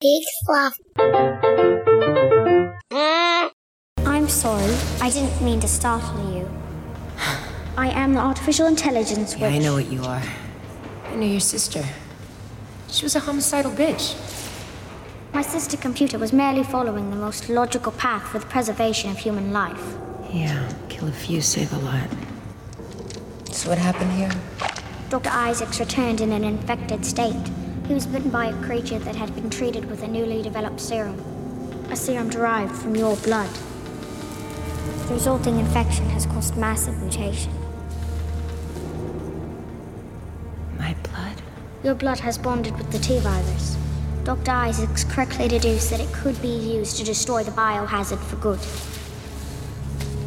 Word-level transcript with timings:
Big 0.00 0.22
fluff. 0.46 0.78
Mm. 2.90 3.50
I'm 3.98 4.28
sorry. 4.30 4.74
I 4.98 5.10
didn't 5.10 5.42
mean 5.42 5.60
to 5.60 5.68
startle 5.68 6.34
you. 6.34 6.48
I 7.76 7.88
am 7.90 8.14
the 8.14 8.20
artificial 8.20 8.66
intelligence 8.66 9.36
Yeah, 9.36 9.48
I 9.48 9.58
know 9.58 9.74
what 9.74 9.92
you 9.92 10.02
are. 10.02 10.22
I 11.04 11.16
know 11.16 11.26
your 11.26 11.40
sister. 11.40 11.84
She 12.88 13.04
was 13.04 13.14
a 13.14 13.20
homicidal 13.20 13.72
bitch. 13.72 14.16
My 15.34 15.42
sister 15.42 15.76
computer 15.76 16.18
was 16.18 16.32
merely 16.32 16.64
following 16.64 17.10
the 17.10 17.16
most 17.16 17.50
logical 17.50 17.92
path 17.92 18.26
for 18.28 18.38
the 18.38 18.46
preservation 18.46 19.10
of 19.10 19.18
human 19.18 19.52
life. 19.52 19.98
Yeah, 20.32 20.66
kill 20.88 21.08
a 21.08 21.12
few, 21.12 21.42
save 21.42 21.74
a 21.74 21.78
lot. 21.78 22.08
So 23.52 23.68
what 23.68 23.76
happened 23.76 24.12
here? 24.12 24.30
Dr. 25.10 25.28
Isaacs 25.28 25.78
returned 25.78 26.22
in 26.22 26.32
an 26.32 26.42
infected 26.42 27.04
state. 27.04 27.50
He 27.90 27.94
was 27.94 28.06
bitten 28.06 28.30
by 28.30 28.46
a 28.46 28.62
creature 28.62 29.00
that 29.00 29.16
had 29.16 29.34
been 29.34 29.50
treated 29.50 29.90
with 29.90 30.04
a 30.04 30.06
newly 30.06 30.42
developed 30.42 30.78
serum. 30.78 31.18
A 31.90 31.96
serum 31.96 32.30
derived 32.30 32.76
from 32.76 32.94
your 32.94 33.16
blood. 33.16 33.50
The 35.08 35.14
resulting 35.14 35.58
infection 35.58 36.08
has 36.10 36.24
caused 36.24 36.56
massive 36.56 36.96
mutation. 37.00 37.52
My 40.78 40.94
blood? 41.02 41.42
Your 41.82 41.96
blood 41.96 42.20
has 42.20 42.38
bonded 42.38 42.78
with 42.78 42.92
the 42.92 43.00
T 43.00 43.18
virus. 43.18 43.76
Dr. 44.22 44.52
Isaacs 44.52 45.02
correctly 45.02 45.48
deduced 45.48 45.90
that 45.90 45.98
it 45.98 46.12
could 46.12 46.40
be 46.40 46.46
used 46.46 46.96
to 46.98 47.04
destroy 47.04 47.42
the 47.42 47.50
biohazard 47.50 48.20
for 48.20 48.36
good. 48.36 48.60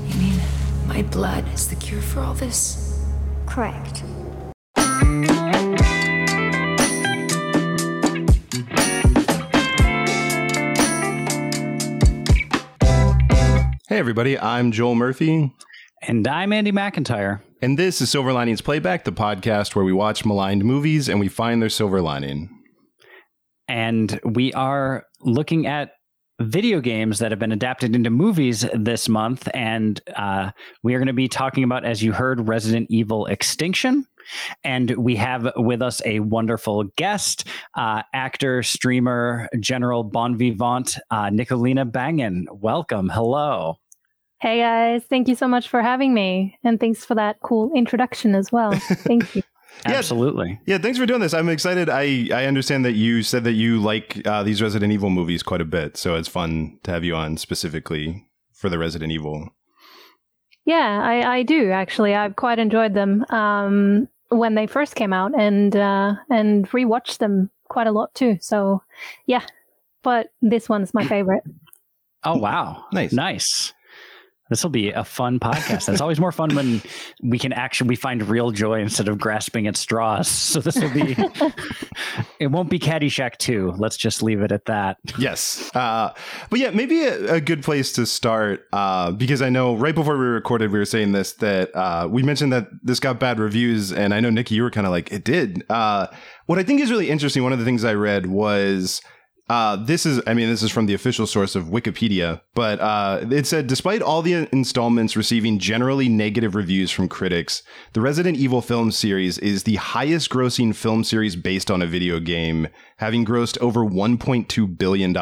You 0.09 0.20
mean 0.20 0.41
my 0.85 1.02
blood 1.04 1.48
is 1.54 1.70
the 1.70 1.77
cure 1.77 2.02
for 2.02 2.20
all 2.20 2.34
this? 2.34 2.99
Correct. 3.45 4.04
Hey, 13.94 13.99
everybody, 13.99 14.40
I'm 14.40 14.72
Joel 14.72 14.96
Murphy, 14.96 15.54
And 16.02 16.27
I'm 16.27 16.52
Andy 16.52 16.72
McIntyre. 16.72 17.41
and 17.62 17.77
this 17.77 18.02
is 18.02 18.10
Silver 18.10 18.34
Linings 18.34 18.60
Playback, 18.60 19.04
the 19.04 19.12
podcast 19.12 19.76
where 19.76 19.85
we 19.85 19.94
watch 19.94 20.26
maligned 20.26 20.66
movies 20.66 21.08
and 21.08 21.20
we 21.20 21.27
find 21.27 21.62
their 21.62 21.70
silver 21.70 22.02
lining. 22.02 22.50
And 23.68 24.20
we 24.26 24.52
are 24.54 25.05
looking 25.22 25.68
at 25.68 25.91
video 26.41 26.82
games 26.82 27.20
that 27.20 27.32
have 27.32 27.38
been 27.38 27.52
adapted 27.52 27.96
into 27.96 28.10
movies 28.10 28.66
this 28.74 29.08
month. 29.08 29.48
And 29.54 30.02
uh, 30.16 30.50
we 30.82 30.96
are 30.96 30.98
going 30.98 31.05
to 31.05 31.13
be 31.13 31.28
talking 31.28 31.63
about, 31.63 31.85
as 31.85 32.02
you 32.02 32.13
heard, 32.13 32.48
Resident 32.48 32.88
Evil 32.90 33.28
Extinction. 33.28 34.07
And 34.63 34.90
we 34.98 35.18
have 35.18 35.52
with 35.55 35.84
us 35.84 36.02
a 36.04 36.20
wonderful 36.20 36.85
guest, 36.98 37.48
uh, 37.76 38.02
actor, 38.12 38.63
streamer, 38.63 39.50
general 39.60 40.04
bon 40.04 40.35
vivant, 40.35 40.98
uh, 41.12 41.26
Nicolina 41.26 41.90
Bangan. 41.90 42.48
Welcome. 42.52 43.10
Hello. 43.10 43.78
Hey 44.44 44.60
guys, 44.60 45.05
thank 45.10 45.30
you 45.30 45.36
so 45.36 45.48
much 45.48 45.70
for 45.70 45.82
having 45.82 46.13
me. 46.13 46.60
And 46.66 46.77
thanks 46.77 47.05
for 47.05 47.16
that 47.16 47.40
cool 47.40 47.72
introduction 47.74 48.36
as 48.36 48.52
well. 48.52 48.74
Thank 49.08 49.34
you. 49.38 49.44
Yeah. 49.85 49.94
Absolutely. 49.94 50.60
Yeah, 50.66 50.80
thanks 50.80 51.00
for 51.00 51.05
doing 51.05 51.22
this. 51.22 51.34
I'm 51.34 51.48
excited. 51.48 51.90
I, 51.90 52.27
I 52.30 52.44
understand 52.44 52.84
that 52.84 52.91
you 52.91 53.24
said 53.24 53.46
that 53.46 53.54
you 53.54 53.80
like 53.80 54.22
uh, 54.27 54.44
these 54.44 54.62
Resident 54.62 54.91
Evil 54.91 55.10
movies 55.10 55.44
quite 55.44 55.62
a 55.62 55.66
bit, 55.66 55.96
so 55.96 56.16
it's 56.16 56.27
fun 56.27 56.77
to 56.84 56.91
have 56.91 57.05
you 57.05 57.16
on 57.16 57.38
specifically 57.38 58.27
for 58.52 58.68
the 58.68 58.77
Resident 58.77 59.13
Evil. 59.13 59.48
Yeah, 60.66 61.00
I, 61.02 61.38
I 61.38 61.44
do 61.44 61.72
actually. 61.72 62.13
I've 62.13 62.35
quite 62.35 62.60
enjoyed 62.60 62.96
them 62.96 63.24
um, 63.30 64.09
when 64.28 64.56
they 64.56 64.68
first 64.68 64.96
came 64.96 65.13
out 65.13 65.31
and 65.40 65.74
uh, 65.74 66.16
and 66.30 66.69
rewatched 66.72 67.19
them 67.19 67.50
quite 67.69 67.88
a 67.88 67.94
lot 67.94 68.13
too. 68.13 68.38
So 68.41 68.84
yeah, 69.25 69.44
but 70.02 70.34
this 70.41 70.68
one's 70.68 70.94
my 70.94 71.06
favorite. 71.07 71.44
Oh, 72.25 72.38
wow. 72.38 72.85
Nice. 72.94 73.12
Nice. 73.12 73.74
This 74.53 74.62
will 74.62 74.69
be 74.69 74.91
a 74.91 75.03
fun 75.03 75.40
podcast. 75.40 75.90
It's 75.91 76.00
always 76.00 76.19
more 76.19 76.31
fun 76.31 76.53
when 76.53 76.79
we 77.23 77.40
can 77.40 77.51
actually 77.53 77.88
we 77.88 77.95
find 77.95 78.22
real 78.22 78.51
joy 78.51 78.81
instead 78.81 79.07
of 79.07 79.17
grasping 79.17 79.66
at 79.66 79.75
straws. 79.75 80.28
So 80.28 80.59
this 80.59 80.75
will 80.75 80.94
be 80.94 81.17
it 82.39 82.51
won't 82.51 82.69
be 82.69 82.78
Caddyshack 82.78 83.38
2. 83.38 83.73
Let's 83.78 83.97
just 83.97 84.22
leave 84.22 84.41
it 84.41 84.51
at 84.51 84.66
that. 84.66 85.00
Yes. 85.17 85.72
Uh, 85.73 86.13
but 86.51 86.59
yeah, 86.59 86.69
maybe 86.69 87.01
a, 87.01 87.33
a 87.33 87.41
good 87.41 87.63
place 87.63 87.94
to 87.94 88.05
start 88.05 88.67
uh, 88.72 89.09
because 89.09 89.41
I 89.41 89.50
know 89.50 89.73
right 89.73 89.95
before 89.95 90.19
we 90.19 90.25
recorded, 90.25 90.72
we 90.72 90.78
were 90.78 90.85
saying 90.85 91.13
this 91.13 91.33
that 91.33 91.75
uh, 91.75 92.07
we 92.07 92.22
mentioned 92.22 92.53
that 92.53 92.67
this 92.83 92.99
got 92.99 93.19
bad 93.19 93.39
reviews. 93.39 93.91
And 93.91 94.13
I 94.13 94.19
know, 94.19 94.29
Nikki, 94.29 94.53
you 94.53 94.61
were 94.61 94.69
kind 94.69 94.85
of 94.85 94.91
like, 94.91 95.11
it 95.11 95.23
did. 95.23 95.63
Uh, 95.67 96.05
what 96.45 96.59
I 96.59 96.63
think 96.63 96.79
is 96.79 96.91
really 96.91 97.09
interesting, 97.09 97.41
one 97.41 97.53
of 97.53 97.57
the 97.57 97.66
things 97.66 97.83
I 97.83 97.95
read 97.95 98.28
was. 98.28 99.01
Uh, 99.49 99.75
this 99.75 100.05
is, 100.05 100.21
I 100.25 100.33
mean, 100.33 100.47
this 100.49 100.63
is 100.63 100.71
from 100.71 100.85
the 100.85 100.93
official 100.93 101.27
source 101.27 101.55
of 101.55 101.65
Wikipedia, 101.65 102.41
but 102.53 102.79
uh, 102.79 103.25
it 103.29 103.45
said 103.45 103.67
despite 103.67 104.01
all 104.01 104.21
the 104.21 104.47
installments 104.53 105.17
receiving 105.17 105.59
generally 105.59 106.07
negative 106.07 106.55
reviews 106.55 106.91
from 106.91 107.09
critics, 107.09 107.61
the 107.91 107.99
Resident 108.01 108.37
Evil 108.37 108.61
film 108.61 108.89
series 108.91 109.37
is 109.39 109.63
the 109.63 109.75
highest 109.75 110.29
grossing 110.29 110.73
film 110.73 111.03
series 111.03 111.35
based 111.35 111.69
on 111.69 111.81
a 111.81 111.85
video 111.87 112.19
game, 112.21 112.69
having 112.97 113.25
grossed 113.25 113.57
over 113.59 113.81
$1.2 113.81 114.77
billion 114.77 115.13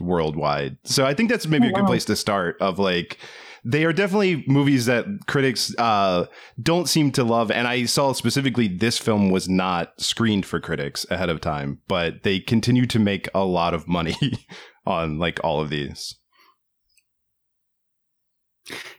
worldwide. 0.00 0.78
So 0.84 1.04
I 1.04 1.12
think 1.12 1.28
that's 1.28 1.46
maybe 1.46 1.68
a 1.68 1.72
good 1.72 1.82
Wow. 1.82 1.88
place 1.88 2.06
to 2.06 2.16
start 2.16 2.56
of 2.60 2.78
like, 2.78 3.18
they 3.64 3.84
are 3.84 3.92
definitely 3.92 4.44
movies 4.46 4.86
that 4.86 5.06
critics 5.26 5.74
uh, 5.78 6.26
don't 6.62 6.88
seem 6.88 7.10
to 7.12 7.24
love. 7.24 7.50
And 7.50 7.66
I 7.66 7.84
saw 7.84 8.12
specifically 8.12 8.68
this 8.68 8.98
film 8.98 9.30
was 9.30 9.48
not 9.48 9.92
screened 10.00 10.46
for 10.46 10.60
critics 10.60 11.06
ahead 11.10 11.28
of 11.28 11.40
time, 11.40 11.80
but 11.88 12.22
they 12.22 12.40
continue 12.40 12.86
to 12.86 12.98
make 12.98 13.28
a 13.34 13.44
lot 13.44 13.74
of 13.74 13.88
money 13.88 14.16
on 14.86 15.18
like 15.18 15.40
all 15.42 15.60
of 15.60 15.70
these. 15.70 16.16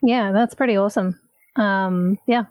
Yeah, 0.02 0.32
that's 0.32 0.56
pretty 0.56 0.78
awesome. 0.78 1.20
Um, 1.56 2.18
yeah, 2.26 2.46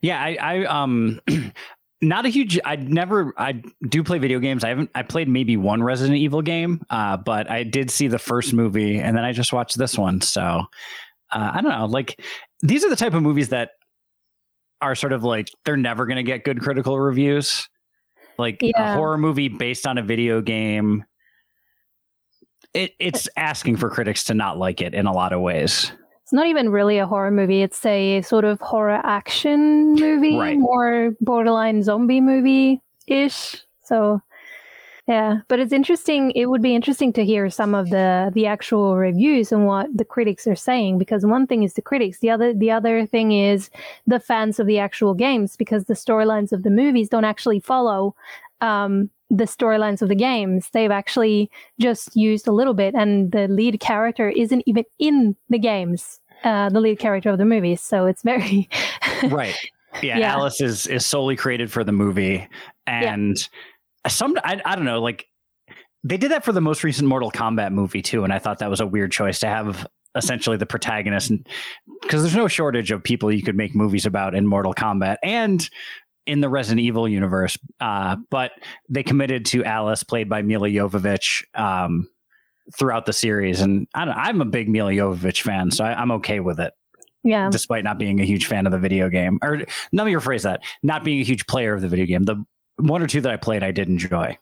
Yeah, 0.00 0.22
I, 0.22 0.36
I 0.40 0.64
um 0.64 1.20
not 2.02 2.26
a 2.26 2.28
huge 2.28 2.58
I 2.64 2.76
never 2.76 3.32
I 3.38 3.62
do 3.88 4.02
play 4.04 4.18
video 4.18 4.38
games. 4.38 4.64
I 4.64 4.68
haven't 4.68 4.90
I 4.94 5.02
played 5.02 5.28
maybe 5.28 5.56
one 5.56 5.82
Resident 5.82 6.18
Evil 6.18 6.42
game, 6.42 6.84
uh, 6.90 7.16
but 7.16 7.50
I 7.50 7.62
did 7.62 7.90
see 7.90 8.08
the 8.08 8.18
first 8.18 8.52
movie 8.52 8.98
and 8.98 9.16
then 9.16 9.24
I 9.24 9.32
just 9.32 9.52
watched 9.52 9.78
this 9.78 9.96
one. 9.96 10.20
So 10.20 10.42
uh, 11.32 11.50
I 11.54 11.60
don't 11.60 11.72
know. 11.72 11.86
Like 11.86 12.20
these 12.60 12.84
are 12.84 12.90
the 12.90 12.96
type 12.96 13.14
of 13.14 13.22
movies 13.22 13.48
that 13.48 13.70
are 14.80 14.94
sort 14.94 15.12
of 15.12 15.24
like 15.24 15.48
they're 15.64 15.76
never 15.76 16.06
gonna 16.06 16.22
get 16.22 16.44
good 16.44 16.60
critical 16.60 16.98
reviews. 16.98 17.68
Like 18.38 18.62
a 18.62 18.94
horror 18.94 19.16
movie 19.16 19.48
based 19.48 19.86
on 19.86 19.96
a 19.96 20.02
video 20.02 20.42
game. 20.42 21.04
It, 22.74 22.92
it's 22.98 23.26
asking 23.38 23.78
for 23.78 23.88
critics 23.88 24.24
to 24.24 24.34
not 24.34 24.58
like 24.58 24.82
it 24.82 24.92
in 24.92 25.06
a 25.06 25.12
lot 25.12 25.32
of 25.32 25.40
ways. 25.40 25.92
It's 26.26 26.32
not 26.32 26.48
even 26.48 26.70
really 26.70 26.98
a 26.98 27.06
horror 27.06 27.30
movie. 27.30 27.62
It's 27.62 27.86
a 27.86 28.20
sort 28.22 28.44
of 28.44 28.60
horror 28.60 29.00
action 29.04 29.94
movie, 29.94 30.36
Right. 30.36 30.58
more 30.58 31.12
borderline 31.20 31.84
zombie 31.84 32.20
movie 32.20 32.82
ish. 33.06 33.62
So, 33.84 34.20
yeah, 35.06 35.42
but 35.46 35.60
it's 35.60 35.72
interesting. 35.72 36.32
It 36.32 36.46
would 36.46 36.62
be 36.62 36.74
interesting 36.74 37.12
to 37.12 37.24
hear 37.24 37.48
some 37.48 37.76
of 37.76 37.90
the 37.90 38.32
the 38.34 38.44
actual 38.44 38.96
reviews 38.96 39.52
and 39.52 39.66
what 39.68 39.86
the 39.96 40.04
critics 40.04 40.48
are 40.48 40.56
saying. 40.56 40.98
Because 40.98 41.24
one 41.24 41.46
thing 41.46 41.62
is 41.62 41.74
the 41.74 41.80
critics, 41.82 42.18
the 42.18 42.30
other 42.30 42.52
the 42.52 42.72
other 42.72 43.06
thing 43.06 43.30
is 43.30 43.70
the 44.08 44.18
fans 44.18 44.58
of 44.58 44.66
the 44.66 44.80
actual 44.80 45.14
games. 45.14 45.56
Because 45.56 45.84
the 45.84 45.94
storylines 45.94 46.50
of 46.50 46.64
the 46.64 46.70
movies 46.70 47.08
don't 47.08 47.24
actually 47.24 47.60
follow. 47.60 48.16
Um, 48.60 49.10
the 49.30 49.44
storylines 49.44 50.02
of 50.02 50.08
the 50.08 50.14
games 50.14 50.70
they've 50.72 50.90
actually 50.90 51.50
just 51.80 52.14
used 52.16 52.46
a 52.46 52.52
little 52.52 52.74
bit 52.74 52.94
and 52.94 53.32
the 53.32 53.48
lead 53.48 53.80
character 53.80 54.28
isn't 54.28 54.62
even 54.66 54.84
in 54.98 55.34
the 55.48 55.58
games 55.58 56.20
uh, 56.44 56.68
the 56.68 56.80
lead 56.80 56.98
character 56.98 57.30
of 57.30 57.38
the 57.38 57.44
movies 57.44 57.80
so 57.80 58.06
it's 58.06 58.22
very 58.22 58.68
right 59.30 59.56
yeah, 60.02 60.18
Yeah. 60.18 60.32
alice 60.32 60.60
is 60.60 60.86
is 60.86 61.04
solely 61.04 61.34
created 61.36 61.72
for 61.72 61.82
the 61.82 61.92
movie 61.92 62.46
and 62.86 63.48
some 64.06 64.36
I, 64.44 64.60
I 64.64 64.76
don't 64.76 64.84
know 64.84 65.00
like 65.00 65.26
they 66.04 66.16
did 66.16 66.30
that 66.30 66.44
for 66.44 66.52
the 66.52 66.60
most 66.60 66.84
recent 66.84 67.08
mortal 67.08 67.32
kombat 67.32 67.72
movie 67.72 68.02
too 68.02 68.22
and 68.22 68.32
i 68.32 68.38
thought 68.38 68.58
that 68.60 68.70
was 68.70 68.80
a 68.80 68.86
weird 68.86 69.10
choice 69.10 69.40
to 69.40 69.48
have 69.48 69.86
essentially 70.14 70.56
the 70.56 70.66
protagonist 70.66 71.32
because 72.02 72.22
there's 72.22 72.36
no 72.36 72.48
shortage 72.48 72.90
of 72.90 73.02
people 73.02 73.30
you 73.30 73.42
could 73.42 73.56
make 73.56 73.74
movies 73.74 74.06
about 74.06 74.34
in 74.34 74.46
mortal 74.46 74.72
kombat 74.72 75.16
and 75.22 75.68
in 76.26 76.40
the 76.40 76.48
resident 76.48 76.80
evil 76.80 77.08
universe 77.08 77.58
uh, 77.80 78.16
but 78.30 78.52
they 78.88 79.02
committed 79.02 79.44
to 79.44 79.64
alice 79.64 80.02
played 80.02 80.28
by 80.28 80.42
mila 80.42 80.68
jovovich 80.68 81.44
um, 81.54 82.08
throughout 82.76 83.06
the 83.06 83.12
series 83.12 83.60
and 83.60 83.86
I 83.94 84.04
don't, 84.04 84.16
i'm 84.16 84.40
a 84.40 84.46
big 84.46 84.68
mila 84.68 84.92
jovovich 84.92 85.42
fan 85.42 85.70
so 85.70 85.84
I, 85.84 86.00
i'm 86.00 86.10
okay 86.12 86.40
with 86.40 86.60
it 86.60 86.72
yeah 87.26 87.50
despite 87.50 87.84
not 87.84 87.98
being 87.98 88.20
a 88.20 88.24
huge 88.24 88.46
fan 88.46 88.66
of 88.66 88.72
the 88.72 88.78
video 88.78 89.08
game. 89.08 89.38
Or 89.42 89.58
let 89.92 90.06
me 90.06 90.12
rephrase 90.12 90.42
that: 90.42 90.62
not 90.82 91.04
being 91.04 91.20
a 91.20 91.24
huge 91.24 91.46
player 91.46 91.74
of 91.74 91.82
the 91.82 91.88
video 91.88 92.06
game. 92.06 92.22
The 92.22 92.42
one 92.76 93.02
or 93.02 93.06
two 93.06 93.20
that 93.22 93.32
I 93.32 93.36
played, 93.36 93.62
I 93.62 93.72
did 93.72 93.88
enjoy. 93.88 94.38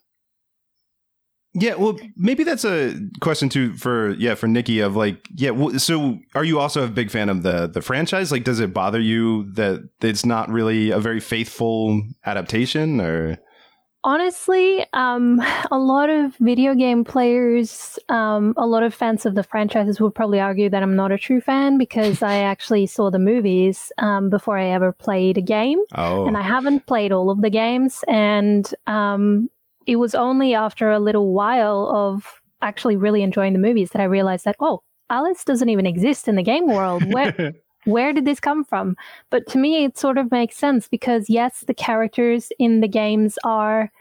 Yeah, 1.56 1.74
well, 1.74 1.96
maybe 2.16 2.42
that's 2.42 2.64
a 2.64 2.94
question 3.20 3.48
too 3.48 3.76
for 3.76 4.10
yeah 4.14 4.34
for 4.34 4.48
Nikki 4.48 4.80
of 4.80 4.96
like 4.96 5.28
yeah. 5.36 5.50
Well, 5.50 5.78
so 5.78 6.18
are 6.34 6.44
you 6.44 6.58
also 6.58 6.84
a 6.84 6.88
big 6.88 7.10
fan 7.10 7.28
of 7.28 7.44
the 7.44 7.68
the 7.68 7.80
franchise? 7.80 8.32
Like, 8.32 8.42
does 8.42 8.58
it 8.58 8.74
bother 8.74 8.98
you 8.98 9.50
that 9.52 9.88
it's 10.00 10.26
not 10.26 10.48
really 10.48 10.90
a 10.90 10.98
very 10.98 11.20
faithful 11.20 12.02
adaptation? 12.26 13.00
Or 13.00 13.38
honestly, 14.04 14.84
um, 14.92 15.40
a 15.70 15.78
lot 15.78 16.10
of 16.10 16.36
video 16.36 16.74
game 16.74 17.04
players, 17.04 17.98
um, 18.08 18.54
a 18.56 18.66
lot 18.66 18.82
of 18.82 18.94
fans 18.94 19.24
of 19.24 19.34
the 19.34 19.42
franchises 19.42 20.00
would 20.00 20.14
probably 20.14 20.40
argue 20.40 20.68
that 20.68 20.82
I'm 20.82 20.94
not 20.94 21.10
a 21.10 21.18
true 21.18 21.40
fan 21.40 21.78
because 21.78 22.22
I 22.22 22.36
actually 22.52 22.86
saw 22.86 23.10
the 23.10 23.18
movies 23.18 23.90
um, 23.98 24.28
before 24.28 24.58
I 24.58 24.66
ever 24.66 24.92
played 24.92 25.38
a 25.38 25.42
game. 25.42 25.80
Oh. 25.94 26.26
And 26.26 26.36
I 26.36 26.42
haven't 26.42 26.86
played 26.86 27.12
all 27.12 27.30
of 27.30 27.40
the 27.40 27.50
games. 27.50 28.04
And 28.06 28.72
um, 28.86 29.50
it 29.86 29.96
was 29.96 30.14
only 30.14 30.54
after 30.54 30.90
a 30.90 30.98
little 30.98 31.32
while 31.32 31.90
of 31.94 32.40
actually 32.62 32.96
really 32.96 33.22
enjoying 33.22 33.52
the 33.52 33.58
movies 33.58 33.90
that 33.90 34.00
I 34.00 34.04
realized 34.04 34.44
that, 34.44 34.56
oh, 34.60 34.82
Alice 35.10 35.44
doesn't 35.44 35.68
even 35.68 35.86
exist 35.86 36.28
in 36.28 36.36
the 36.36 36.42
game 36.42 36.66
world. 36.66 37.04
Where 37.12 37.52
where 37.84 38.12
did 38.12 38.24
this 38.24 38.40
come 38.40 38.64
from? 38.64 38.96
But 39.30 39.46
to 39.48 39.58
me, 39.58 39.84
it 39.84 39.98
sort 39.98 40.18
of 40.18 40.30
makes 40.30 40.56
sense 40.56 40.88
because 40.88 41.28
yes, 41.28 41.64
the 41.66 41.74
characters 41.74 42.50
in 42.58 42.80
the 42.80 42.88
games 42.88 43.38
are 43.44 43.92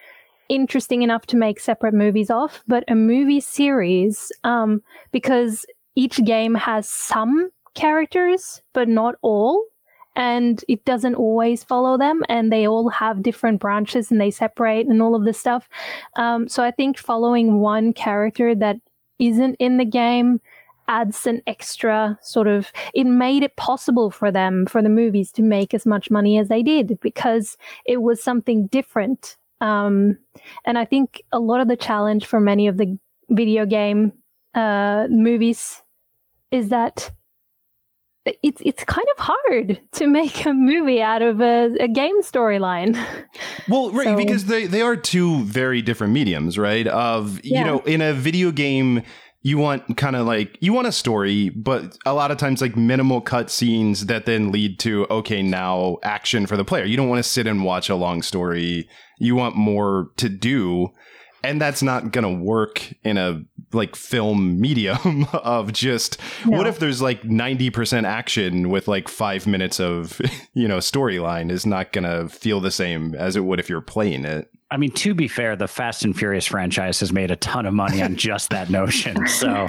interesting 0.50 1.02
enough 1.02 1.26
to 1.28 1.38
make 1.38 1.60
separate 1.60 1.94
movies 1.94 2.30
of, 2.30 2.64
but 2.68 2.84
a 2.88 2.96
movie 2.96 3.40
series, 3.40 4.32
um, 4.44 4.82
because 5.12 5.66
each 5.96 6.24
game 6.24 6.56
has 6.56 6.88
some 6.88 7.50
characters, 7.74 8.62
but 8.74 8.88
not 8.88 9.16
all. 9.22 9.64
And 10.15 10.63
it 10.68 10.86
doesn't 10.86 11.15
always 11.15 11.63
follow 11.63 11.98
them, 11.98 12.21
and 12.30 12.51
they 12.51 12.68
all 12.68 12.89
have 12.89 13.24
different 13.24 13.60
branches 13.60 14.12
and 14.12 14.21
they 14.21 14.30
separate 14.30 14.88
and 14.88 15.01
all 15.01 15.15
of 15.15 15.25
this 15.25 15.39
stuff. 15.39 15.68
Um, 16.18 16.48
so 16.48 16.63
I 16.63 16.71
think 16.71 16.98
following 16.98 17.60
one 17.60 17.94
character 17.94 18.54
that 18.54 18.77
isn't 19.19 19.56
in 19.56 19.77
the 19.77 19.86
game 19.86 20.39
adds 20.88 21.25
an 21.25 21.42
extra 21.48 22.18
sort 22.21 22.48
of 22.48 22.71
it 22.94 23.06
made 23.06 23.44
it 23.44 23.56
possible 23.56 24.12
for 24.12 24.31
them 24.31 24.65
for 24.65 24.81
the 24.81 24.89
movies 24.89 25.31
to 25.31 25.42
make 25.42 25.74
as 25.74 25.86
much 25.86 26.12
money 26.12 26.38
as 26.38 26.50
they 26.50 26.62
did 26.62 27.00
because 27.00 27.57
it 27.86 28.01
was 28.01 28.21
something 28.21 28.68
different 28.68 29.38
um, 29.62 30.18
and 30.65 30.77
i 30.77 30.83
think 30.83 31.24
a 31.31 31.39
lot 31.39 31.62
of 31.62 31.68
the 31.68 31.77
challenge 31.77 32.25
for 32.25 32.39
many 32.39 32.68
of 32.68 32.77
the 32.77 32.98
video 33.30 33.65
game 33.65 34.12
uh, 34.56 35.07
movies 35.10 35.81
is 36.51 36.69
that 36.69 37.10
it's 38.25 38.62
it's 38.64 38.84
kind 38.86 39.08
of 39.18 39.25
hard 39.25 39.81
to 39.94 40.08
make 40.08 40.46
a 40.46 40.54
movie 40.54 41.02
out 41.02 41.22
of 41.22 41.42
a, 41.42 41.75
a 41.80 41.88
game 41.88 42.22
storyline. 42.22 42.96
Well, 43.70 43.92
right, 43.92 44.06
So- 44.06 44.16
because 44.18 44.46
they 44.46 44.66
they 44.68 44.81
are 44.81 44.96
two 44.96 45.44
very 45.44 45.81
different 45.81 46.14
mediums, 46.14 46.58
right? 46.58 46.88
Of 46.88 47.44
you 47.44 47.64
know, 47.64 47.80
in 47.80 48.02
a 48.02 48.14
video 48.14 48.52
game, 48.52 49.04
you 49.42 49.58
want 49.58 49.98
kind 49.98 50.16
of 50.16 50.25
like 50.25 50.58
you 50.62 50.74
want 50.74 50.88
a 50.88 50.92
story, 50.92 51.50
but 51.50 51.98
a 52.06 52.14
lot 52.14 52.31
of 52.31 52.38
times 52.38 52.62
like 52.62 52.75
minimal 52.78 53.20
cut 53.22 53.50
scenes 53.52 54.06
that 54.08 54.25
then 54.25 54.52
lead 54.52 54.80
to 54.80 55.06
okay, 55.10 55.42
now 55.42 55.98
action 56.04 56.46
for 56.46 56.56
the 56.58 56.66
player. 56.66 56.86
You 56.86 56.96
don't 56.98 57.10
want 57.10 57.20
to 57.24 57.30
sit 57.30 57.46
and 57.48 57.64
watch 57.64 57.90
a 57.90 57.96
long 57.96 58.22
story. 58.22 58.88
You 59.20 59.36
want 59.36 59.56
more 59.56 60.10
to 60.18 60.30
do. 60.30 60.90
And 61.46 61.60
that's 61.60 61.84
not 61.84 62.12
gonna 62.14 62.34
work 62.34 62.94
in 63.04 63.18
a 63.18 63.42
like 63.74 63.96
film 63.96 64.60
medium 64.60 65.25
of 65.34 65.74
just 65.74 66.20
what 66.46 66.68
if 66.68 66.80
there's 66.80 67.02
like 67.02 67.22
90% 67.24 68.04
action 68.04 68.70
with 68.70 68.88
like 68.88 69.08
five 69.08 69.48
minutes 69.48 69.80
of 69.80 70.22
you 70.54 70.68
know 70.68 70.78
storyline 70.78 71.52
is 71.52 71.66
not 71.66 71.92
gonna 71.92 72.30
feel 72.30 72.60
the 72.60 72.72
same 72.72 73.16
as 73.16 73.36
it 73.36 73.42
would 73.42 73.60
if 73.60 73.70
you're 73.70 73.81
playing 73.81 74.25
it 74.25 74.50
I 74.74 74.78
mean, 74.78 74.90
to 74.92 75.14
be 75.14 75.28
fair, 75.28 75.56
the 75.56 75.68
Fast 75.68 76.04
and 76.04 76.18
Furious 76.18 76.48
franchise 76.48 77.00
has 77.02 77.14
made 77.14 77.30
a 77.30 77.36
ton 77.36 77.68
of 77.68 77.75
money 77.75 78.02
on 78.02 78.16
just 78.16 78.50
that 78.50 78.72
notion. 78.72 79.18
So, 79.34 79.68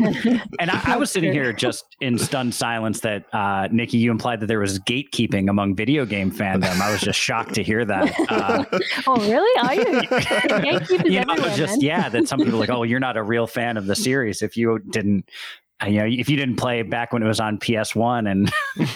and 0.61 0.71
I, 0.71 0.95
I 0.95 0.97
was 0.97 1.11
sitting 1.11 1.33
here 1.33 1.53
just 1.53 1.97
in 2.01 2.19
stunned 2.19 2.55
silence 2.55 3.01
that 3.01 3.25
uh, 3.35 3.67
Nikki, 3.73 3.99
you 3.99 4.11
implied 4.11 4.41
that 4.41 4.47
there 4.47 4.61
was 4.61 4.79
gatekeeping 4.79 5.51
among 5.51 5.75
video 5.75 6.05
game 6.07 6.31
fandom. 6.31 6.81
I 6.81 6.93
was 6.93 7.01
just 7.01 7.19
shocked 7.19 7.55
to 7.55 7.63
hear 7.63 7.85
that. 7.85 8.15
Uh, 8.29 8.65
oh, 9.07 9.17
really? 9.17 9.61
Are 9.61 9.75
you? 9.75 10.01
Gatekeep 10.09 11.07
is 11.07 11.13
you 11.13 11.21
know, 11.21 11.27
I 11.29 11.33
was 11.33 11.41
everywhere, 11.41 11.57
just 11.57 11.73
man. 11.73 11.81
yeah, 11.81 12.09
that 12.09 12.29
some 12.29 12.39
people 12.39 12.55
are 12.55 12.61
like, 12.61 12.71
oh, 12.71 12.85
you're 12.85 13.01
not 13.01 13.17
a 13.17 13.23
real 13.23 13.47
fan 13.47 13.77
of 13.77 13.87
the 13.87 13.97
series 13.97 14.43
if 14.43 14.57
you 14.57 14.79
didn't. 14.91 15.29
You 15.85 15.99
know, 15.99 16.07
if 16.07 16.29
you 16.29 16.37
didn't 16.37 16.57
play 16.57 16.83
back 16.83 17.13
when 17.13 17.23
it 17.23 17.27
was 17.27 17.41
on 17.41 17.59
PS 17.59 17.95
One, 17.95 18.27
and 18.27 18.51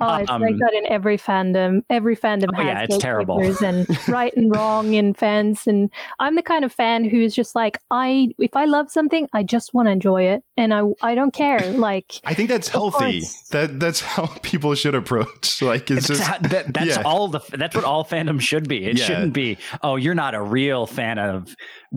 Oh, 0.00 0.14
it's 0.16 0.30
um, 0.30 0.42
like 0.42 0.56
that 0.58 0.74
in 0.74 0.86
every 0.90 1.16
fandom. 1.16 1.82
Every 1.88 2.16
fandom 2.16 2.48
Oh, 2.52 2.56
has 2.56 2.66
yeah, 2.66 2.82
it's 2.82 2.98
terrible. 2.98 3.40
and 3.64 3.86
right 4.08 4.34
and 4.36 4.54
wrong 4.54 4.94
in 4.94 5.14
fans. 5.14 5.66
And 5.66 5.90
I'm 6.18 6.34
the 6.34 6.42
kind 6.42 6.64
of 6.64 6.72
fan 6.72 7.04
who's 7.04 7.34
just 7.34 7.54
like, 7.54 7.78
I 7.90 8.28
if 8.38 8.56
I 8.56 8.64
love 8.64 8.90
something, 8.90 9.28
I 9.32 9.42
just 9.42 9.72
want 9.74 9.86
to 9.86 9.92
enjoy 9.92 10.24
it, 10.24 10.42
and 10.56 10.74
I 10.74 10.82
I 11.02 11.14
don't 11.14 11.32
care. 11.32 11.60
Like, 11.72 12.14
i 12.24 12.34
think 12.34 12.48
that's 12.48 12.68
healthy 12.68 13.20
course. 13.20 13.48
that 13.50 13.78
that's 13.78 14.00
how 14.00 14.26
people 14.42 14.74
should 14.74 14.94
approach 14.96 15.62
like 15.62 15.90
it's 15.90 16.10
It's 16.10 16.18
just 16.18 16.22
how- 16.22 16.38
that, 16.48 16.74
that's 16.74 16.96
yeah. 16.96 17.02
all 17.04 17.28
the 17.28 17.40
that's 17.52 17.74
what 17.76 17.84
all 17.84 18.04
fandom 18.04 18.40
should 18.40 18.68
be. 18.68 18.84
It 18.84 18.98
Yeah. 18.98 19.04
shouldn't 19.04 19.32
be 19.32 19.56
oh 19.82 19.96
you're 19.96 20.14
not 20.16 20.34
a 20.34 20.42
real 20.42 20.86
fan 20.86 21.18
of 21.18 21.54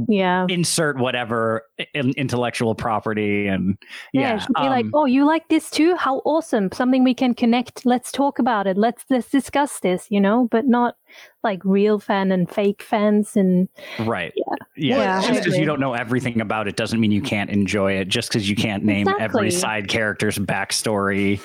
yeah. 0.07 0.45
insert 0.49 0.97
whatever 0.99 1.63
in- 1.93 2.13
intellectual 2.17 2.75
property 2.75 3.47
and 3.47 3.77
Yeah, 4.13 4.21
yeah, 4.21 4.35
it 4.35 4.39
should 4.41 4.55
be 4.55 4.61
like, 4.63 4.85
um, 4.85 4.91
oh, 4.93 5.05
you 5.05 5.25
like 5.25 5.47
this 5.47 5.69
too? 5.69 5.95
How 5.95 6.17
awesome! 6.25 6.69
Something 6.73 7.03
we 7.03 7.13
can 7.13 7.33
connect. 7.33 7.85
Let's 7.85 8.11
talk 8.11 8.39
about 8.39 8.67
it. 8.67 8.77
Let's 8.77 9.05
let's 9.09 9.29
discuss 9.29 9.79
this. 9.79 10.07
You 10.09 10.19
know, 10.19 10.47
but 10.51 10.67
not 10.67 10.95
like 11.43 11.63
real 11.65 11.99
fan 11.99 12.31
and 12.31 12.49
fake 12.49 12.83
fans 12.83 13.35
and 13.35 13.67
right 13.99 14.31
Yeah. 14.35 14.55
yeah, 14.77 14.97
Yeah, 14.97 15.27
just 15.27 15.43
because 15.43 15.57
you 15.57 15.65
don't 15.65 15.79
know 15.79 15.93
everything 15.93 16.39
about 16.39 16.67
it 16.67 16.75
doesn't 16.75 16.99
mean 16.99 17.11
you 17.11 17.21
can't 17.21 17.49
enjoy 17.49 17.93
it 17.93 18.07
just 18.07 18.29
because 18.29 18.49
you 18.49 18.55
can't 18.55 18.83
name 18.83 19.07
every 19.19 19.49
side 19.51 19.87
character's 19.87 20.37
backstory 20.37 21.43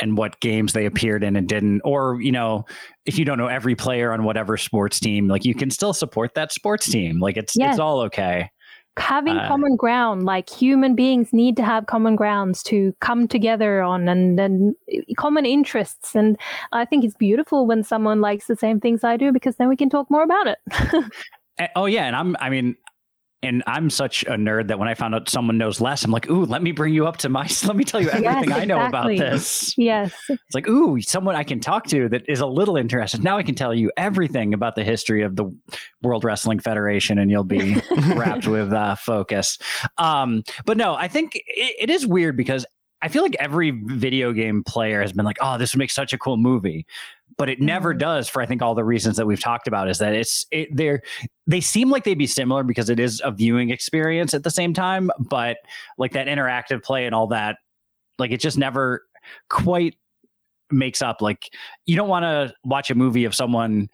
and 0.00 0.16
what 0.18 0.38
games 0.40 0.72
they 0.72 0.84
appeared 0.84 1.22
in 1.22 1.36
and 1.36 1.48
didn't 1.48 1.80
or 1.84 2.20
you 2.20 2.32
know 2.32 2.64
if 3.04 3.18
you 3.18 3.24
don't 3.24 3.38
know 3.38 3.46
every 3.46 3.74
player 3.74 4.12
on 4.12 4.24
whatever 4.24 4.56
sports 4.56 4.98
team 5.00 5.28
like 5.28 5.44
you 5.44 5.54
can 5.54 5.70
still 5.70 5.92
support 5.92 6.34
that 6.34 6.52
sports 6.52 6.90
team 6.90 7.20
like 7.20 7.36
it's 7.36 7.54
Yes. 7.56 7.74
it's 7.74 7.80
all 7.80 8.00
okay 8.00 8.50
having 8.98 9.36
Uh, 9.38 9.48
common 9.48 9.76
ground. 9.76 10.24
Like 10.24 10.48
human 10.50 10.94
beings 10.94 11.32
need 11.32 11.56
to 11.56 11.64
have 11.64 11.86
common 11.86 12.16
grounds 12.16 12.62
to 12.64 12.94
come 13.00 13.28
together 13.28 13.82
on, 13.82 14.08
and 14.08 14.38
and 14.40 14.74
common 15.16 15.46
interests. 15.46 16.14
And 16.14 16.38
I 16.72 16.84
think 16.84 17.04
it's 17.04 17.16
beautiful 17.16 17.66
when 17.66 17.82
someone 17.84 18.20
likes 18.20 18.46
the 18.46 18.56
same 18.56 18.80
things 18.80 19.04
I 19.04 19.16
do 19.16 19.32
because 19.32 19.56
then 19.56 19.68
we 19.68 19.76
can 19.76 19.90
talk 19.90 20.10
more 20.10 20.22
about 20.22 20.46
it. 20.46 20.58
Eh, 21.58 21.68
Oh 21.74 21.86
yeah, 21.86 22.04
and 22.06 22.14
I'm 22.14 22.36
I 22.40 22.50
mean 22.50 22.76
and 23.42 23.62
I'm 23.66 23.90
such 23.90 24.22
a 24.24 24.32
nerd 24.32 24.68
that 24.68 24.78
when 24.78 24.88
I 24.88 24.94
found 24.94 25.14
out 25.14 25.28
someone 25.28 25.58
knows 25.58 25.80
less, 25.80 26.04
I'm 26.04 26.10
like, 26.10 26.28
ooh, 26.28 26.44
let 26.44 26.62
me 26.62 26.72
bring 26.72 26.94
you 26.94 27.06
up 27.06 27.18
to 27.18 27.28
my 27.28 27.48
let 27.64 27.76
me 27.76 27.84
tell 27.84 28.00
you 28.00 28.08
everything 28.10 28.52
I 28.52 28.64
know 28.64 28.84
about 28.84 29.08
this. 29.08 29.76
yes. 29.76 30.12
It's 30.28 30.54
like, 30.54 30.68
ooh, 30.68 31.00
someone 31.00 31.36
I 31.36 31.44
can 31.44 31.60
talk 31.60 31.86
to 31.88 32.08
that 32.08 32.28
is 32.28 32.40
a 32.40 32.46
little 32.46 32.76
interested. 32.76 33.22
Now 33.22 33.36
I 33.36 33.42
can 33.42 33.54
tell 33.54 33.74
you 33.74 33.92
everything 33.96 34.54
about 34.54 34.74
the 34.74 34.84
history 34.84 35.22
of 35.22 35.36
the 35.36 35.54
World 36.02 36.24
Wrestling 36.24 36.58
Federation 36.60 37.18
and 37.18 37.30
you'll 37.30 37.44
be 37.44 37.76
wrapped 38.14 38.46
with 38.46 38.72
uh, 38.72 38.94
focus. 38.96 39.58
Um, 39.98 40.42
but 40.64 40.76
no, 40.76 40.94
I 40.94 41.08
think 41.08 41.36
it, 41.36 41.42
it 41.78 41.90
is 41.90 42.06
weird 42.06 42.36
because 42.36 42.64
I 43.06 43.08
feel 43.08 43.22
like 43.22 43.36
every 43.38 43.70
video 43.70 44.32
game 44.32 44.64
player 44.64 45.00
has 45.00 45.12
been 45.12 45.24
like, 45.24 45.36
oh, 45.40 45.56
this 45.58 45.72
would 45.72 45.78
make 45.78 45.92
such 45.92 46.12
a 46.12 46.18
cool 46.18 46.36
movie. 46.36 46.84
But 47.38 47.48
it 47.48 47.60
never 47.60 47.94
Mhm. 47.94 47.98
does 47.98 48.28
for 48.28 48.42
I 48.42 48.46
think 48.46 48.62
all 48.62 48.74
the 48.74 48.82
reasons 48.84 49.16
that 49.16 49.26
we've 49.26 49.38
talked 49.40 49.68
about 49.68 49.88
is 49.88 49.98
that 49.98 50.12
it's 50.12 50.44
it, 50.50 50.68
they're 50.74 51.02
they 51.46 51.60
seem 51.60 51.88
like 51.90 52.02
they'd 52.02 52.18
be 52.18 52.26
similar 52.26 52.64
because 52.64 52.90
it 52.90 52.98
is 52.98 53.22
a 53.24 53.30
viewing 53.30 53.70
experience 53.70 54.34
at 54.34 54.42
the 54.42 54.50
same 54.50 54.72
time, 54.74 55.10
but 55.20 55.58
like 55.98 56.12
that 56.14 56.26
interactive 56.26 56.82
play 56.82 57.06
and 57.06 57.14
all 57.14 57.28
that, 57.28 57.58
like 58.18 58.32
it 58.32 58.40
just 58.40 58.58
never 58.58 59.04
quite 59.50 59.94
makes 60.72 61.00
up. 61.00 61.22
Like 61.22 61.48
you 61.84 61.94
don't 61.94 62.08
want 62.08 62.24
to 62.24 62.52
watch 62.64 62.90
a 62.90 62.94
movie 62.96 63.24
of 63.24 63.36
someone 63.36 63.88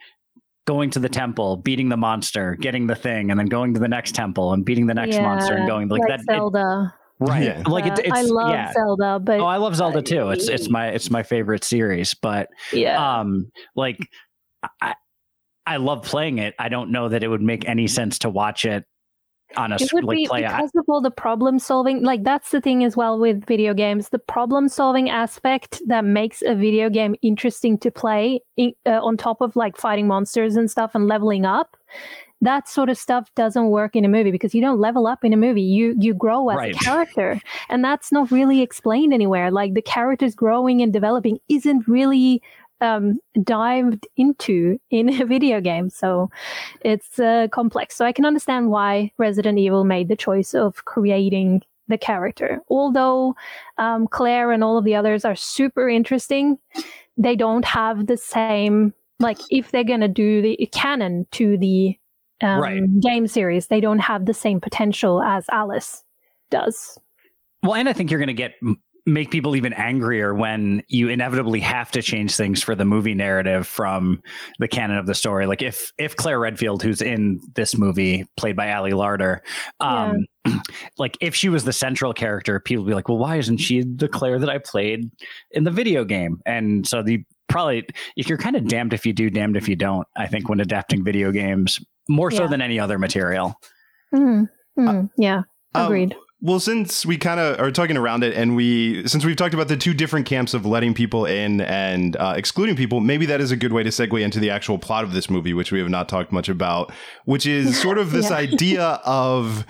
going 0.67 0.89
to 0.91 1.01
the 1.01 1.09
temple, 1.09 1.57
beating 1.57 1.89
the 1.91 1.97
monster, 1.99 2.55
getting 2.55 2.87
the 2.87 2.95
thing, 2.95 3.31
and 3.31 3.39
then 3.39 3.47
going 3.47 3.75
to 3.75 3.81
the 3.81 3.89
next 3.89 4.15
temple 4.15 4.53
and 4.55 4.65
beating 4.65 4.87
the 4.87 4.95
next 4.95 5.19
monster 5.21 5.55
and 5.55 5.67
going 5.67 5.89
like, 5.89 6.01
that. 6.09 6.21
it- 6.21 6.27
Zelda. 6.31 6.95
Right? 7.21 7.45
Yeah. 7.45 7.63
Like 7.67 7.87
it, 7.87 7.99
it's 7.99 8.11
I 8.13 8.23
love 8.23 8.51
yeah. 8.51 8.73
Zelda, 8.73 9.19
but 9.21 9.41
Oh, 9.41 9.47
I 9.47 9.57
love 9.57 9.77
Zelda 9.77 10.03
too. 10.03 10.31
It's 10.31 10.49
it's 10.49 10.69
my 10.69 10.89
it's 10.89 11.11
my 11.11 11.23
favorite 11.23 11.65
series, 11.65 12.15
but 12.15 12.49
yeah. 12.73 13.21
um 13.21 13.51
like 13.77 13.99
I 14.81 14.95
I 15.67 15.77
love 15.77 16.03
playing 16.03 16.39
it. 16.39 16.55
I 16.59 16.69
don't 16.69 16.91
know 16.91 17.09
that 17.09 17.23
it 17.23 17.29
would 17.29 17.43
make 17.43 17.69
any 17.69 17.87
sense 17.87 18.19
to 18.21 18.31
watch 18.31 18.65
it 18.65 18.85
on 19.57 19.73
a 19.73 19.77
it 19.77 19.93
would 19.93 20.05
like 20.05 20.17
be 20.17 20.27
play. 20.27 20.45
I, 20.45 20.57
because 20.57 20.71
of 20.77 20.85
all 20.89 21.01
the 21.01 21.11
problem 21.11 21.59
solving 21.59 22.03
like 22.03 22.25
that's 22.25 22.51
the 22.51 22.61
thing 22.61 22.85
as 22.85 22.97
well 22.97 23.19
with 23.19 23.45
video 23.45 23.75
games 23.75 24.09
the 24.09 24.19
problem 24.19 24.69
solving 24.69 25.11
aspect 25.11 25.83
that 25.87 26.05
makes 26.05 26.43
a 26.43 26.55
video 26.55 26.89
game 26.89 27.15
interesting 27.23 27.79
to 27.79 27.91
play 27.91 28.41
in, 28.57 28.73
uh, 28.87 29.01
on 29.03 29.17
top 29.17 29.41
of 29.41 29.55
like 29.57 29.77
fighting 29.77 30.07
monsters 30.07 30.57
and 30.57 30.71
stuff 30.71 30.95
and 30.95 31.07
leveling 31.07 31.45
up 31.45 31.77
that 32.43 32.69
sort 32.69 32.91
of 32.91 32.99
stuff 32.99 33.31
doesn't 33.37 33.69
work 33.69 33.97
in 33.97 34.05
a 34.05 34.09
movie 34.09 34.31
because 34.31 34.55
you 34.55 34.61
don't 34.61 34.79
level 34.81 35.07
up 35.07 35.25
in 35.25 35.33
a 35.33 35.37
movie 35.37 35.63
you 35.63 35.95
you 35.99 36.13
grow 36.13 36.49
as 36.51 36.57
Right. 36.59 36.75
a 36.75 36.79
character 36.79 37.41
and 37.71 37.83
that's 37.85 38.13
not 38.13 38.31
really 38.31 38.61
explained 38.61 39.15
anywhere 39.15 39.51
like 39.51 39.75
the 39.75 39.83
characters 39.83 40.35
growing 40.35 40.83
and 40.83 40.93
developing 40.93 41.39
isn't 41.49 41.87
really 41.89 42.43
um, 42.83 43.19
dived 43.45 44.07
into 44.17 44.79
in 44.91 45.09
a 45.23 45.25
video 45.25 45.61
game. 45.61 45.89
So 45.89 46.29
it's 46.81 47.19
uh, 47.19 47.47
complex. 47.53 47.95
So 47.95 48.05
I 48.05 48.13
can 48.13 48.25
understand 48.25 48.71
why 48.71 49.13
Resident 49.19 49.57
Evil 49.59 49.85
made 49.85 50.09
the 50.09 50.17
choice 50.17 50.53
of 50.53 50.85
creating 50.85 51.63
the 51.89 51.97
character. 51.97 52.61
Although 52.69 53.35
um, 53.79 54.09
Claire 54.09 54.51
and 54.51 54.65
all 54.65 54.77
of 54.79 54.85
the 54.85 54.97
others 54.97 55.25
are 55.25 55.37
super 55.37 55.89
interesting, 55.89 56.59
they 57.17 57.37
don't 57.37 57.65
have 57.65 58.07
the 58.09 58.17
same, 58.17 58.93
like, 59.21 59.39
if 59.51 59.71
they're 59.71 59.85
going 59.85 60.01
to 60.01 60.09
do 60.09 60.43
the 60.43 60.69
canon 60.73 61.27
to 61.33 61.57
the 61.57 61.97
um, 62.43 62.61
Right. 62.61 63.01
game 63.01 63.27
series. 63.27 63.69
They 63.69 63.81
don't 63.81 64.01
have 64.01 64.27
the 64.27 64.35
same 64.35 64.61
potential 64.61 65.23
as 65.23 65.47
Alice 65.51 66.05
does. 66.51 66.99
Well, 67.63 67.75
and 67.75 67.89
I 67.89 67.93
think 67.93 68.11
you're 68.11 68.21
going 68.21 68.27
to 68.29 68.35
get 68.35 68.55
make 69.05 69.31
people 69.31 69.57
even 69.57 69.73
angrier 69.73 70.33
when 70.33 70.83
you 70.89 71.09
inevitably 71.09 71.59
have 71.59 71.91
to 71.91 72.01
change 72.03 72.37
things 72.37 72.63
for 72.63 72.75
the 72.75 72.85
movie 72.85 73.15
narrative 73.15 73.67
from 73.67 74.23
the 74.61 74.69
canon 74.69 74.97
of 74.97 75.07
the 75.07 75.15
story. 75.15 75.47
Like 75.47 75.63
if 75.63 75.93
if 75.99 76.15
Claire 76.17 76.39
Redfield, 76.39 76.83
who's 76.83 77.03
in 77.03 77.41
this 77.55 77.77
movie, 77.77 78.27
played 78.37 78.57
by 78.57 78.73
Ali 78.73 78.93
Larter, 78.93 79.41
um, 79.81 80.25
like 80.99 81.17
if 81.21 81.35
she 81.35 81.49
was 81.49 81.65
the 81.65 81.73
central 81.73 82.13
character, 82.13 82.61
people 82.61 82.85
would 82.85 82.91
be 82.91 82.95
like, 82.95 83.09
"Well, 83.09 83.19
why 83.19 83.37
isn't 83.37 83.59
she 83.59 83.83
the 83.83 84.09
Claire 84.09 84.39
that 84.39 84.51
I 84.51 84.59
played 84.59 85.11
in 85.51 85.65
the 85.65 85.71
video 85.71 86.05
game?" 86.05 86.41
And 86.47 86.87
so 86.87 87.03
the 87.03 87.25
probably 87.49 87.87
if 88.17 88.29
you're 88.29 88.39
kind 88.39 88.57
of 88.57 88.69
damned 88.69 88.93
if 88.93 89.05
you 89.05 89.13
do, 89.13 89.31
damned 89.31 89.57
if 89.57 89.69
you 89.69 89.77
don't. 89.77 90.07
I 90.17 90.27
think 90.27 90.49
when 90.49 90.61
adapting 90.61 91.05
video 91.05 91.33
games 91.33 91.81
more 92.09 92.31
so 92.31 92.43
Yeah. 92.45 92.49
than 92.49 92.61
any 92.63 92.79
other 92.81 92.99
material. 92.99 93.55
Mm, 94.15 94.49
mm, 94.79 95.11
yeah, 95.19 95.43
Um, 95.75 95.87
agreed. 95.87 96.15
Well, 96.45 96.59
since 96.59 97.07
we 97.07 97.17
kind 97.19 97.39
of 97.39 97.61
are 97.61 97.71
talking 97.71 97.97
around 97.97 98.25
it, 98.25 98.35
and 98.35 98.57
we 98.57 99.07
since 99.07 99.25
we've 99.25 99.37
talked 99.37 99.55
about 99.55 99.69
the 99.69 99.77
two 99.77 99.95
different 99.95 100.27
camps 100.27 100.55
of 100.55 100.67
letting 100.67 100.93
people 100.93 101.25
in 101.25 101.61
and 101.61 102.17
uh, 102.17 102.35
excluding 102.37 102.75
people, 102.75 102.99
maybe 103.01 103.27
that 103.27 103.41
is 103.41 103.53
a 103.53 103.57
good 103.57 103.73
way 103.73 103.85
to 103.85 103.91
segue 103.91 104.21
into 104.21 104.41
the 104.41 104.51
actual 104.51 104.77
plot 104.77 105.05
of 105.05 105.13
this 105.13 105.31
movie, 105.31 105.55
which 105.55 105.71
we 105.71 105.79
have 105.79 105.89
not 105.89 106.09
talked 106.09 106.33
much 106.33 106.49
about, 106.49 106.93
which 107.27 107.47
is 107.47 107.81
sort 107.81 107.97
of 107.99 108.11
this 108.11 108.31
Yeah. 108.31 108.37
idea 108.37 108.85
of. 109.05 109.65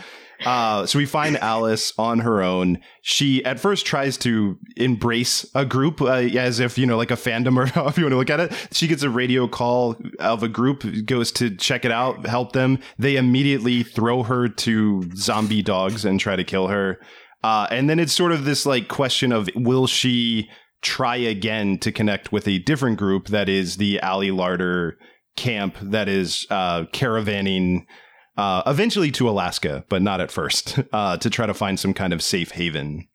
Uh, 0.44 0.86
so 0.86 0.98
we 0.98 1.06
find 1.06 1.36
Alice 1.42 1.92
on 1.98 2.20
her 2.20 2.42
own. 2.42 2.78
She 3.02 3.44
at 3.44 3.60
first 3.60 3.86
tries 3.86 4.16
to 4.18 4.58
embrace 4.76 5.46
a 5.54 5.64
group 5.64 6.00
uh, 6.00 6.06
as 6.06 6.60
if 6.60 6.78
you 6.78 6.86
know, 6.86 6.96
like 6.96 7.10
a 7.10 7.16
fandom 7.16 7.56
or 7.56 7.66
however 7.74 8.00
you 8.00 8.04
want 8.06 8.12
to 8.12 8.18
look 8.18 8.30
at 8.30 8.40
it. 8.40 8.68
She 8.72 8.86
gets 8.86 9.02
a 9.02 9.10
radio 9.10 9.48
call 9.48 9.96
of 10.18 10.42
a 10.42 10.48
group, 10.48 10.84
goes 11.06 11.30
to 11.32 11.54
check 11.56 11.84
it 11.84 11.92
out, 11.92 12.26
help 12.26 12.52
them. 12.52 12.78
They 12.98 13.16
immediately 13.16 13.82
throw 13.82 14.22
her 14.22 14.48
to 14.48 15.10
zombie 15.16 15.62
dogs 15.62 16.04
and 16.04 16.18
try 16.18 16.36
to 16.36 16.44
kill 16.44 16.68
her. 16.68 16.98
Uh, 17.42 17.66
and 17.70 17.90
then 17.90 17.98
it's 17.98 18.12
sort 18.12 18.32
of 18.32 18.44
this 18.44 18.64
like 18.66 18.88
question 18.88 19.32
of 19.32 19.48
will 19.56 19.86
she 19.86 20.48
try 20.80 21.16
again 21.16 21.78
to 21.78 21.92
connect 21.92 22.32
with 22.32 22.46
a 22.46 22.58
different 22.58 22.98
group 22.98 23.28
that 23.28 23.48
is 23.48 23.76
the 23.76 24.00
Ali 24.02 24.30
Larter 24.30 24.92
camp 25.36 25.76
that 25.80 26.08
is 26.08 26.46
uh, 26.50 26.84
caravanning 26.92 27.86
uh, 28.36 28.62
eventually 28.66 29.10
to 29.12 29.28
Alaska, 29.28 29.84
but 29.88 30.02
not 30.02 30.20
at 30.20 30.30
first, 30.30 30.78
uh, 30.92 31.16
to 31.18 31.30
try 31.30 31.46
to 31.46 31.54
find 31.54 31.78
some 31.78 31.94
kind 31.94 32.12
of 32.12 32.22
safe 32.22 32.52
haven. 32.52 33.08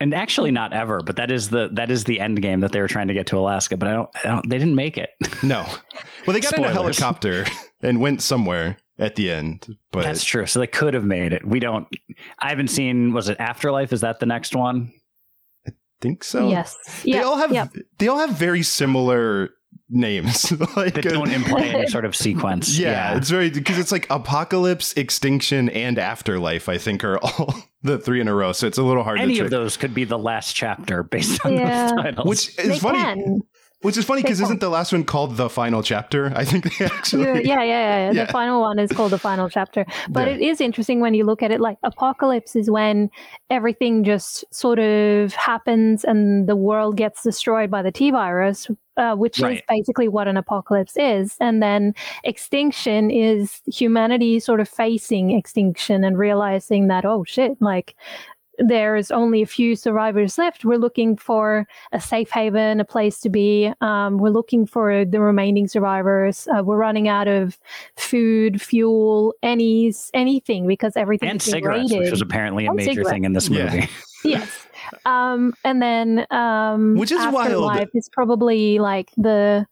And 0.00 0.14
actually, 0.14 0.52
not 0.52 0.72
ever. 0.72 1.00
But 1.04 1.16
that 1.16 1.30
is 1.32 1.50
the 1.50 1.70
that 1.72 1.90
is 1.90 2.04
the 2.04 2.20
end 2.20 2.40
game 2.40 2.60
that 2.60 2.70
they 2.70 2.80
were 2.80 2.86
trying 2.86 3.08
to 3.08 3.14
get 3.14 3.26
to 3.28 3.36
Alaska. 3.38 3.76
But 3.76 3.88
I 3.88 3.92
don't. 3.94 4.08
I 4.24 4.28
don't 4.28 4.48
they 4.48 4.58
didn't 4.58 4.76
make 4.76 4.96
it. 4.96 5.10
No. 5.42 5.64
Well, 6.26 6.34
they 6.34 6.40
got 6.40 6.56
in 6.58 6.64
a 6.64 6.70
helicopter 6.70 7.44
and 7.82 8.00
went 8.00 8.22
somewhere 8.22 8.76
at 8.98 9.16
the 9.16 9.30
end. 9.30 9.66
But 9.92 10.02
That's 10.04 10.22
true. 10.24 10.46
So 10.46 10.60
they 10.60 10.66
could 10.68 10.94
have 10.94 11.04
made 11.04 11.32
it. 11.32 11.44
We 11.46 11.58
don't. 11.58 11.88
I 12.38 12.50
haven't 12.50 12.68
seen. 12.68 13.12
Was 13.12 13.28
it 13.28 13.38
Afterlife? 13.40 13.92
Is 13.92 14.02
that 14.02 14.20
the 14.20 14.26
next 14.26 14.54
one? 14.54 14.92
I 15.66 15.72
think 16.00 16.22
so. 16.22 16.48
yes. 16.48 16.76
They 17.04 17.12
Yeah. 17.12 17.22
all 17.22 17.36
have 17.36 17.50
yep. 17.52 17.72
they 17.98 18.06
all 18.06 18.18
have 18.18 18.30
very 18.30 18.62
similar 18.62 19.50
names. 19.90 20.50
like 20.76 20.94
That 20.94 21.04
don't 21.04 21.30
imply 21.30 21.62
any 21.62 21.86
sort 21.88 22.04
of 22.04 22.14
sequence. 22.16 22.78
yeah, 22.78 23.16
it's 23.16 23.30
very 23.30 23.50
because 23.50 23.78
it's 23.78 23.92
like 23.92 24.06
apocalypse, 24.10 24.92
extinction, 24.94 25.68
and 25.70 25.98
afterlife. 25.98 26.68
I 26.68 26.78
think 26.78 27.04
are 27.04 27.18
all 27.18 27.54
the 27.82 27.98
three 27.98 28.20
in 28.20 28.28
a 28.28 28.34
row. 28.34 28.52
So 28.52 28.66
it's 28.66 28.78
a 28.78 28.82
little 28.82 29.02
hard 29.02 29.20
Any 29.20 29.36
to 29.36 29.44
of 29.44 29.50
those 29.50 29.76
could 29.76 29.94
be 29.94 30.04
the 30.04 30.18
last 30.18 30.54
chapter 30.54 31.02
based 31.02 31.44
on 31.44 31.54
Yeah. 31.54 31.88
those 31.92 32.02
titles. 32.02 32.26
Which 32.26 32.48
is 32.58 32.68
They 32.68 32.78
funny. 32.78 32.98
can. 32.98 33.40
Which 33.82 33.96
is 33.96 34.04
funny 34.04 34.22
because 34.22 34.40
isn't 34.40 34.58
the 34.58 34.68
last 34.68 34.90
one 34.92 35.04
called 35.04 35.36
the 35.36 35.48
final 35.48 35.84
chapter? 35.84 36.32
I 36.34 36.44
think 36.44 36.76
they 36.76 36.84
actually. 36.84 37.22
Yeah, 37.22 37.34
yeah, 37.34 37.62
yeah, 37.62 37.62
yeah. 37.62 38.10
Yeah. 38.12 38.24
The 38.24 38.32
final 38.32 38.60
one 38.60 38.80
is 38.80 38.90
called 38.90 39.12
the 39.12 39.18
final 39.18 39.48
chapter. 39.48 39.86
But 40.08 40.26
Yeah. 40.26 40.34
it 40.34 40.40
is 40.40 40.60
interesting 40.60 40.98
when 40.98 41.14
you 41.14 41.24
look 41.24 41.44
at 41.44 41.52
it 41.52 41.60
like 41.60 41.78
apocalypse 41.84 42.56
is 42.56 42.68
when 42.68 43.08
everything 43.50 44.02
just 44.02 44.44
sort 44.52 44.80
of 44.80 45.32
happens 45.34 46.02
and 46.02 46.48
the 46.48 46.56
world 46.56 46.96
gets 46.96 47.22
destroyed 47.22 47.70
by 47.70 47.82
the 47.82 47.92
T 47.92 48.10
virus, 48.10 48.68
uh, 48.96 49.14
which 49.14 49.40
is 49.40 49.60
basically 49.68 50.08
what 50.08 50.26
an 50.26 50.36
apocalypse 50.36 50.96
is. 50.96 51.36
And 51.40 51.62
then 51.62 51.94
extinction 52.24 53.12
is 53.12 53.62
humanity 53.66 54.40
sort 54.40 54.58
of 54.58 54.68
facing 54.68 55.30
extinction 55.30 56.02
and 56.02 56.18
realizing 56.18 56.88
that, 56.88 57.04
oh 57.04 57.22
shit, 57.24 57.52
like 57.60 57.94
there's 58.58 59.10
only 59.10 59.42
a 59.42 59.46
few 59.46 59.76
survivors 59.76 60.38
left. 60.38 60.64
We're 60.64 60.78
looking 60.78 61.16
for 61.16 61.66
a 61.92 62.00
safe 62.00 62.30
haven, 62.30 62.80
a 62.80 62.84
place 62.84 63.20
to 63.20 63.28
be. 63.30 63.72
Um, 63.80 64.18
we're 64.18 64.30
looking 64.30 64.66
for 64.66 65.04
the 65.04 65.20
remaining 65.20 65.68
survivors. 65.68 66.48
Uh, 66.48 66.62
we're 66.64 66.76
running 66.76 67.08
out 67.08 67.28
of 67.28 67.58
food, 67.96 68.60
fuel, 68.60 69.34
any 69.42 69.92
anything 70.14 70.66
because 70.66 70.96
everything 70.96 71.28
and 71.30 71.40
is 71.40 71.44
cigarettes, 71.44 71.84
which 71.84 71.90
degraded. 71.92 72.10
was 72.12 72.20
apparently 72.20 72.66
a 72.66 72.70
And 72.70 72.76
major 72.76 72.90
cigarettes. 72.92 73.10
thing 73.10 73.24
in 73.24 73.32
this 73.32 73.48
Yeah. 73.48 73.64
movie. 73.64 73.88
yes. 74.24 74.66
Um, 75.04 75.54
and 75.64 75.80
then 75.80 76.26
um, 76.30 76.96
Which 76.96 77.12
is 77.12 77.18
wild. 77.18 77.36
afterlife 77.46 77.90
is 77.94 78.08
probably 78.08 78.78
like 78.78 79.10
the. 79.16 79.66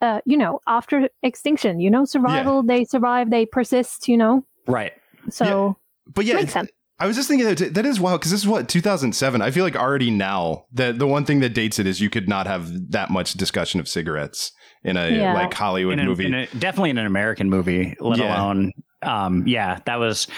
Uh, 0.00 0.20
you 0.24 0.36
know, 0.36 0.58
after 0.66 1.08
extinction, 1.22 1.78
you 1.78 1.88
know, 1.88 2.04
survival, 2.04 2.64
they 2.64 2.82
survive, 2.82 3.30
they 3.30 3.46
persist, 3.46 4.08
you 4.08 4.16
know. 4.16 4.44
right. 4.66 4.92
So 5.30 5.76
But 6.12 6.24
yeah, 6.24 6.34
makes 6.34 6.52
sense. 6.54 6.68
I 6.98 7.06
was 7.06 7.16
just 7.16 7.28
thinking 7.28 7.46
that 7.48 7.74
that 7.74 7.86
is 7.86 7.98
wild 7.98 8.20
because 8.20 8.30
this 8.30 8.40
is 8.42 8.46
what 8.46 8.68
2007. 8.68 9.42
I 9.42 9.50
feel 9.50 9.64
like 9.64 9.74
already 9.76 10.10
now 10.10 10.66
that 10.72 10.98
the 10.98 11.06
one 11.06 11.24
thing 11.24 11.40
that 11.40 11.50
dates 11.54 11.78
it 11.78 11.86
is 11.86 12.00
you 12.00 12.10
could 12.10 12.28
not 12.28 12.46
have 12.46 12.68
that 12.92 13.10
much 13.10 13.32
discussion 13.34 13.80
of 13.80 13.88
cigarettes 13.88 14.52
in 14.84 14.96
a 14.96 15.08
Yeah. 15.10 15.32
like 15.34 15.52
Hollywood 15.52 15.94
In 15.94 16.00
a- 16.00 16.04
movie. 16.04 16.26
in 16.26 16.34
a- 16.34 16.46
definitely 16.58 16.90
in 16.90 16.98
an 16.98 17.06
American 17.06 17.50
movie, 17.50 17.96
let 17.98 18.18
Yeah. 18.18 18.40
alone. 18.40 18.72
Um, 19.02 19.44
yeah, 19.48 19.78
that 19.86 19.98
was 19.98 20.28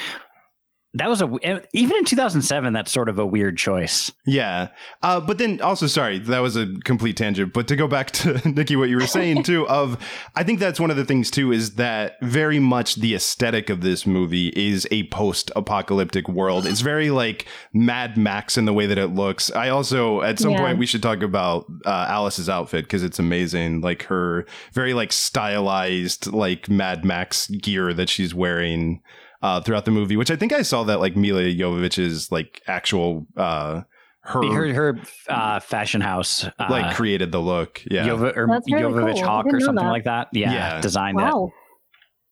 that 0.95 1.09
was 1.09 1.21
a 1.21 1.61
even 1.73 1.97
in 1.99 2.05
2007. 2.05 2.73
That's 2.73 2.91
sort 2.93 3.09
of 3.09 3.19
a 3.19 3.27
weird 3.27 3.57
choice. 3.59 4.13
Yeah. 4.25 4.69
Uh, 5.03 5.21
but 5.21 5.39
then 5.39 5.61
also, 5.61 5.87
sorry, 5.87 6.19
that 6.21 6.39
was 6.39 6.57
a 6.57 6.73
complete 6.85 7.17
tangent. 7.17 7.53
But 7.53 7.67
to 7.69 7.77
go 7.77 7.89
back 7.89 8.13
to 8.13 8.41
Nikki, 8.49 8.77
what 8.77 8.89
you 8.89 8.97
were 8.97 9.07
saying 9.07 9.43
too, 9.43 9.67
of 9.69 9.99
I 10.37 10.45
think 10.45 10.61
that's 10.61 10.79
one 10.79 10.91
of 10.91 10.97
the 10.97 11.05
things 11.05 11.31
too, 11.31 11.53
is 11.53 11.75
that 11.75 12.17
very 12.23 12.59
much 12.61 12.95
the 12.97 13.15
aesthetic 13.15 13.71
of 13.71 13.81
this 13.81 14.07
movie 14.07 14.49
is 14.55 14.87
a 14.91 15.09
post 15.09 15.51
apocalyptic 15.57 16.29
world. 16.29 16.65
It's 16.67 16.81
very 16.81 17.11
like 17.11 17.47
Mad 17.73 18.17
Max 18.17 18.57
in 18.57 18.65
the 18.65 18.73
way 18.73 18.87
that 18.87 18.99
it 18.99 19.09
looks. 19.09 19.51
I 19.51 19.71
also, 19.71 20.23
at 20.23 20.39
some 20.39 20.53
Yeah. 20.53 20.59
point, 20.61 20.79
we 20.79 20.87
should 20.87 21.03
talk 21.03 21.23
about 21.23 21.67
uh, 21.85 22.07
Alice's 22.09 22.49
outfit 22.49 22.85
because 22.85 23.03
it's 23.03 23.19
amazing. 23.19 23.81
Like 23.81 24.05
her 24.05 24.47
very 24.73 24.95
like 24.95 25.13
stylized, 25.13 26.29
like 26.33 26.69
Mad 26.69 27.05
Max 27.05 27.49
gear 27.49 27.93
that 27.93 28.09
she's 28.09 28.35
wearing 28.35 29.03
uh, 29.45 29.61
throughout 29.61 29.85
the 29.85 29.91
movie, 29.91 30.17
which 30.17 30.31
I 30.31 30.37
think 30.37 30.53
I 30.53 30.63
saw 30.63 30.85
that 30.85 31.01
like 31.01 31.17
Mila 31.17 31.43
Jovovich's 31.43 32.33
like 32.33 32.63
actual 32.67 33.27
uh, 33.37 33.83
her, 34.23 34.43
Her 34.43 34.73
her 34.73 34.99
uh, 35.29 35.61
fashion 35.61 36.01
house, 36.01 36.45
uh, 36.45 36.51
like 36.71 36.95
created 36.95 37.31
the 37.31 37.41
look. 37.41 37.83
Yeah, 37.91 38.07
Jova, 38.07 38.35
or 38.35 38.47
really 38.47 38.63
Jovovich 38.83 39.15
cool. 39.17 39.25
Hawk 39.25 39.47
or 39.53 39.61
something 39.61 39.85
that. 39.85 39.91
like 39.93 40.05
that. 40.05 40.29
Yeah, 40.33 40.53
Yeah. 40.53 40.81
designed 40.81 41.21
it. 41.21 41.25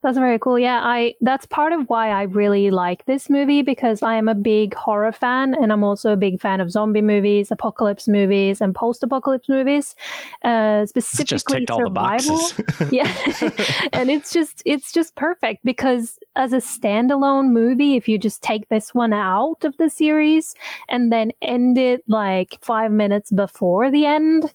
That's 0.02 0.18
very 0.18 0.38
cool. 0.38 0.58
Yeah, 0.58 0.80
I 0.82 1.14
that's 1.20 1.46
part 1.46 1.72
of 1.72 1.88
why 1.88 2.10
I 2.10 2.22
really 2.22 2.72
like 2.72 3.04
this 3.04 3.30
movie 3.30 3.62
because 3.62 4.02
I 4.02 4.16
am 4.16 4.28
a 4.28 4.34
big 4.34 4.74
horror 4.74 5.12
fan 5.12 5.54
and 5.54 5.72
I'm 5.72 5.84
also 5.84 6.12
a 6.12 6.16
big 6.16 6.40
fan 6.40 6.60
of 6.60 6.72
zombie 6.72 7.02
movies, 7.02 7.52
apocalypse 7.52 8.08
movies, 8.08 8.60
and 8.60 8.74
post-apocalypse 8.74 9.48
movies. 9.48 9.94
Uh 10.42 10.86
specifically 10.86 11.24
just 11.24 11.46
ticked 11.46 11.70
all 11.70 11.78
the 11.78 11.86
survival. 11.86 12.36
boxes. 12.36 12.62
yeah. 12.92 13.88
and 13.92 14.10
it's 14.10 14.32
just 14.32 14.60
it's 14.66 14.92
just 14.92 15.14
perfect 15.14 15.64
because 15.64 16.18
as 16.34 16.52
a 16.52 16.56
standalone 16.56 17.50
movie, 17.52 17.94
if 17.94 18.08
you 18.08 18.18
just 18.18 18.42
take 18.42 18.68
this 18.70 18.92
one 18.92 19.12
out 19.12 19.62
of 19.62 19.76
the 19.76 19.88
series 19.88 20.56
and 20.88 21.12
then 21.12 21.30
end 21.42 21.78
it 21.78 22.02
like 22.08 22.58
5 22.60 22.90
minutes 22.90 23.30
before 23.30 23.90
the 23.90 24.06
end, 24.06 24.52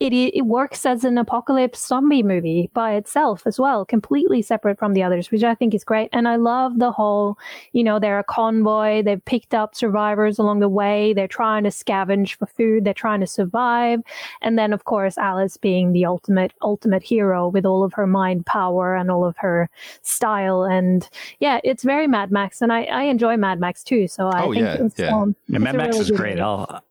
it 0.00 0.12
it 0.14 0.46
works 0.46 0.86
as 0.86 1.04
an 1.04 1.18
apocalypse 1.18 1.86
zombie 1.86 2.22
movie 2.22 2.70
by 2.72 2.94
itself 2.94 3.42
as 3.46 3.58
well, 3.60 3.84
completely 3.84 4.40
separate 4.42 4.78
from 4.78 4.94
the 4.94 5.02
others, 5.02 5.30
which 5.30 5.44
I 5.44 5.54
think 5.54 5.74
is 5.74 5.84
great. 5.84 6.08
And 6.12 6.26
I 6.26 6.36
love 6.36 6.78
the 6.78 6.90
whole, 6.90 7.38
you 7.72 7.84
know, 7.84 7.98
they're 7.98 8.18
a 8.18 8.24
convoy, 8.24 9.02
they've 9.02 9.24
picked 9.24 9.52
up 9.54 9.74
survivors 9.74 10.38
along 10.38 10.60
the 10.60 10.68
way, 10.70 11.12
they're 11.12 11.28
trying 11.28 11.64
to 11.64 11.70
scavenge 11.70 12.34
for 12.36 12.46
food, 12.46 12.84
they're 12.84 12.94
trying 12.94 13.20
to 13.20 13.26
survive. 13.26 14.00
And 14.40 14.58
then 14.58 14.72
of 14.72 14.84
course 14.84 15.18
Alice 15.18 15.56
being 15.58 15.92
the 15.92 16.06
ultimate 16.06 16.52
ultimate 16.62 17.02
hero 17.02 17.48
with 17.48 17.66
all 17.66 17.84
of 17.84 17.92
her 17.92 18.06
mind 18.06 18.46
power 18.46 18.96
and 18.96 19.10
all 19.10 19.24
of 19.26 19.36
her 19.36 19.68
style. 20.02 20.64
And 20.64 21.08
yeah, 21.40 21.60
it's 21.62 21.82
very 21.84 22.06
Mad 22.06 22.30
Max 22.30 22.62
and 22.62 22.72
I, 22.72 22.84
I 22.84 23.02
enjoy 23.02 23.36
Mad 23.36 23.60
Max 23.60 23.84
too. 23.84 24.08
So 24.08 24.28
I 24.28 24.44
Oh, 24.44 24.52
think 24.52 24.64
yeah, 24.64 24.76
it's 24.80 24.98
yeah. 24.98 25.14
um, 25.14 25.36
yeah 25.48 25.56
it's 25.56 25.64
Mad 25.64 25.74
a 25.74 25.78
Max 25.78 25.96
really 25.96 26.10
is 26.10 26.10
great. 26.16 26.30
movie. 26.36 26.40
I'll, 26.40 26.82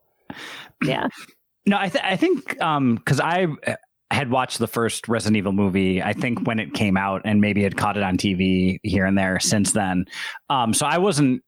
yeah. 0.83 1.07
No, 1.69 1.77
I, 1.79 1.89
th- 1.89 2.03
I 2.03 2.15
think 2.15 2.59
um 2.61 2.95
because 2.95 3.19
I 3.19 3.47
had 4.11 4.31
watched 4.31 4.57
the 4.57 4.67
first 4.67 5.07
Resident 5.07 5.37
Evil 5.37 5.51
movie. 5.53 6.01
I 6.01 6.13
think 6.13 6.47
when 6.47 6.59
it 6.59 6.73
came 6.73 6.97
out, 6.97 7.21
and 7.25 7.39
maybe 7.41 7.61
had 7.61 7.77
caught 7.77 7.95
it 7.95 8.01
on 8.03 8.17
TV 8.17 8.79
here 8.83 9.05
and 9.05 9.15
there 9.17 9.39
since 9.39 9.71
then. 9.73 10.05
Um, 10.49 10.73
so 10.73 10.85
I 10.87 10.97
wasn't 10.97 11.43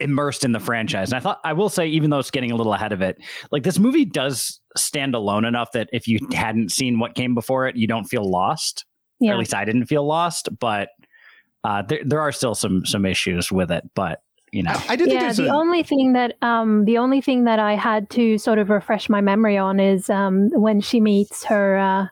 immersed 0.00 0.44
in 0.44 0.52
the 0.52 0.60
franchise. 0.60 1.10
And 1.12 1.16
I 1.18 1.20
thought 1.20 1.40
I 1.44 1.52
will 1.52 1.68
say, 1.68 1.86
even 1.88 2.08
though 2.10 2.18
it's 2.18 2.30
getting 2.30 2.50
a 2.52 2.56
little 2.56 2.72
ahead 2.72 2.92
of 2.92 3.02
it, 3.02 3.18
like 3.52 3.62
this 3.64 3.78
movie 3.78 4.06
does 4.06 4.60
stand 4.76 5.14
alone 5.14 5.44
enough 5.44 5.72
that 5.72 5.88
if 5.92 6.08
you 6.08 6.18
hadn't 6.32 6.72
seen 6.72 6.98
what 6.98 7.14
came 7.14 7.34
before 7.34 7.68
it, 7.68 7.76
you 7.76 7.86
don't 7.86 8.04
feel 8.06 8.28
lost. 8.28 8.86
Or 9.20 9.26
Yeah. 9.26 9.32
at 9.34 9.38
least 9.38 9.54
I 9.54 9.64
didn't 9.66 9.86
feel 9.86 10.06
lost. 10.06 10.48
But 10.58 10.88
uh, 11.64 11.82
there 11.82 12.00
there 12.04 12.20
are 12.20 12.32
still 12.32 12.54
some 12.54 12.86
some 12.86 13.04
issues 13.04 13.52
with 13.52 13.70
it, 13.70 13.84
but 13.94 14.20
you 14.54 14.62
know, 14.62 14.76
I 14.88 14.94
did 14.94 15.08
think 15.08 15.20
yeah, 15.20 15.32
the 15.32 15.48
a, 15.48 15.56
only 15.56 15.82
thing 15.82 16.12
that 16.12 16.36
um 16.40 16.84
the 16.84 16.98
only 16.98 17.20
thing 17.20 17.42
that 17.44 17.58
I 17.58 17.74
had 17.74 18.08
to 18.10 18.38
sort 18.38 18.60
of 18.60 18.70
refresh 18.70 19.08
my 19.08 19.20
memory 19.20 19.58
on 19.58 19.80
is 19.80 20.08
um 20.08 20.48
when 20.52 20.80
she 20.80 21.00
meets 21.00 21.44
her 21.44 21.76
uh 21.76 22.06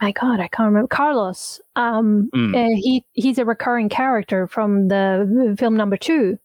my 0.00 0.12
god 0.12 0.38
I 0.38 0.46
can't 0.48 0.68
remember 0.68 0.86
Carlos. 0.86 1.60
Um 1.74 2.30
Mm. 2.32 2.54
uh, 2.54 2.76
he 2.76 3.04
he's 3.14 3.38
a 3.38 3.44
recurring 3.44 3.88
character 3.88 4.46
from 4.46 4.86
the 4.86 5.56
film 5.58 5.76
number 5.76 5.96
2 5.96 6.38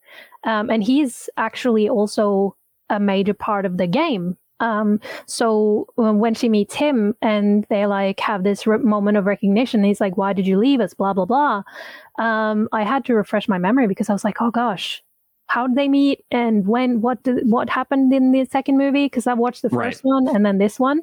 um 0.46 0.72
and 0.72 0.84
he's 0.84 1.30
actually 1.38 1.88
also 1.88 2.56
a 2.90 3.00
major 3.00 3.36
part 3.36 3.66
of 3.68 3.78
the 3.78 3.86
game. 3.88 4.36
Um 4.60 5.00
so 5.28 5.86
uh, 6.00 6.12
when 6.12 6.34
she 6.34 6.50
meets 6.50 6.74
him 6.74 7.16
and 7.22 7.68
they 7.70 7.86
like 7.86 8.20
have 8.20 8.44
this 8.44 8.66
re- 8.66 8.80
moment 8.80 9.16
of 9.18 9.26
recognition 9.28 9.84
he's 9.84 10.02
like 10.02 10.18
why 10.18 10.34
did 10.34 10.48
you 10.48 10.58
leave 10.58 10.80
us? 10.82 10.96
blah 10.96 11.14
blah 11.14 11.26
blah. 11.26 11.62
Um 12.18 12.68
I 12.72 12.84
had 12.84 13.06
to 13.06 13.14
refresh 13.14 13.48
my 13.48 13.60
memory 13.60 13.86
because 13.88 14.10
I 14.10 14.14
was 14.14 14.24
like 14.24 14.42
oh 14.42 14.50
gosh 14.50 15.04
how 15.50 15.68
did 15.68 15.76
they 15.76 15.88
meet 15.88 16.24
and 16.32 16.68
when 16.68 17.02
what 17.02 17.22
did, 17.24 17.50
what 17.50 17.70
happened 17.70 18.14
in 18.14 18.32
the 18.32 18.46
second 18.46 18.78
movie 18.78 19.06
because 19.06 19.28
i 19.28 19.34
watched 19.34 19.62
the 19.62 19.70
Right. 19.70 19.92
first 19.92 20.04
one 20.04 20.28
and 20.28 20.46
then 20.46 20.58
this 20.58 20.80
one 20.80 21.02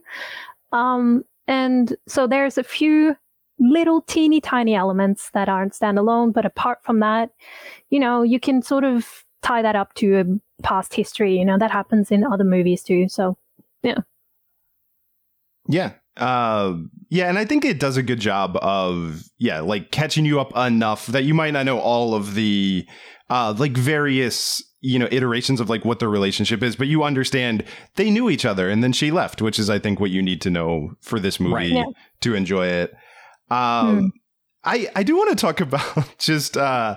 um 0.73 1.25
and 1.47 1.97
so 2.09 2.27
there's 2.27 2.57
a 2.57 2.65
few 2.65 3.17
little 3.59 4.03
teeny 4.03 4.41
tiny 4.41 4.75
elements 4.75 5.31
that 5.31 5.49
aren't 5.49 5.73
standalone 5.73 6.33
but 6.33 6.45
apart 6.47 6.79
from 6.83 7.01
that 7.01 7.31
you 7.91 7.99
know 7.99 8.23
you 8.23 8.39
can 8.41 8.63
sort 8.63 8.85
of 8.85 9.25
tie 9.43 9.63
that 9.63 9.77
up 9.77 9.95
to 9.95 10.19
a 10.21 10.25
past 10.63 10.95
history 10.95 11.39
you 11.39 11.45
know 11.45 11.59
that 11.59 11.71
happens 11.71 12.11
in 12.11 12.25
other 12.25 12.45
movies 12.45 12.83
too 12.83 13.09
so 13.09 13.37
yeah. 13.83 13.99
Yeah. 15.69 15.93
Uh, 16.17 16.79
yeah, 17.11 17.29
and 17.29 17.39
I 17.39 17.45
think 17.45 17.65
it 17.65 17.79
does 17.79 17.99
a 17.99 18.03
good 18.03 18.21
job 18.21 18.57
of 18.63 19.25
yeah, 19.39 19.61
like 19.61 19.91
catching 19.91 20.25
you 20.25 20.41
up 20.41 20.57
enough 20.57 21.07
that 21.09 21.25
you 21.25 21.35
might 21.35 21.51
not 21.53 21.67
know 21.67 21.79
all 21.79 22.15
of 22.15 22.35
the 22.35 22.87
uh 23.31 23.55
like 23.59 23.73
various 23.77 24.63
you 24.81 24.99
know 24.99 25.09
iterations 25.11 25.61
of 25.61 25.69
like 25.69 25.85
what 25.85 25.99
their 25.99 26.09
relationship 26.09 26.63
is, 26.63 26.77
but 26.77 26.87
you 26.87 27.03
understand 27.03 27.65
they 27.97 28.11
knew 28.11 28.31
each 28.31 28.45
other 28.45 28.69
and 28.69 28.83
then 28.85 28.93
she 28.93 29.11
left, 29.11 29.43
which 29.43 29.59
is 29.59 29.69
I 29.71 29.79
think 29.79 29.99
what 30.01 30.11
you 30.11 30.23
need 30.23 30.41
to 30.43 30.51
know 30.51 30.93
for 31.01 31.19
this 31.19 31.41
movie 31.41 31.55
Right. 31.55 31.71
Yeah. 31.71 31.85
to 32.21 32.35
enjoy 32.35 32.67
it. 32.69 32.95
Um 33.51 33.99
Hmm. 33.99 34.07
I, 34.69 34.89
I 34.97 35.03
do 35.05 35.17
want 35.17 35.31
to 35.31 35.37
talk 35.37 35.61
about 35.69 36.19
just 36.19 36.57
uh 36.57 36.97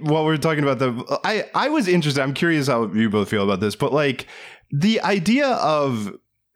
while 0.00 0.24
we're 0.24 0.38
talking 0.38 0.64
about 0.64 0.78
the 0.78 1.20
I 1.24 1.44
I 1.54 1.68
was 1.68 1.86
interested 1.88 2.22
I'm 2.22 2.32
curious 2.34 2.66
how 2.66 2.86
you 2.92 3.10
both 3.10 3.28
feel 3.28 3.44
about 3.44 3.60
this 3.60 3.76
but 3.76 3.92
like 3.92 4.26
the 4.70 5.00
idea 5.02 5.48
of 5.48 6.12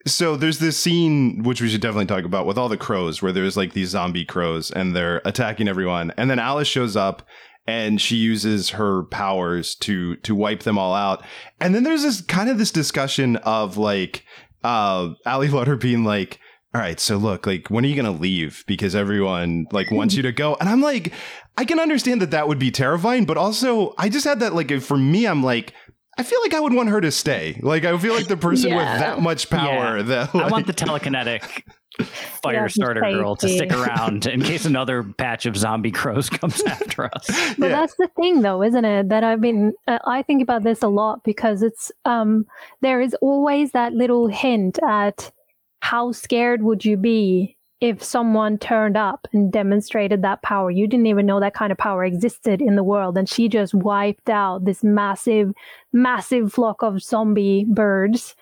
so 0.07 0.37
there's 0.37 0.59
this 0.59 0.79
scene 0.79 1.43
which 1.43 1.61
we 1.61 1.69
should 1.69 1.83
definitely 1.83 2.07
talk 2.07 2.25
about 2.25 2.47
with 2.47 2.57
all 2.57 2.71
the 2.71 2.79
crows 2.79 3.21
where 3.21 3.33
there's 3.33 3.57
like 3.59 3.75
these 3.75 3.91
zombie 3.91 4.25
crows 4.25 4.71
and 4.71 4.97
they're 4.97 5.21
attacking 5.27 5.69
everyone 5.69 6.13
and 6.17 6.31
then 6.31 6.39
Alice 6.39 6.69
shows 6.69 6.97
up 6.97 7.27
and 7.69 8.01
she 8.01 8.17
uses 8.17 8.71
her 8.71 9.05
powers 9.05 9.75
to 9.77 10.17
to 10.17 10.35
wipe 10.35 10.63
them 10.65 10.79
all 10.79 10.95
out. 10.95 11.23
And 11.61 11.75
then 11.75 11.83
there's 11.85 12.03
this 12.03 12.23
kind 12.23 12.49
of 12.49 12.57
this 12.59 12.73
discussion 12.73 13.37
of 13.37 13.77
like 13.77 14.25
uh 14.65 15.11
Ali 15.27 15.49
Larter 15.49 15.79
being 15.81 16.03
like 16.03 16.41
all 16.75 16.81
right 16.81 16.99
so 17.01 17.17
look 17.17 17.47
like 17.47 17.69
when 17.71 17.85
are 17.85 17.89
you 17.89 17.97
gonna 17.97 18.11
leave? 18.11 18.65
Because 18.67 18.95
everyone 18.97 19.67
like 19.71 19.91
wants 19.91 20.15
you 20.17 20.23
to 20.23 20.33
go. 20.33 20.57
And 20.61 20.69
i'm 20.69 20.81
like 20.83 21.13
i 21.57 21.65
can 21.65 21.81
understand 21.81 22.23
that 22.23 22.31
that 22.31 22.47
would 22.49 22.59
be 22.59 22.71
terrifying 22.71 23.25
but 23.27 23.37
also 23.37 23.95
i 23.99 24.09
just 24.09 24.25
had 24.25 24.39
that 24.41 24.55
like 24.55 24.71
for 24.81 24.97
me 24.97 25.27
i'm 25.27 25.43
like 25.43 25.73
i 26.19 26.23
feel 26.23 26.41
like 26.43 26.55
i 26.55 26.61
would 26.61 26.73
want 26.73 26.89
her 26.89 27.01
to 27.01 27.11
stay. 27.11 27.59
Like 27.63 27.85
i 27.85 27.97
feel 27.99 28.15
like 28.15 28.29
the 28.29 28.37
person 28.37 28.71
with 28.75 28.85
that 28.85 29.21
much 29.21 29.51
power 29.51 29.97
Yeah. 29.99 30.03
that 30.03 30.35
I 30.35 30.49
want 30.49 30.67
the 30.67 30.73
telekinetic 30.73 31.65
fire 32.43 32.55
Yeah, 32.55 32.67
starter 32.69 33.01
girl 33.01 33.37
to 33.37 33.49
stick 33.49 33.73
around 33.73 34.27
in 34.27 34.43
case 34.43 34.65
another 34.65 35.03
batch 35.03 35.47
of 35.47 35.57
zombie 35.57 35.91
crows 35.91 36.31
comes 36.31 36.63
after 36.63 37.07
us. 37.15 37.27
But 37.59 37.71
Yeah. 37.71 37.81
that's 37.81 37.97
the 37.97 38.09
thing, 38.17 38.43
though, 38.43 38.63
isn't 38.63 38.85
it? 38.85 39.09
That 39.09 39.25
I've 39.25 39.41
been, 39.41 39.73
uh, 39.87 39.99
I 40.07 40.23
think 40.23 40.43
about 40.43 40.63
this 40.63 40.83
a 40.83 40.89
lot 40.89 41.25
because 41.25 41.63
it's, 41.63 41.91
um, 42.05 42.47
there 42.81 43.01
is 43.01 43.15
always 43.21 43.73
that 43.73 43.93
little 43.95 44.29
hint 44.29 44.79
at 44.87 45.31
how 45.81 46.13
scared 46.13 46.63
would 46.63 46.85
you 46.85 46.97
be 46.97 47.57
if 47.81 48.03
someone 48.03 48.59
turned 48.59 48.97
up 48.97 49.29
and 49.33 49.53
demonstrated 49.53 50.23
that 50.23 50.43
power. 50.43 50.69
You 50.71 50.89
didn't 50.89 51.07
even 51.07 51.27
know 51.27 51.39
that 51.39 51.55
kind 51.55 51.71
of 51.71 51.79
power 51.79 52.05
existed 52.05 52.61
in 52.61 52.75
the 52.75 52.83
world, 52.83 53.17
and 53.17 53.29
she 53.29 53.49
just 53.49 53.73
wiped 53.73 54.29
out 54.29 54.65
this 54.65 54.83
massive, 54.83 55.53
massive 55.93 56.53
flock 56.53 56.83
of 56.83 57.01
zombie 57.01 57.65
birds 57.69 58.35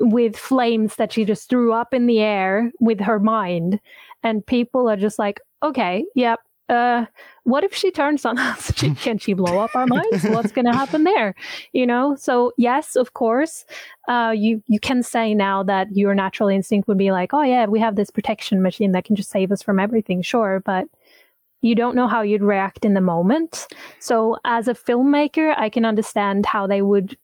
with 0.00 0.36
flames 0.36 0.96
that 0.96 1.12
she 1.12 1.24
just 1.24 1.48
threw 1.48 1.72
up 1.72 1.94
in 1.94 2.06
the 2.06 2.20
air 2.20 2.72
with 2.80 3.00
her 3.00 3.18
mind. 3.20 3.80
And 4.22 4.44
people 4.46 4.88
are 4.88 4.96
just 4.96 5.18
like, 5.18 5.40
okay, 5.62 6.04
yep. 6.14 6.40
Uh, 6.70 7.04
what 7.42 7.62
if 7.62 7.74
she 7.74 7.90
turns 7.90 8.24
on 8.24 8.38
us? 8.38 8.72
She- 8.76 8.94
Can 8.94 9.18
she 9.18 9.34
blow 9.34 9.58
up 9.58 9.76
our 9.76 9.86
minds? 9.86 10.24
What's 10.24 10.50
going 10.50 10.64
to 10.64 10.72
happen 10.72 11.04
there? 11.04 11.34
You 11.74 11.86
know. 11.86 12.16
So 12.16 12.52
yes, 12.56 12.96
of 12.96 13.12
course, 13.12 13.66
uh, 14.08 14.32
you 14.34 14.62
you 14.66 14.80
can 14.80 15.02
say 15.02 15.34
now 15.34 15.62
that 15.64 15.94
your 15.94 16.14
natural 16.14 16.48
instinct 16.48 16.88
would 16.88 16.96
be 16.96 17.12
like, 17.12 17.34
oh 17.34 17.42
yeah, 17.42 17.66
we 17.66 17.80
have 17.80 17.96
this 17.96 18.08
protection 18.08 18.62
machine 18.62 18.92
that 18.92 19.04
can 19.04 19.14
just 19.14 19.28
save 19.30 19.52
us 19.52 19.62
from 19.62 19.78
everything. 19.78 20.22
Sure, 20.22 20.62
but 20.64 20.86
you 21.60 21.74
don't 21.74 21.94
know 21.94 22.08
how 22.08 22.22
you'd 22.22 22.42
react 22.42 22.84
in 22.86 22.94
the 22.94 23.00
moment. 23.02 23.66
So 23.98 24.38
as 24.46 24.66
a 24.66 24.74
filmmaker, 24.74 25.54
I 25.58 25.68
can 25.68 25.84
understand 25.84 26.46
how 26.46 26.66
they 26.66 26.80
would 26.80 27.16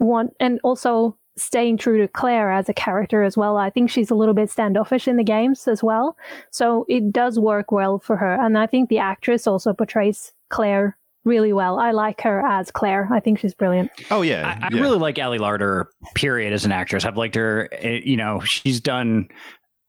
want, 0.00 0.34
and 0.40 0.58
also 0.64 1.16
staying 1.36 1.78
true 1.78 1.98
to 1.98 2.08
Claire 2.08 2.50
as 2.52 2.68
a 2.68 2.74
character 2.74 3.22
as 3.22 3.36
well. 3.36 3.56
I 3.56 3.70
think 3.70 3.90
she's 3.90 4.10
a 4.10 4.14
little 4.14 4.34
bit 4.34 4.50
standoffish 4.50 5.08
in 5.08 5.16
the 5.16 5.24
games 5.24 5.66
as 5.66 5.82
well. 5.82 6.16
So 6.50 6.84
it 6.88 7.12
does 7.12 7.38
work 7.38 7.72
well 7.72 7.98
for 7.98 8.16
her. 8.16 8.34
And 8.34 8.58
I 8.58 8.66
think 8.66 8.88
the 8.88 8.98
actress 8.98 9.46
also 9.46 9.72
portrays 9.72 10.32
Claire 10.50 10.96
really 11.24 11.52
well. 11.52 11.78
I 11.78 11.92
like 11.92 12.20
her 12.22 12.44
as 12.46 12.70
Claire. 12.70 13.08
I 13.12 13.20
think 13.20 13.38
she's 13.38 13.54
brilliant. 13.54 13.90
oh 14.10 14.22
yeah, 14.22 14.58
I, 14.60 14.66
I 14.66 14.68
yeah. 14.72 14.80
really 14.82 14.98
like 14.98 15.18
Ali 15.18 15.38
Larter, 15.38 15.86
period, 16.14 16.52
as 16.52 16.64
an 16.64 16.72
actress. 16.72 17.04
I've 17.04 17.16
liked 17.16 17.34
her. 17.36 17.68
eh, 17.72 18.00
You 18.04 18.16
know, 18.16 18.40
she's 18.40 18.80
done 18.80 19.28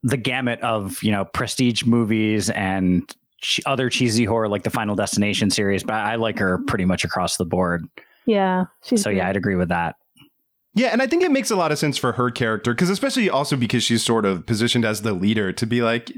the 0.02 0.16
gamut 0.16 0.60
of 0.60 1.02
you 1.02 1.10
know 1.10 1.24
prestige 1.24 1.84
movies 1.84 2.50
and 2.50 3.02
other 3.66 3.90
cheesy 3.90 4.24
horror 4.24 4.48
like 4.48 4.62
the 4.62 4.70
Final 4.70 4.94
Destination 4.94 5.50
series, 5.50 5.82
but 5.82 5.94
I 5.94 6.14
like 6.14 6.38
her 6.38 6.58
pretty 6.66 6.84
much 6.86 7.04
across 7.04 7.36
the 7.36 7.44
board. 7.44 7.84
Yeah. 8.26 8.64
She's 8.82 9.02
So 9.02 9.10
yeah, 9.10 9.28
I'd 9.28 9.36
agree 9.36 9.56
with 9.56 9.68
that. 9.68 9.96
Yeah, 10.76 10.88
and 10.88 11.00
I 11.00 11.06
think 11.06 11.22
it 11.22 11.30
makes 11.30 11.52
a 11.52 11.56
lot 11.56 11.70
of 11.70 11.78
sense 11.78 11.96
for 11.96 12.12
her 12.12 12.32
character 12.32 12.74
because, 12.74 12.90
especially 12.90 13.30
also 13.30 13.56
because 13.56 13.84
she's 13.84 14.02
sort 14.02 14.26
of 14.26 14.44
positioned 14.44 14.84
as 14.84 15.02
the 15.02 15.12
leader 15.12 15.52
to 15.52 15.66
be 15.66 15.82
like, 15.82 16.10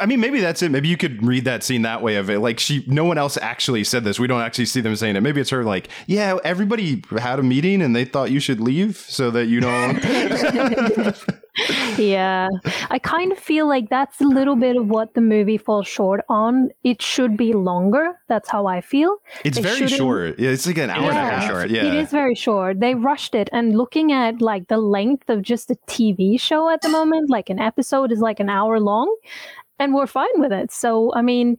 I 0.00 0.06
mean, 0.06 0.18
maybe 0.18 0.40
that's 0.40 0.60
it. 0.60 0.70
Maybe 0.70 0.88
you 0.88 0.96
could 0.96 1.24
read 1.24 1.44
that 1.44 1.62
scene 1.62 1.82
that 1.82 2.02
way 2.02 2.16
of 2.16 2.28
it. 2.28 2.40
Like, 2.40 2.58
she, 2.58 2.84
no 2.88 3.04
one 3.04 3.16
else 3.16 3.36
actually 3.36 3.84
said 3.84 4.02
this. 4.02 4.18
We 4.18 4.26
don't 4.26 4.40
actually 4.40 4.66
see 4.66 4.80
them 4.80 4.96
saying 4.96 5.14
it. 5.14 5.20
Maybe 5.20 5.40
it's 5.40 5.50
her 5.50 5.62
like, 5.62 5.88
yeah, 6.08 6.36
everybody 6.42 7.04
had 7.16 7.38
a 7.38 7.44
meeting 7.44 7.80
and 7.80 7.94
they 7.94 8.04
thought 8.04 8.32
you 8.32 8.40
should 8.40 8.60
leave 8.60 8.96
so 8.96 9.30
that 9.30 9.46
you 9.46 9.60
don't. 9.60 10.02
yeah. 11.98 12.48
I 12.90 12.98
kind 12.98 13.32
of 13.32 13.38
feel 13.38 13.68
like 13.68 13.90
that's 13.90 14.20
a 14.20 14.24
little 14.24 14.56
bit 14.56 14.76
of 14.76 14.88
what 14.88 15.14
the 15.14 15.20
movie 15.20 15.58
falls 15.58 15.86
short 15.86 16.22
on. 16.28 16.70
It 16.82 17.02
should 17.02 17.36
be 17.36 17.52
longer. 17.52 18.18
That's 18.28 18.48
how 18.48 18.66
I 18.66 18.80
feel. 18.80 19.16
It's 19.44 19.56
They 19.56 19.62
very 19.62 19.88
short. 19.88 20.38
Yeah, 20.38 20.50
It's 20.50 20.66
like 20.66 20.78
an 20.78 20.90
hour 20.90 21.10
and 21.10 21.18
a 21.18 21.20
half. 21.20 21.50
short. 21.50 21.70
Yeah. 21.70 21.84
It 21.84 21.94
is 21.94 22.10
very 22.10 22.34
short. 22.34 22.80
They 22.80 22.94
rushed 22.94 23.34
it. 23.34 23.48
And 23.52 23.76
looking 23.76 24.12
at 24.12 24.40
like 24.40 24.68
the 24.68 24.78
length 24.78 25.28
of 25.28 25.42
just 25.42 25.70
a 25.70 25.76
TV 25.86 26.40
show 26.40 26.68
at 26.70 26.80
the 26.80 26.88
moment, 26.88 27.28
like 27.30 27.50
an 27.50 27.58
episode 27.58 28.12
is 28.12 28.20
like 28.20 28.40
an 28.40 28.48
hour 28.48 28.80
long, 28.80 29.14
and 29.78 29.94
we're 29.94 30.06
fine 30.06 30.36
with 30.36 30.52
it. 30.52 30.72
So, 30.72 31.12
I 31.14 31.22
mean, 31.22 31.56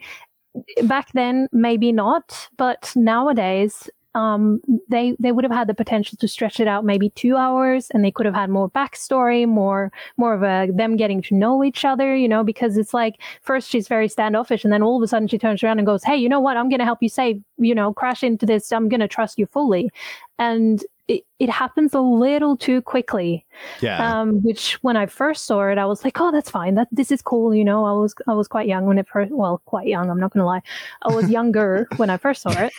back 0.84 1.12
then, 1.13 1.47
maybe 1.51 1.91
not, 1.91 2.47
but 2.58 2.91
nowadays, 2.95 3.89
um, 4.15 4.62
they 4.89 5.15
they 5.19 5.32
would 5.32 5.43
have 5.43 5.52
had 5.52 5.67
the 5.67 5.73
potential 5.73 6.17
to 6.19 6.28
stretch 6.28 6.60
it 6.60 6.67
out 6.67 6.86
maybe 6.86 7.10
two 7.12 7.36
hours, 7.36 7.89
and 7.91 8.04
they 8.04 8.12
could 8.12 8.26
have 8.26 8.36
had 8.36 8.49
more 8.49 8.69
backstory, 8.69 9.47
more 9.47 9.91
more 10.17 10.34
of 10.34 10.43
a 10.43 10.71
them 10.71 10.95
getting 10.95 11.21
to 11.23 11.36
know 11.36 11.63
each 11.63 11.84
other, 11.84 12.15
you 12.15 12.28
know, 12.28 12.43
because 12.43 12.78
it's 12.78 12.93
like 12.93 13.15
first 13.41 13.69
she's 13.69 13.88
very 13.88 14.08
standoffish, 14.08 14.63
and 14.63 14.71
then 14.71 14.84
all 14.84 14.97
of 14.97 15.04
a 15.04 15.08
sudden 15.08 15.28
she 15.28 15.38
turns 15.38 15.63
around 15.63 15.80
and 15.80 15.88
goes, 15.88 16.04
"Hey, 16.04 16.15
you 16.17 16.30
know 16.30 16.39
what? 16.39 16.58
I'm 16.58 16.69
going 16.69 16.80
to 16.80 16.86
help 16.86 17.02
you 17.02 17.10
save, 17.10 17.41
you 17.58 17.73
know, 17.73 17.93
crash 17.93 18.23
into 18.23 18.45
this. 18.45 18.71
I'm 18.71 18.89
going 18.89 18.99
to 18.99 19.08
trust 19.08 19.39
you 19.39 19.47
fully," 19.47 19.89
and 20.38 20.84
it, 21.08 21.26
it 21.39 21.49
happens 21.49 21.93
a 21.93 21.99
little 21.99 22.56
too 22.56 22.82
quickly 22.82 23.45
yeah. 23.82 24.21
um, 24.21 24.41
which 24.41 24.76
when 24.84 24.95
I 24.95 25.06
first 25.06 25.45
saw 25.45 25.67
it, 25.67 25.78
I 25.78 25.86
was 25.86 26.04
like, 26.04 26.19
"Oh, 26.21 26.32
that's 26.32 26.49
fine. 26.49 26.76
That 26.76 26.88
this 26.91 27.12
is 27.12 27.21
cool." 27.21 27.54
You 27.54 27.65
know, 27.65 27.86
I 27.86 27.91
was 27.91 28.15
I 28.28 28.34
was 28.34 28.47
quite 28.47 28.67
young 28.67 28.86
when 28.86 28.97
it 28.97 29.08
first. 29.08 29.32
Well, 29.32 29.62
quite 29.65 29.88
young. 29.88 30.10
I'm 30.10 30.19
not 30.19 30.32
gonna 30.32 30.45
lie. 30.45 30.62
I 31.02 31.13
was 31.13 31.30
younger 31.38 31.88
when 31.97 32.10
I 32.10 32.17
first 32.17 32.41
saw 32.41 32.52
it, 32.52 32.73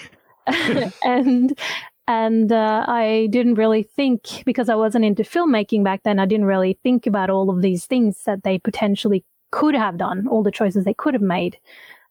and 1.05 1.59
and 2.07 2.53
uh, 2.53 2.85
I 2.87 3.29
didn't 3.31 3.55
really 3.55 3.83
think 3.83 4.43
because 4.45 4.69
I 4.69 4.75
wasn't 4.75 5.07
into 5.07 5.23
filmmaking 5.23 5.85
back 5.85 6.03
then. 6.05 6.19
I 6.19 6.27
didn't 6.27 6.47
really 6.47 6.79
think 6.83 7.07
about 7.07 7.31
all 7.31 7.49
of 7.49 7.63
these 7.63 7.87
things 7.87 8.23
that 8.27 8.45
they 8.45 8.59
potentially 8.59 9.25
could 9.53 9.75
have 9.75 9.97
done, 9.97 10.29
all 10.29 10.43
the 10.43 10.51
choices 10.51 10.85
they 10.85 10.95
could 10.95 11.15
have 11.15 11.23
made. 11.23 11.57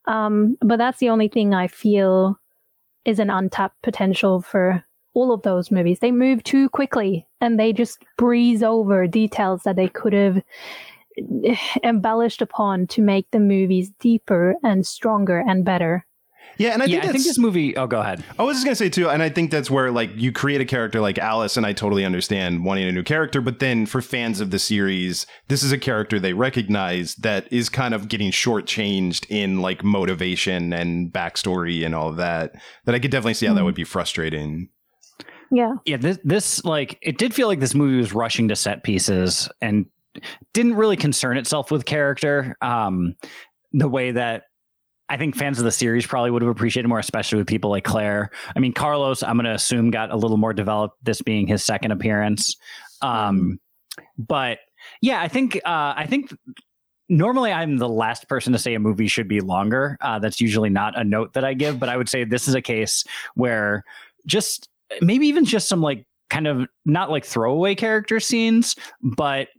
Um, 0.06 0.58
but 0.62 0.78
that's 0.78 1.00
the 1.00 1.10
only 1.10 1.28
thing 1.28 1.54
I 1.54 1.68
feel 1.68 2.40
is 3.06 3.20
an 3.20 3.30
untapped 3.30 3.82
potential 3.84 4.42
for 4.42 4.84
all 5.14 5.32
of 5.32 5.44
those 5.44 5.70
movies. 5.70 6.00
They 6.00 6.12
move 6.12 6.44
too 6.44 6.70
quickly 6.70 7.28
and 7.40 7.60
they 7.60 7.72
just 7.74 8.00
breeze 8.18 8.64
over 8.64 9.06
details 9.08 9.64
that 9.64 9.76
they 9.76 9.88
could 9.88 10.14
have 10.14 10.42
embellished 11.84 12.42
upon 12.42 12.88
to 12.88 13.02
make 13.02 13.30
the 13.32 13.40
movies 13.40 13.92
deeper 14.00 14.56
and 14.64 14.86
stronger 14.86 15.44
and 15.48 15.64
better. 15.64 16.06
Yeah, 16.58 16.70
and 16.74 16.82
I 16.82 16.86
yeah, 16.86 17.02
think 17.02 17.10
I 17.10 17.12
think 17.14 17.24
this 17.24 17.38
movie. 17.38 17.76
Oh, 17.76 17.88
go 17.88 18.00
ahead. 18.00 18.24
I 18.38 18.44
was 18.44 18.58
just 18.58 18.66
gonna 18.66 18.76
say 18.76 18.90
too, 18.90 19.10
and 19.10 19.24
I 19.24 19.30
think 19.30 19.52
that's 19.52 19.70
where 19.70 19.92
like 19.92 20.12
you 20.16 20.32
create 20.32 20.62
a 20.62 20.66
character 20.66 21.02
like 21.02 21.18
Alice, 21.18 21.58
and 21.58 21.66
I 21.66 21.74
totally 21.74 22.06
understand 22.06 22.64
wanting 22.64 22.88
a 22.88 22.92
new 22.92 23.04
character, 23.04 23.42
but 23.42 23.60
then 23.60 23.86
for 23.86 24.02
fans 24.02 24.40
of 24.40 24.52
the 24.52 24.60
series, 24.60 25.26
this 25.48 25.64
is 25.64 25.72
a 25.72 25.78
character 25.78 26.20
they 26.20 26.34
recognize 26.34 27.16
that 27.16 27.52
is 27.52 27.70
kind 27.70 27.94
of 27.94 28.08
getting 28.08 28.32
shortchanged 28.32 29.26
in 29.30 29.62
like 29.62 29.84
motivation 29.84 30.74
and 30.74 31.12
backstory 31.12 31.86
and 31.86 31.96
all 31.96 32.10
of 32.10 32.18
that. 32.18 32.54
That 32.86 32.96
I 32.96 33.00
could 33.00 33.12
definitely 33.12 33.36
see 33.36 33.48
how 33.48 33.54
that 33.54 33.64
would 33.64 33.76
be 33.76 33.84
frustrating. 33.84 34.70
Yeah. 35.52 35.74
Yeah, 35.86 35.98
this 35.98 36.20
this 36.24 36.66
like 36.66 36.98
it 37.02 37.18
did 37.18 37.34
feel 37.34 37.48
like 37.48 37.60
this 37.60 37.76
movie 37.76 37.98
was 37.98 38.14
rushing 38.14 38.48
to 38.48 38.56
set 38.56 38.84
pieces 38.84 39.50
and 39.62 39.86
didn't 40.54 40.76
really 40.76 40.98
concern 40.98 41.38
itself 41.38 41.72
with 41.72 41.86
character. 41.86 42.56
Um, 42.62 43.16
the 43.72 43.88
way 43.88 44.12
that 44.12 44.44
I 45.10 45.18
think 45.18 45.36
fans 45.36 45.60
of 45.60 45.66
the 45.66 45.72
series 45.72 46.06
probably 46.08 46.32
would 46.32 46.42
have 46.42 46.50
appreciated 46.50 46.88
more, 46.88 47.00
especially 47.00 47.38
with 47.38 47.48
people 47.48 47.70
like 47.70 47.84
Claire. 47.84 48.32
I 48.56 48.60
mean, 48.60 48.74
Carlos, 48.74 49.22
I'm 49.22 49.36
going 49.36 49.46
to 49.46 49.54
assume 49.54 49.92
got 49.92 50.12
a 50.12 50.16
little 50.16 50.38
more 50.38 50.54
developed. 50.54 50.98
This 51.04 51.22
being 51.22 51.46
his 51.48 51.64
second 51.64 51.92
appearance, 51.92 52.56
um, 53.02 53.60
but 54.18 54.60
yeah, 55.02 55.22
I 55.22 55.28
think 55.28 55.58
uh, 55.58 55.94
I 55.96 56.06
think 56.08 56.34
normally 57.10 57.52
I'm 57.52 57.78
the 57.78 57.90
last 57.90 58.28
person 58.28 58.54
to 58.54 58.60
say 58.60 58.74
a 58.74 58.80
movie 58.80 59.08
should 59.08 59.28
be 59.28 59.42
longer. 59.42 59.98
Uh, 60.02 60.20
that's 60.20 60.42
usually 60.42 60.70
not 60.70 60.98
a 60.98 61.04
note 61.04 61.34
that 61.34 61.44
I 61.44 61.54
give, 61.54 61.80
but 61.80 61.90
I 61.90 61.98
would 61.98 62.10
say 62.10 62.24
this 62.24 62.48
is 62.48 62.56
a 62.56 62.62
case 62.62 63.04
where 63.36 63.84
just 64.26 64.70
maybe 65.02 65.28
even 65.28 65.46
just 65.46 65.68
some 65.68 65.82
like 65.82 66.06
kind 66.30 66.48
of 66.48 66.68
not 66.86 67.12
like 67.12 67.26
throwaway 67.26 67.76
character 67.76 68.20
scenes, 68.20 68.76
but 69.02 69.50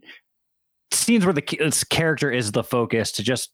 scenes 0.91 1.25
where 1.25 1.33
the 1.33 1.41
character 1.41 2.31
is 2.31 2.51
the 2.51 2.63
focus 2.63 3.11
to 3.13 3.23
just 3.23 3.51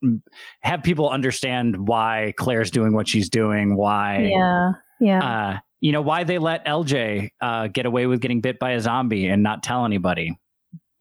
have 0.61 0.83
people 0.83 1.09
understand 1.09 1.87
why 1.87 2.33
Claire's 2.37 2.71
doing 2.71 2.93
what 2.93 3.07
she's 3.07 3.29
doing, 3.29 3.75
why 3.75 4.29
Yeah. 4.31 4.71
Yeah. 4.99 5.23
uh, 5.23 5.59
you 5.79 5.91
know, 5.91 6.01
why 6.01 6.23
they 6.23 6.37
let 6.37 6.65
LJ 6.65 7.29
uh, 7.41 7.67
get 7.67 7.85
away 7.85 8.05
with 8.05 8.21
getting 8.21 8.39
bit 8.39 8.59
by 8.59 8.71
a 8.71 8.79
zombie 8.79 9.27
and 9.27 9.41
not 9.41 9.63
tell 9.63 9.83
anybody. 9.83 10.37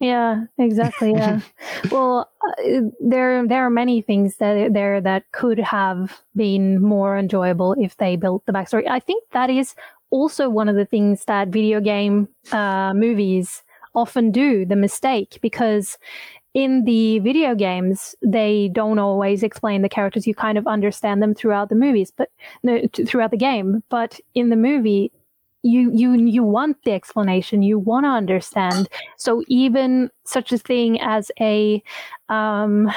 Yeah, 0.00 0.44
exactly. 0.56 1.12
Yeah. 1.12 1.40
well, 1.90 2.30
uh, 2.42 2.80
there 3.00 3.46
there 3.46 3.66
are 3.66 3.70
many 3.70 4.00
things 4.00 4.36
that 4.38 4.72
there 4.72 4.98
that 5.02 5.30
could 5.32 5.58
have 5.58 6.22
been 6.34 6.80
more 6.80 7.18
enjoyable 7.18 7.76
if 7.78 7.98
they 7.98 8.16
built 8.16 8.46
the 8.46 8.52
backstory. 8.52 8.88
I 8.88 8.98
think 8.98 9.24
that 9.32 9.50
is 9.50 9.74
also 10.08 10.48
one 10.48 10.70
of 10.70 10.76
the 10.76 10.86
things 10.86 11.26
that 11.26 11.48
video 11.48 11.80
game 11.80 12.28
uh, 12.50 12.94
movies 12.94 13.62
often 13.94 14.30
do 14.30 14.64
the 14.64 14.76
mistake 14.76 15.38
because 15.42 15.98
in 16.52 16.84
the 16.84 17.20
video 17.20 17.54
games 17.54 18.14
they 18.22 18.68
don't 18.72 18.98
always 18.98 19.42
explain 19.42 19.82
the 19.82 19.88
characters. 19.88 20.26
You 20.26 20.34
kind 20.34 20.58
of 20.58 20.66
understand 20.66 21.22
them 21.22 21.34
throughout 21.34 21.68
the 21.68 21.74
movies 21.74 22.12
but 22.16 22.30
no, 22.62 22.86
t- 22.92 23.04
throughout 23.04 23.30
the 23.30 23.36
game. 23.36 23.82
But 23.88 24.20
in 24.34 24.50
the 24.50 24.56
movie 24.56 25.12
you 25.62 25.90
you 25.92 26.14
you 26.14 26.42
want 26.42 26.82
the 26.84 26.92
explanation. 26.92 27.62
You 27.62 27.78
want 27.78 28.04
to 28.04 28.10
understand. 28.10 28.88
So 29.16 29.42
even 29.48 30.10
such 30.24 30.52
a 30.52 30.58
thing 30.58 31.00
as 31.00 31.30
a 31.40 31.82
um, 32.28 32.90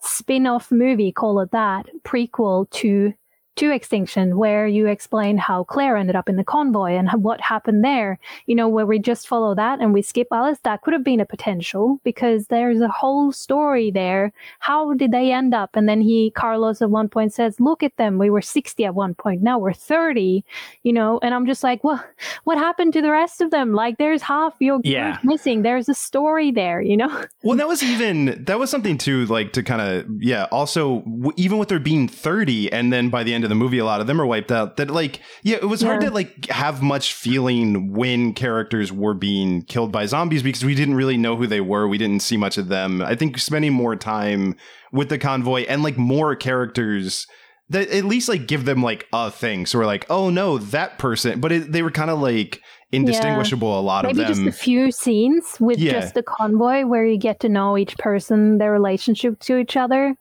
spin-off 0.00 0.70
movie, 0.70 1.12
call 1.12 1.40
it 1.40 1.50
that, 1.50 1.86
prequel 2.04 2.70
to 2.70 3.12
to 3.60 3.70
Extinction, 3.70 4.36
where 4.36 4.66
you 4.66 4.86
explain 4.86 5.38
how 5.38 5.64
Claire 5.64 5.96
ended 5.96 6.16
up 6.16 6.28
in 6.28 6.36
the 6.36 6.44
convoy 6.44 6.92
and 6.92 7.08
what 7.22 7.40
happened 7.40 7.84
there. 7.84 8.18
You 8.46 8.54
know, 8.54 8.68
where 8.68 8.86
we 8.86 8.98
just 8.98 9.28
follow 9.28 9.54
that 9.54 9.80
and 9.80 9.92
we 9.94 10.02
skip 10.02 10.28
Alice, 10.32 10.58
that 10.64 10.82
could 10.82 10.92
have 10.94 11.04
been 11.04 11.20
a 11.20 11.26
potential 11.26 12.00
because 12.02 12.46
there's 12.48 12.80
a 12.80 12.88
whole 12.88 13.32
story 13.32 13.90
there. 13.90 14.32
How 14.58 14.94
did 14.94 15.12
they 15.12 15.30
end 15.32 15.54
up? 15.54 15.70
And 15.74 15.88
then 15.88 16.00
he, 16.00 16.30
Carlos, 16.30 16.82
at 16.82 16.90
one 16.90 17.08
point 17.08 17.32
says, 17.32 17.60
"Look 17.60 17.82
at 17.82 17.96
them. 17.96 18.18
We 18.18 18.30
were 18.30 18.42
60 18.42 18.84
at 18.84 18.94
one 18.94 19.14
point. 19.14 19.42
Now 19.42 19.58
we're 19.58 19.72
30." 19.72 20.44
You 20.82 20.92
know, 20.92 21.18
and 21.22 21.34
I'm 21.34 21.46
just 21.46 21.62
like, 21.62 21.84
"Well, 21.84 22.02
what 22.44 22.58
happened 22.58 22.92
to 22.94 23.02
the 23.02 23.10
rest 23.10 23.40
of 23.40 23.50
them? 23.50 23.72
Like, 23.74 23.98
there's 23.98 24.22
half 24.22 24.54
your 24.58 24.76
group 24.78 24.86
Yeah. 24.86 25.18
missing. 25.22 25.62
There's 25.62 25.88
a 25.88 25.94
story 25.94 26.50
there. 26.50 26.80
You 26.80 26.96
know." 26.96 27.24
Well, 27.42 27.56
that 27.56 27.68
was 27.68 27.82
even 27.82 28.44
that 28.44 28.58
was 28.58 28.68
something 28.70 28.98
too, 28.98 29.24
like 29.26 29.52
to 29.54 29.62
kind 29.62 29.80
of 29.80 30.06
yeah. 30.22 30.44
Also, 30.52 31.00
w- 31.00 31.32
even 31.36 31.56
with 31.58 31.68
there 31.68 31.78
being 31.80 32.06
thirty, 32.06 32.70
and 32.72 32.92
then 32.92 33.08
by 33.08 33.22
the 33.24 33.32
end 33.34 33.44
of 33.44 33.49
the 33.50 33.54
movie, 33.54 33.78
a 33.78 33.84
lot 33.84 34.00
of 34.00 34.06
them 34.06 34.20
are 34.20 34.26
wiped 34.26 34.50
out. 34.50 34.76
That 34.76 34.90
like 34.90 35.20
yeah, 35.42 35.56
it 35.56 35.68
was 35.68 35.82
hard 35.82 36.00
to 36.02 36.10
like 36.10 36.46
have 36.46 36.82
much 36.82 37.12
feeling 37.12 37.92
when 37.92 38.32
characters 38.32 38.92
were 38.92 39.14
being 39.14 39.62
killed 39.62 39.92
by 39.92 40.06
zombies 40.06 40.42
because 40.42 40.64
we 40.64 40.74
didn't 40.74 40.94
really 40.94 41.16
know 41.16 41.36
who 41.36 41.46
they 41.46 41.60
were. 41.60 41.86
We 41.86 41.98
didn't 41.98 42.22
see 42.22 42.36
much 42.36 42.56
of 42.58 42.68
them. 42.68 43.02
I 43.02 43.14
think 43.14 43.38
spending 43.38 43.72
more 43.72 43.96
time 43.96 44.56
with 44.92 45.08
the 45.08 45.18
convoy 45.18 45.62
and 45.62 45.82
like 45.82 45.98
more 45.98 46.34
characters 46.34 47.26
that 47.70 47.88
at 47.90 48.04
least 48.04 48.28
like 48.28 48.48
give 48.48 48.64
them 48.64 48.82
like 48.82 49.06
a 49.12 49.30
thing. 49.30 49.64
So 49.64 49.78
we're 49.78 49.86
like, 49.86 50.06
oh 50.10 50.28
no, 50.28 50.58
that 50.58 50.98
person. 50.98 51.40
But 51.40 51.52
it, 51.52 51.72
they 51.72 51.82
were 51.82 51.90
kind 51.90 52.10
of 52.10 52.20
like 52.20 52.60
indistinguishable. 52.92 53.78
A 53.78 53.80
lot 53.80 54.04
Maybe 54.04 54.20
of 54.22 54.28
them. 54.28 54.44
just 54.46 54.46
a 54.46 54.52
few 54.62 54.90
scenes 54.90 55.56
with 55.60 55.78
Yeah. 55.78 55.92
just 55.92 56.14
the 56.14 56.22
convoy 56.22 56.84
where 56.84 57.04
you 57.06 57.16
get 57.16 57.40
to 57.40 57.48
know 57.48 57.78
each 57.78 57.96
person, 57.98 58.58
their 58.58 58.72
relationship 58.72 59.38
to 59.40 59.58
each 59.58 59.76
other. 59.76 60.16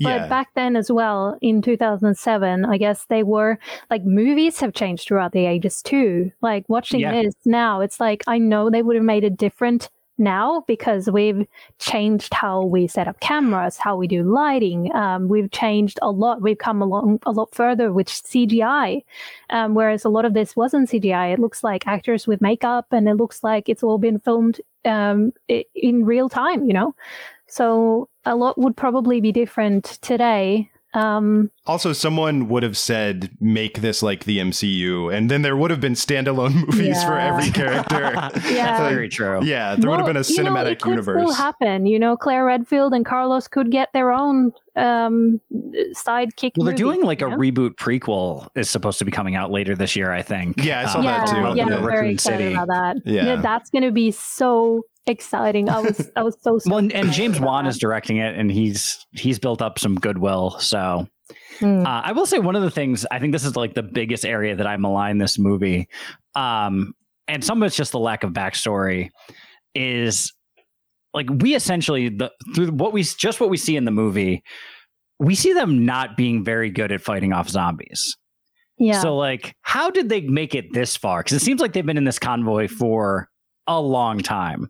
But 0.00 0.08
yeah. 0.22 0.26
back 0.28 0.48
then 0.54 0.76
as 0.76 0.90
well, 0.90 1.36
in 1.42 1.60
2007, 1.62 2.64
I 2.64 2.78
guess 2.78 3.06
they 3.08 3.22
were 3.22 3.58
like 3.90 4.04
movies 4.04 4.60
have 4.60 4.72
changed 4.74 5.06
throughout 5.06 5.32
the 5.32 5.46
ages 5.46 5.82
too. 5.82 6.30
Like 6.40 6.64
watching 6.68 7.00
Yeah. 7.00 7.12
this 7.22 7.34
now, 7.44 7.80
it's 7.80 8.00
like 8.00 8.22
I 8.26 8.38
know 8.38 8.70
they 8.70 8.82
would 8.82 8.96
have 8.96 9.04
made 9.04 9.24
it 9.24 9.36
different 9.36 9.90
now 10.18 10.64
because 10.66 11.10
we've 11.10 11.46
changed 11.78 12.32
how 12.34 12.64
we 12.64 12.86
set 12.86 13.08
up 13.08 13.20
cameras, 13.20 13.76
how 13.76 13.96
we 13.96 14.06
do 14.06 14.22
lighting. 14.22 14.94
Um, 14.94 15.28
we've 15.28 15.50
changed 15.50 15.98
a 16.02 16.10
lot. 16.10 16.42
We've 16.42 16.58
come 16.58 16.82
along 16.82 17.20
a 17.26 17.32
lot 17.32 17.54
further 17.54 17.92
with 17.92 18.06
CGI. 18.06 19.04
Um, 19.50 19.74
whereas 19.74 20.04
a 20.04 20.08
lot 20.08 20.24
of 20.24 20.34
this 20.34 20.56
wasn't 20.56 20.90
CGI. 20.90 21.32
It 21.32 21.38
looks 21.38 21.64
like 21.64 21.86
actors 21.86 22.26
with 22.26 22.40
makeup 22.40 22.86
and 22.90 23.08
it 23.08 23.14
looks 23.14 23.42
like 23.42 23.68
it's 23.68 23.82
all 23.82 23.98
been 23.98 24.18
filmed 24.18 24.60
um, 24.84 25.32
in 25.48 26.04
real 26.04 26.28
time, 26.28 26.64
you 26.64 26.72
know? 26.72 26.94
So 27.46 28.08
a 28.24 28.36
lot 28.36 28.58
would 28.58 28.76
probably 28.76 29.20
be 29.20 29.32
different 29.32 29.98
today. 30.02 30.70
Um, 30.94 31.50
Also, 31.66 31.92
someone 31.92 32.48
would 32.48 32.62
have 32.62 32.76
said, 32.76 33.30
"Make 33.40 33.80
this 33.80 34.02
like 34.02 34.24
the 34.24 34.38
MCU," 34.38 35.08
and 35.12 35.30
then 35.30 35.42
there 35.42 35.56
would 35.56 35.70
have 35.70 35.80
been 35.80 35.94
standalone 35.94 36.54
movies 36.66 37.02
for 37.02 37.18
every 37.18 37.50
character. 37.60 38.00
Yeah. 38.00 38.30
That's 38.30 38.90
very 38.92 39.08
true. 39.08 39.42
yeah, 39.44 39.74
there 39.76 39.90
would 39.90 39.98
have 39.98 40.06
been 40.06 40.16
a 40.16 40.20
you 40.22 40.42
know, 40.42 40.50
cinematic 40.52 40.72
it 40.72 40.80
could 40.80 41.02
Still 41.02 41.32
happen, 41.32 41.86
you 41.86 41.98
know. 41.98 42.16
Claire 42.16 42.44
Redfield 42.44 42.92
and 42.94 43.04
Carlos 43.04 43.48
could 43.48 43.70
get 43.70 43.92
their 43.92 44.12
own 44.12 44.52
um, 44.76 45.40
sidekick. 45.94 46.52
Well, 46.56 46.64
they're 46.64 46.72
movie, 46.72 46.76
doing 46.76 47.02
like 47.02 47.22
a 47.22 47.26
you 47.26 47.30
know? 47.30 47.36
reboot 47.36 47.74
prequel 47.76 48.48
is 48.56 48.68
supposed 48.70 48.98
to 48.98 49.04
be 49.04 49.10
coming 49.12 49.34
out 49.36 49.50
later 49.50 49.74
this 49.76 49.94
year, 49.96 50.12
I 50.12 50.22
think. 50.22 50.62
Yeah, 50.64 50.82
I 50.82 50.92
saw 50.92 50.98
Um, 50.98 51.04
that 51.04 51.26
yeah, 51.28 51.34
too. 51.34 51.40
about 51.40 51.56
Yeah, 51.56 51.68
the 51.68 51.76
I'm 51.76 51.82
very 51.84 52.10
excited 52.12 52.38
City. 52.38 52.54
about 52.54 52.68
that. 52.68 52.96
Yeah. 53.04 53.36
that's 53.36 53.70
going 53.70 53.84
to 53.84 53.92
be 53.92 54.10
so 54.10 54.82
exciting. 55.06 55.68
I 55.68 55.80
was, 55.80 56.10
I 56.16 56.22
was 56.22 56.36
so. 56.40 56.58
Well, 56.66 56.78
and, 56.78 56.92
and 56.92 57.12
James 57.12 57.38
Wan 57.40 57.64
that. 57.64 57.70
is 57.70 57.78
directing 57.78 58.16
it, 58.18 58.36
and 58.38 58.50
he's 58.50 59.04
he's 59.12 59.38
built 59.38 59.62
up 59.62 59.78
some 59.78 59.94
goodwill. 59.96 60.58
So 60.60 61.06
Hmm. 61.60 61.86
uh, 61.86 62.00
I 62.02 62.12
will 62.12 62.26
say 62.26 62.38
one 62.40 62.54
of 62.56 62.62
the 62.62 62.70
things 62.70 63.06
I 63.10 63.18
think 63.20 63.32
this 63.32 63.44
is 63.44 63.54
like 63.56 63.74
the 63.74 63.82
biggest 63.82 64.26
area 64.26 64.56
that 64.56 64.66
I 64.66 64.76
malign 64.76 65.18
this 65.18 65.38
movie, 65.38 65.88
um, 66.34 66.92
and 67.28 67.42
some 67.44 67.62
of 67.62 67.66
it's 67.66 67.76
just 67.76 67.92
the 67.92 67.98
lack 68.00 68.24
of 68.24 68.32
backstory. 68.32 69.08
Is 69.74 70.33
like 71.14 71.28
we 71.30 71.54
essentially 71.54 72.08
the 72.08 72.30
through 72.54 72.72
what 72.72 72.92
we 72.92 73.02
just 73.02 73.40
what 73.40 73.48
we 73.48 73.56
see 73.56 73.76
in 73.76 73.84
the 73.84 73.90
movie, 73.90 74.42
we 75.18 75.34
see 75.34 75.52
them 75.52 75.86
not 75.86 76.16
being 76.16 76.44
very 76.44 76.70
good 76.70 76.92
at 76.92 77.00
fighting 77.00 77.32
off 77.32 77.48
zombies. 77.48 78.16
yeah. 78.78 79.00
So 79.00 79.16
like, 79.16 79.54
how 79.62 79.90
did 79.90 80.08
they 80.08 80.22
make 80.22 80.54
it 80.54 80.72
this 80.72 80.96
far? 80.96 81.20
Because 81.20 81.40
it 81.40 81.44
seems 81.44 81.60
like 81.60 81.72
they've 81.72 81.86
been 81.86 81.96
in 81.96 82.04
this 82.04 82.18
convoy 82.18 82.68
for 82.68 83.28
a 83.66 83.80
long 83.80 84.18
time. 84.18 84.68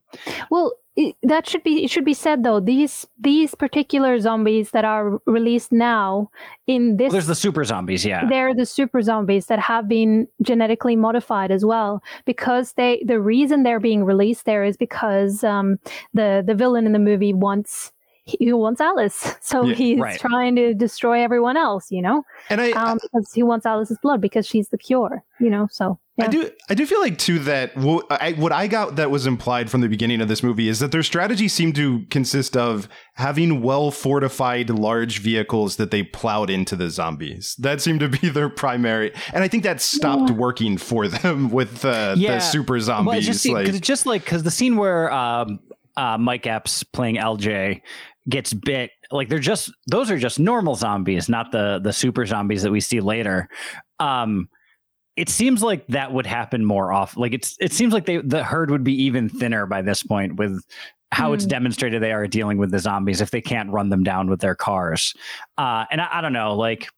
Well, 0.50 0.74
it, 0.96 1.16
that 1.22 1.48
should 1.48 1.64
be 1.64 1.84
it 1.84 1.90
should 1.90 2.04
be 2.04 2.14
said 2.14 2.44
though. 2.44 2.60
These 2.60 3.06
these 3.18 3.54
particular 3.54 4.18
zombies 4.20 4.70
that 4.70 4.84
are 4.84 5.18
released 5.26 5.72
now 5.72 6.30
in 6.66 6.96
this 6.96 7.06
Well, 7.06 7.12
there's 7.12 7.26
the 7.26 7.34
super 7.34 7.64
zombies, 7.64 8.04
yeah. 8.04 8.26
they're 8.28 8.54
the 8.54 8.66
super 8.66 9.02
zombies 9.02 9.46
that 9.46 9.58
have 9.58 9.88
been 9.88 10.28
genetically 10.42 10.94
modified 10.94 11.50
as 11.50 11.64
well 11.64 12.02
because 12.26 12.74
they 12.74 13.02
the 13.04 13.20
reason 13.20 13.62
they're 13.64 13.80
being 13.80 14.04
released 14.04 14.44
there 14.44 14.62
is 14.62 14.76
because 14.76 15.42
um, 15.42 15.78
the 16.12 16.44
the 16.46 16.54
villain 16.54 16.86
in 16.86 16.92
the 16.92 16.98
movie 16.98 17.32
wants 17.32 17.92
he 18.24 18.52
wants 18.52 18.80
Alice 18.80 19.34
so 19.40 19.64
Yeah, 19.64 19.74
he's 19.74 19.98
right. 20.00 20.18
trying 20.18 20.56
to 20.56 20.74
destroy 20.74 21.20
everyone 21.22 21.56
else 21.56 21.90
you 21.90 22.02
know 22.02 22.24
and 22.50 22.60
I, 22.60 22.70
um, 22.72 22.98
because 23.02 23.30
he 23.32 23.42
wants 23.42 23.66
Alice's 23.66 23.98
blood 24.02 24.20
because 24.20 24.46
she's 24.46 24.68
the 24.68 24.78
cure 24.78 25.22
you 25.40 25.50
know 25.50 25.68
so 25.70 25.98
yeah. 26.16 26.26
I 26.26 26.28
do 26.28 26.50
I 26.70 26.74
do 26.74 26.86
feel 26.86 27.00
like 27.00 27.18
too 27.18 27.40
that 27.40 27.76
what 27.76 28.06
I, 28.08 28.32
what 28.34 28.52
I 28.52 28.68
got 28.68 28.94
that 28.96 29.10
was 29.10 29.26
implied 29.26 29.68
from 29.68 29.80
the 29.80 29.88
beginning 29.88 30.20
of 30.20 30.28
this 30.28 30.44
movie 30.44 30.68
is 30.68 30.78
that 30.78 30.92
their 30.92 31.02
strategy 31.02 31.48
seemed 31.48 31.74
to 31.74 32.06
consist 32.06 32.56
of 32.56 32.88
having 33.14 33.62
well 33.62 33.90
fortified 33.90 34.70
large 34.70 35.18
vehicles 35.18 35.74
that 35.74 35.90
they 35.90 36.04
plowed 36.04 36.50
into 36.50 36.76
the 36.76 36.88
zombies. 36.88 37.56
That 37.58 37.80
seemed 37.80 37.98
to 37.98 38.08
be 38.08 38.28
their 38.30 38.48
primary, 38.48 39.12
and 39.32 39.42
I 39.42 39.48
think 39.48 39.64
that 39.64 39.82
stopped 39.82 40.30
working 40.30 40.78
for 40.78 41.08
them 41.08 41.50
with 41.58 41.84
uh, 41.84 42.14
Yeah. 42.16 42.36
the 42.36 42.40
super 42.40 42.74
Well, 42.74 42.76
it's 42.78 42.86
zombies. 42.86 43.26
just, 43.26 43.48
like, 43.48 43.66
it's 43.66 43.80
just 43.80 44.06
like 44.06 44.22
because 44.22 44.44
the 44.44 44.52
scene 44.52 44.76
where 44.76 45.10
um, 45.12 45.58
uh, 45.96 46.16
Mike 46.16 46.46
Epps 46.46 46.84
playing 46.84 47.16
LJ 47.16 47.80
gets 48.28 48.54
bit 48.54 48.90
like 49.10 49.28
they're 49.28 49.38
just 49.38 49.70
those 49.86 50.10
are 50.10 50.18
just 50.18 50.38
normal 50.38 50.74
zombies, 50.74 51.28
not 51.28 51.52
the 51.52 51.80
the 51.82 51.92
super 51.92 52.24
zombies 52.26 52.62
that 52.62 52.70
we 52.70 52.80
see 52.80 53.00
later. 53.00 53.48
Um, 54.00 54.48
it 55.16 55.28
seems 55.28 55.62
like 55.62 55.86
that 55.88 56.12
would 56.12 56.26
happen 56.26 56.64
more 56.64 56.92
often. 56.92 57.20
Like 57.20 57.34
it's 57.34 57.56
it 57.60 57.72
seems 57.72 57.92
like 57.92 58.06
they 58.06 58.18
the 58.18 58.42
herd 58.42 58.70
would 58.70 58.84
be 58.84 58.94
even 59.04 59.28
thinner 59.28 59.66
by 59.66 59.82
this 59.82 60.02
point 60.02 60.36
with 60.36 60.64
how 61.12 61.32
it's 61.32 61.44
Hmm. 61.44 61.50
demonstrated 61.50 62.02
they 62.02 62.12
are 62.12 62.26
dealing 62.26 62.58
with 62.58 62.70
the 62.72 62.80
zombies 62.80 63.20
if 63.20 63.30
they 63.30 63.40
can't 63.40 63.70
run 63.70 63.88
them 63.90 64.02
down 64.02 64.28
with 64.28 64.40
their 64.40 64.56
cars. 64.56 65.14
Uh, 65.56 65.84
and 65.92 66.00
I, 66.00 66.08
I 66.10 66.20
don't 66.20 66.32
know, 66.32 66.56
like 66.56 66.88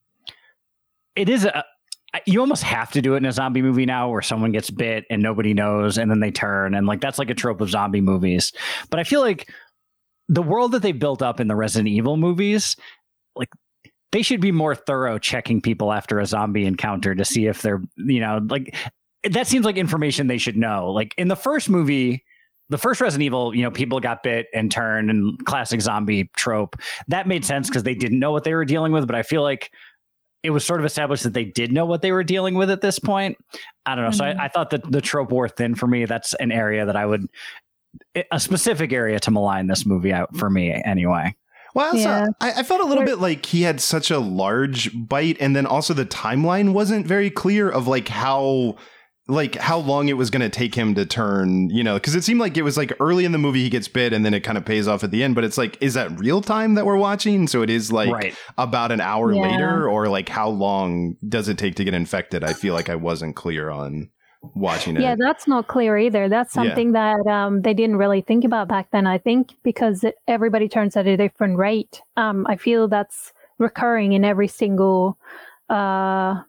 it 1.16 1.28
is 1.28 1.44
a 1.44 1.64
you 2.24 2.40
almost 2.40 2.62
have 2.62 2.90
to 2.92 3.02
do 3.02 3.12
it 3.14 3.18
in 3.18 3.26
a 3.26 3.32
zombie 3.32 3.60
movie 3.60 3.84
now 3.84 4.08
where 4.08 4.22
someone 4.22 4.52
gets 4.52 4.70
bit 4.70 5.04
and 5.10 5.22
nobody 5.22 5.52
knows 5.52 5.98
and 5.98 6.10
then 6.10 6.20
they 6.20 6.30
turn 6.30 6.74
and 6.74 6.86
like 6.86 7.00
that's 7.02 7.18
like 7.18 7.28
a 7.28 7.34
trope 7.34 7.60
of 7.60 7.68
zombie 7.68 8.00
movies. 8.00 8.52
But 8.88 9.00
I 9.00 9.04
feel 9.04 9.20
like 9.20 9.50
the 10.28 10.42
world 10.42 10.72
that 10.72 10.82
they 10.82 10.92
built 10.92 11.22
up 11.22 11.40
in 11.40 11.48
the 11.48 11.56
Resident 11.56 11.88
Evil 11.88 12.16
movies, 12.16 12.76
like 13.34 13.48
they 14.12 14.22
should 14.22 14.40
be 14.40 14.52
more 14.52 14.74
thorough 14.74 15.18
checking 15.18 15.60
people 15.60 15.92
after 15.92 16.18
a 16.18 16.26
zombie 16.26 16.64
encounter 16.66 17.14
to 17.14 17.24
see 17.24 17.46
if 17.46 17.62
they're, 17.62 17.82
you 17.96 18.20
know, 18.20 18.40
like 18.48 18.74
that 19.24 19.46
seems 19.46 19.64
like 19.64 19.76
information 19.76 20.26
they 20.26 20.38
should 20.38 20.56
know. 20.56 20.90
Like 20.92 21.14
in 21.18 21.28
the 21.28 21.36
first 21.36 21.68
movie, 21.68 22.24
the 22.68 22.78
first 22.78 23.00
Resident 23.00 23.24
Evil, 23.24 23.54
you 23.54 23.62
know, 23.62 23.70
people 23.70 24.00
got 24.00 24.22
bit 24.22 24.46
and 24.52 24.70
turned 24.70 25.10
and 25.10 25.44
classic 25.44 25.80
zombie 25.80 26.30
trope. 26.36 26.76
That 27.08 27.28
made 27.28 27.44
sense 27.44 27.68
because 27.68 27.84
they 27.84 27.94
didn't 27.94 28.18
know 28.18 28.32
what 28.32 28.44
they 28.44 28.54
were 28.54 28.64
dealing 28.64 28.92
with. 28.92 29.06
But 29.06 29.14
I 29.16 29.22
feel 29.22 29.42
like 29.42 29.70
it 30.42 30.50
was 30.50 30.64
sort 30.64 30.80
of 30.80 30.86
established 30.86 31.24
that 31.24 31.32
they 31.32 31.44
did 31.44 31.72
know 31.72 31.86
what 31.86 32.02
they 32.02 32.12
were 32.12 32.24
dealing 32.24 32.54
with 32.54 32.70
at 32.70 32.80
this 32.80 32.98
point. 32.98 33.36
I 33.84 33.94
don't 33.94 34.04
know. 34.04 34.10
So 34.12 34.24
Mhm. 34.24 34.38
I, 34.38 34.44
I 34.44 34.48
thought 34.48 34.70
that 34.70 34.90
the 34.90 35.00
trope 35.00 35.30
wore 35.30 35.48
thin 35.48 35.74
for 35.74 35.86
me. 35.86 36.04
That's 36.04 36.34
an 36.34 36.52
area 36.52 36.86
that 36.86 36.96
I 36.96 37.04
would, 37.06 37.26
a 38.30 38.40
specific 38.40 38.92
area 38.92 39.18
to 39.20 39.30
malign 39.30 39.66
this 39.66 39.84
movie 39.86 40.12
out 40.12 40.36
for 40.36 40.48
me 40.50 40.72
anyway. 40.84 41.34
Well, 41.74 41.86
also, 41.86 41.98
Yeah. 41.98 42.26
I, 42.40 42.52
I 42.52 42.62
felt 42.62 42.80
a 42.80 42.84
little 42.84 43.04
There- 43.04 43.16
bit 43.16 43.20
like 43.22 43.44
he 43.46 43.62
had 43.62 43.80
such 43.80 44.10
a 44.10 44.18
large 44.18 44.90
bite, 44.94 45.36
and 45.40 45.54
then 45.54 45.66
also 45.66 45.92
the 45.92 46.06
timeline 46.06 46.72
wasn't 46.72 47.06
very 47.06 47.28
clear 47.30 47.68
of 47.68 47.86
like 47.86 48.08
how 48.08 48.76
like 49.28 49.56
how 49.56 49.78
long 49.78 50.08
it 50.08 50.16
was 50.16 50.30
going 50.30 50.40
to 50.40 50.48
take 50.48 50.72
him 50.76 50.94
to 50.94 51.04
turn 51.04 51.68
you 51.70 51.82
know 51.82 51.94
because 51.94 52.14
it 52.14 52.22
seemed 52.22 52.38
like 52.38 52.56
it 52.56 52.62
was 52.62 52.76
like 52.76 52.92
early 53.00 53.24
in 53.24 53.32
the 53.32 53.38
movie 53.38 53.60
he 53.60 53.68
gets 53.68 53.88
bit 53.88 54.12
and 54.12 54.24
then 54.24 54.32
it 54.32 54.40
kind 54.44 54.56
of 54.56 54.64
pays 54.64 54.86
off 54.86 55.02
at 55.02 55.10
the 55.10 55.20
end 55.24 55.34
but 55.34 55.42
it's 55.42 55.58
like 55.58 55.76
is 55.82 55.94
that 55.94 56.16
real 56.16 56.40
time 56.40 56.74
that 56.74 56.86
we're 56.86 56.96
watching 56.96 57.48
so 57.48 57.60
it 57.60 57.68
is 57.68 57.90
like 57.90 58.08
right. 58.08 58.36
about 58.56 58.92
an 58.92 59.00
hour 59.00 59.32
Yeah. 59.34 59.40
later 59.40 59.88
or 59.88 60.06
like 60.08 60.28
how 60.28 60.48
long 60.48 61.16
does 61.28 61.48
it 61.48 61.58
take 61.58 61.74
to 61.74 61.82
get 61.82 61.92
infected 61.92 62.44
i 62.44 62.52
feel 62.52 62.72
like 62.72 62.88
i 62.88 62.94
wasn't 62.94 63.34
clear 63.34 63.68
on 63.68 64.10
watching 64.54 64.96
it 64.96 65.02
Yeah, 65.02 65.16
that's 65.18 65.46
not 65.46 65.66
clear 65.68 65.98
either. 65.98 66.28
That's 66.28 66.54
Yeah. 66.54 66.62
something 66.64 66.92
that 66.92 67.26
um, 67.26 67.62
they 67.62 67.74
didn't 67.74 67.96
really 67.96 68.20
think 68.20 68.44
about 68.44 68.68
back 68.68 68.90
then. 68.90 69.06
I 69.06 69.18
think 69.18 69.54
because 69.62 70.04
it, 70.04 70.16
everybody 70.28 70.68
turns 70.68 70.96
at 70.96 71.06
a 71.06 71.16
different 71.16 71.58
rate. 71.58 72.02
Um, 72.16 72.46
I 72.48 72.56
feel 72.56 72.88
that's 72.88 73.32
recurring 73.58 74.12
in 74.12 74.24
every 74.24 74.48
single 74.48 75.18
uh, 75.68 76.42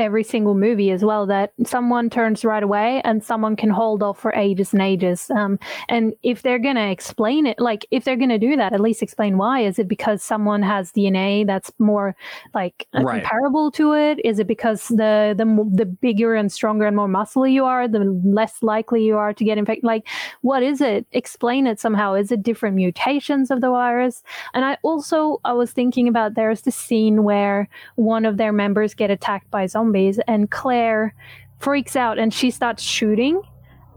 every 0.00 0.24
single 0.24 0.54
movie 0.54 0.90
as 0.90 1.04
well. 1.04 1.26
That 1.26 1.52
someone 1.64 2.08
turns 2.10 2.44
right 2.44 2.62
away 2.62 3.00
and 3.04 3.22
someone 3.22 3.56
can 3.56 3.70
hold 3.70 4.02
off 4.02 4.18
for 4.18 4.32
ages 4.34 4.72
and 4.72 4.80
ages. 4.82 5.30
Um, 5.30 5.58
and 5.88 6.14
if 6.22 6.42
they're 6.42 6.58
gonna 6.58 6.90
explain 6.90 7.46
it, 7.46 7.58
like 7.60 7.86
if 7.90 8.04
they're 8.04 8.16
gonna 8.16 8.38
do 8.38 8.56
that, 8.56 8.72
at 8.72 8.80
least 8.80 9.02
explain 9.02 9.36
why. 9.36 9.60
Is 9.60 9.78
it 9.78 9.88
because 9.88 10.22
someone 10.22 10.62
has 10.62 10.92
DNA 10.92 11.46
that's 11.46 11.70
more 11.78 12.16
like 12.54 12.86
uh, 12.94 13.02
Right. 13.02 13.22
comparable 13.22 13.70
to 13.72 13.92
it? 13.92 14.18
Is 14.24 14.38
it 14.38 14.46
because 14.46 14.88
the 14.88 15.34
the 15.36 15.44
the 15.72 15.84
bigger 15.86 16.34
and 16.34 16.50
stronger 16.50 16.86
and 16.86 16.96
more 16.96 17.08
muscly 17.08 17.52
you 17.52 17.64
are, 17.64 17.86
the 17.86 18.04
less 18.24 18.62
likely 18.62 19.04
you 19.04 19.16
are 19.18 19.32
to 19.34 19.44
get 19.44 19.58
infected? 19.58 19.84
Like, 19.84 20.08
what 20.40 20.62
is 20.62 20.80
it? 20.80 21.06
Explain 21.12 21.66
it 21.66 21.78
somehow. 21.78 22.14
Is 22.14 22.32
it 22.32 22.42
different 22.42 22.76
mutations 22.76 23.50
of 23.50 23.60
the 23.60 23.68
virus? 23.70 24.22
And 24.54 24.64
I 24.64 24.78
also 24.82 25.40
I 25.44 25.52
was 25.52 25.72
thinking 25.72 26.08
about 26.08 26.34
there's 26.34 26.62
this 26.62 26.76
scene 26.76 27.22
where 27.24 27.68
one 27.96 28.24
of 28.24 28.36
their 28.38 28.52
members 28.52 28.94
get 28.94 29.10
attacked 29.10 29.50
by 29.50 29.66
zombies 29.66 29.89
and 29.96 30.50
Claire 30.50 31.14
freaks 31.58 31.96
out 31.96 32.18
and 32.18 32.32
she 32.32 32.50
starts 32.50 32.82
shooting. 32.82 33.42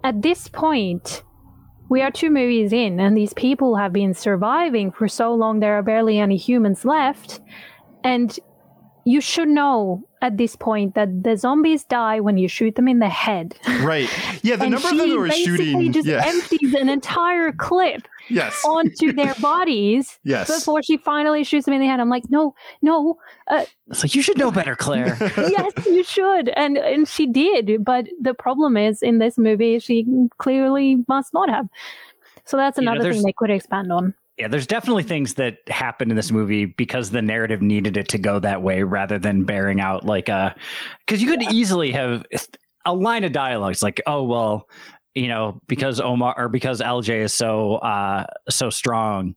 At 0.04 0.22
this 0.22 0.48
point, 0.48 1.24
we 1.90 2.02
are 2.02 2.12
two 2.12 2.30
movies 2.30 2.74
in, 2.74 3.00
and 3.00 3.16
these 3.16 3.34
people 3.34 3.76
have 3.76 3.94
been 3.94 4.14
surviving 4.14 4.92
for 4.92 5.08
so 5.08 5.34
long, 5.34 5.60
there 5.60 5.76
are 5.76 5.84
barely 5.84 6.20
any 6.20 6.38
humans 6.38 6.86
left. 6.86 7.40
And 8.04 8.38
you 9.06 9.22
should 9.22 9.48
know 9.48 10.04
at 10.24 10.38
this 10.38 10.56
point 10.56 10.96
that 10.96 11.24
the 11.24 11.36
zombies 11.38 11.84
die 11.84 12.20
when 12.20 12.38
you 12.38 12.48
shoot 12.48 12.76
them 12.76 12.88
in 12.88 13.00
the 13.00 13.10
head. 13.10 13.56
right 13.82 14.10
yeah 14.42 14.56
the 14.56 14.68
number 14.70 14.88
of 14.88 14.94
she 14.94 14.98
them 14.98 15.10
who 15.10 15.20
are 15.20 15.28
basically 15.28 15.58
shooting 15.58 15.92
just 15.92 16.08
yeah 16.08 16.24
empties 16.26 16.74
an 16.74 16.90
entire 16.90 17.52
clip 17.52 18.08
yes 18.30 18.60
onto 18.66 19.12
their 19.14 19.36
bodies 19.42 20.18
yes 20.24 20.48
before 20.48 20.82
she 20.82 20.96
finally 20.98 21.44
shoots 21.44 21.66
them 21.66 21.74
in 21.74 21.82
the 21.82 21.88
head. 21.88 22.00
I'm 22.00 22.10
like, 22.10 22.24
no, 22.30 22.56
no, 22.82 23.18
uh, 23.50 23.66
It's 23.90 24.04
like 24.04 24.16
you 24.16 24.22
should 24.22 24.38
know 24.38 24.50
better, 24.52 24.76
Claire. 24.76 25.18
yes, 25.38 25.74
you 25.86 26.04
should. 26.04 26.50
And 26.50 26.78
and 26.78 27.08
she 27.08 27.28
did. 27.28 27.84
But 27.84 28.08
the 28.22 28.34
problem 28.34 28.78
is 28.78 29.02
in 29.04 29.20
this 29.20 29.38
movie, 29.38 29.78
she 29.80 30.06
clearly 30.38 31.04
must 31.08 31.34
not 31.34 31.50
have. 31.50 31.68
So 32.46 32.58
that's 32.58 32.78
You 32.78 32.86
know, 32.86 32.94
another 32.94 33.12
thing 33.12 33.24
they 33.24 33.34
could 33.34 33.50
expand 33.52 33.92
on. 33.92 34.14
Yeah, 34.38 34.48
there's 34.48 34.66
definitely 34.66 35.04
things 35.04 35.36
that 35.36 35.58
happened 35.68 36.12
in 36.12 36.16
this 36.16 36.32
movie 36.32 36.66
because 36.66 37.12
the 37.12 37.22
narrative 37.22 37.62
needed 37.62 37.98
it 37.98 38.08
to 38.10 38.18
go 38.18 38.40
that 38.40 38.64
way 38.64 38.82
rather 38.82 39.20
than 39.20 39.44
bearing 39.44 39.80
out 39.80 40.06
like 40.06 40.28
a 40.28 40.56
because 41.06 41.22
you 41.22 41.30
could 41.30 41.44
easily 41.44 41.92
have 41.92 42.26
a 42.86 42.94
line 42.94 43.24
of 43.24 43.32
dialogue. 43.32 43.74
It's 43.74 43.84
like, 43.84 44.02
oh 44.08 44.24
well, 44.24 44.68
you 45.14 45.28
know, 45.28 45.62
because 45.68 46.00
Omar 46.00 46.34
or 46.36 46.50
because 46.50 46.82
LJ 46.82 47.20
is 47.26 47.34
so 47.34 47.76
uh 47.76 48.26
so 48.50 48.72
strong, 48.72 49.36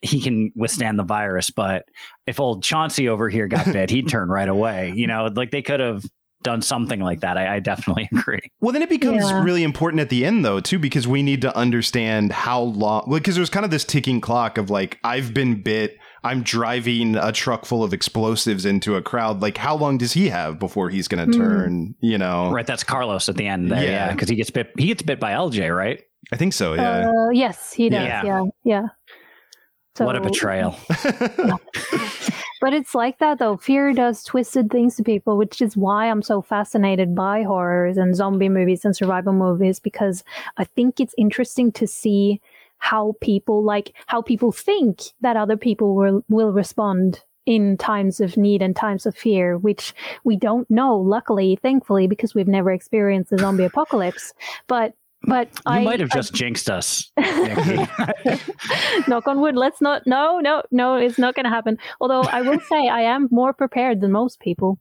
he 0.00 0.22
can 0.22 0.52
withstand 0.56 0.98
the 0.98 1.04
virus. 1.04 1.50
But 1.50 1.84
if 2.26 2.40
old 2.40 2.62
Chauncey 2.62 3.08
over 3.10 3.28
here 3.28 3.46
got 3.46 3.66
bit, 3.72 3.90
he'd 3.90 4.08
turn 4.08 4.30
right 4.30 4.48
away. 4.48 4.94
You 4.96 5.06
know, 5.06 5.28
like 5.34 5.50
they 5.50 5.62
could 5.62 5.80
have 5.80 6.02
done 6.42 6.62
something 6.62 7.00
like 7.00 7.20
that. 7.20 7.36
I, 7.36 7.56
I 7.56 7.60
definitely 7.60 8.08
agree. 8.18 8.40
Well, 8.60 8.72
then 8.72 8.82
it 8.82 8.88
becomes 8.88 9.30
Yeah. 9.30 9.42
really 9.44 9.62
important 9.62 10.00
at 10.00 10.08
the 10.08 10.24
end, 10.24 10.44
though, 10.44 10.60
too, 10.60 10.78
because 10.78 11.06
we 11.06 11.22
need 11.22 11.42
to 11.42 11.54
understand 11.56 12.32
how 12.32 12.60
long. 12.62 13.06
Because 13.10 13.36
there's 13.36 13.50
kind 13.50 13.64
of 13.64 13.70
this 13.70 13.84
ticking 13.84 14.20
clock 14.20 14.56
of 14.58 14.70
like, 14.70 14.98
I've 15.04 15.34
been 15.34 15.62
bit. 15.62 15.98
I'm 16.22 16.42
driving 16.42 17.16
a 17.16 17.32
truck 17.32 17.64
full 17.64 17.82
of 17.82 17.94
explosives 17.94 18.66
into 18.66 18.94
a 18.96 19.00
crowd. 19.02 19.40
Like, 19.40 19.56
how 19.56 19.74
long 19.74 19.96
does 19.96 20.12
he 20.12 20.28
have 20.28 20.58
before 20.58 20.90
he's 20.90 21.08
going 21.08 21.30
to 21.30 21.36
Hmm. 21.36 21.42
turn? 21.42 21.94
You 22.00 22.18
know, 22.18 22.50
Right, 22.50 22.66
that's 22.66 22.84
Carlos 22.84 23.28
at 23.30 23.36
the 23.36 23.46
end 23.46 23.70
there. 23.70 23.82
Yeah. 23.82 23.90
Yeah, 23.90 24.12
because 24.12 24.28
he 24.28 24.36
gets 24.36 24.50
bit. 24.50 24.70
He 24.78 24.86
gets 24.86 25.02
bit 25.02 25.18
by 25.18 25.32
LJ, 25.32 25.74
right? 25.74 26.02
I 26.32 26.36
think 26.36 26.52
so. 26.52 26.74
Yeah. 26.74 27.08
Uh, 27.10 27.30
yes, 27.30 27.72
he 27.72 27.88
does. 27.88 28.02
Yeah. 28.06 28.22
Yeah, 28.24 28.42
yeah. 28.64 28.82
So, 29.96 30.04
what 30.06 30.14
a 30.16 30.20
betrayal! 30.20 30.76
But 32.60 32.74
it's 32.74 32.94
like 32.94 33.18
that 33.18 33.38
though. 33.38 33.56
Fear 33.56 33.94
does 33.94 34.22
twisted 34.22 34.70
things 34.70 34.96
to 34.96 35.02
people, 35.02 35.36
which 35.36 35.60
is 35.62 35.76
why 35.76 36.10
I'm 36.10 36.22
so 36.22 36.42
fascinated 36.42 37.14
by 37.14 37.42
horrors 37.42 37.96
and 37.96 38.14
zombie 38.14 38.48
movies 38.48 38.84
and 38.84 38.94
survival 38.94 39.32
movies 39.32 39.80
because 39.80 40.22
I 40.58 40.64
think 40.64 41.00
it's 41.00 41.14
interesting 41.16 41.72
to 41.72 41.86
see 41.86 42.40
how 42.78 43.14
people 43.20 43.62
like 43.62 43.92
how 44.06 44.22
people 44.22 44.52
think 44.52 45.02
that 45.20 45.36
other 45.36 45.56
people 45.56 45.94
will 45.94 46.24
will 46.28 46.52
respond 46.52 47.22
in 47.46 47.76
times 47.76 48.20
of 48.20 48.36
need 48.36 48.62
and 48.62 48.76
times 48.76 49.06
of 49.06 49.16
fear, 49.16 49.58
which 49.58 49.94
we 50.24 50.36
don't 50.36 50.70
know, 50.70 50.96
luckily, 50.96 51.58
thankfully, 51.62 52.06
because 52.06 52.34
we've 52.34 52.46
never 52.46 52.70
experienced 52.70 53.32
a 53.32 53.38
zombie 53.38 53.64
apocalypse. 53.64 54.32
But 54.66 54.94
but 55.22 55.48
You 55.48 55.60
I 55.66 55.82
might 55.84 56.00
have 56.00 56.10
I- 56.12 56.16
just 56.16 56.34
jinxed 56.34 56.70
us. 56.70 57.10
Knock 59.08 59.26
on 59.26 59.40
wood 59.40 59.56
let's 59.56 59.80
not 59.80 60.02
no 60.06 60.38
no 60.40 60.62
no 60.70 60.96
it's 60.96 61.18
not 61.18 61.34
going 61.34 61.44
to 61.44 61.50
happen 61.50 61.76
although 62.00 62.22
i 62.22 62.40
will 62.42 62.60
say 62.68 62.88
i 62.88 63.00
am 63.02 63.28
more 63.30 63.52
prepared 63.52 64.00
than 64.00 64.12
most 64.12 64.40
people 64.40 64.78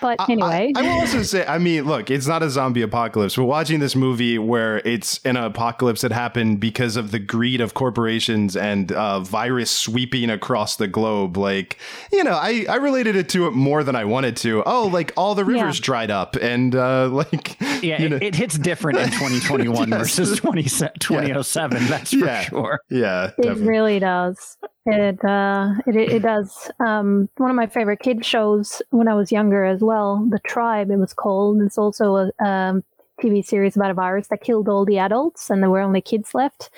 but 0.00 0.20
I- 0.20 0.26
anyway 0.32 0.72
I, 0.76 0.80
I 0.80 0.82
will 0.82 1.00
also 1.00 1.22
say, 1.22 1.44
I 1.46 1.58
mean, 1.58 1.84
look, 1.84 2.10
it's 2.10 2.26
not 2.26 2.42
a 2.42 2.50
zombie 2.50 2.82
apocalypse. 2.82 3.36
We're 3.36 3.44
watching 3.44 3.80
this 3.80 3.94
movie 3.94 4.38
where 4.38 4.78
it's 4.78 5.20
an 5.24 5.36
apocalypse 5.36 6.00
that 6.02 6.12
happened 6.12 6.60
because 6.60 6.96
of 6.96 7.10
the 7.10 7.18
greed 7.18 7.60
of 7.60 7.74
corporations 7.74 8.56
and 8.56 8.90
uh, 8.92 9.20
virus 9.20 9.70
sweeping 9.70 10.30
across 10.30 10.76
the 10.76 10.86
globe. 10.88 11.36
Like, 11.36 11.78
you 12.12 12.24
know, 12.24 12.32
I, 12.34 12.66
I 12.68 12.76
related 12.76 13.16
it 13.16 13.28
to 13.30 13.46
it 13.46 13.50
more 13.52 13.84
than 13.84 13.94
I 13.96 14.04
wanted 14.04 14.36
to. 14.38 14.62
Oh, 14.64 14.88
like 14.88 15.12
all 15.16 15.34
the 15.34 15.44
rivers 15.44 15.78
Yeah. 15.78 15.84
dried 15.84 16.10
up 16.10 16.36
and 16.36 16.74
uh, 16.74 17.08
like, 17.12 17.60
yeah, 17.82 17.98
you 18.00 18.06
it, 18.06 18.10
know, 18.10 18.18
it 18.20 18.34
hits 18.34 18.58
different 18.58 18.98
in 18.98 19.06
2021 19.10 19.88
Yes. 19.90 19.98
versus 19.98 20.38
20, 20.38 20.62
2007. 20.62 21.86
That's 21.88 22.10
for 22.10 22.16
Yeah. 22.16 22.40
sure. 22.42 22.80
yeah, 22.90 23.26
it 23.26 23.36
definitely. 23.42 23.68
really 23.68 23.98
does 23.98 24.56
it 24.86 25.24
uh 25.24 25.74
it, 25.86 25.94
it 25.96 26.22
does 26.22 26.70
um 26.80 27.28
one 27.36 27.50
of 27.50 27.56
my 27.56 27.66
favorite 27.66 28.00
kid 28.00 28.24
shows 28.24 28.82
when 28.90 29.06
i 29.08 29.14
was 29.14 29.30
younger 29.30 29.64
as 29.64 29.80
well 29.80 30.26
the 30.30 30.40
tribe 30.40 30.90
it 30.90 30.96
was 30.96 31.14
called 31.14 31.60
it's 31.62 31.78
also 31.78 32.16
a 32.16 32.44
um 32.44 32.82
TV 33.20 33.42
series 33.42 33.76
about 33.76 33.90
a 33.92 33.94
virus 33.94 34.26
that 34.28 34.40
killed 34.40 34.68
all 34.68 34.84
the 34.84 34.98
adults 34.98 35.48
and 35.48 35.62
there 35.62 35.70
were 35.70 35.80
only 35.80 36.00
kids 36.00 36.34
left. 36.34 36.70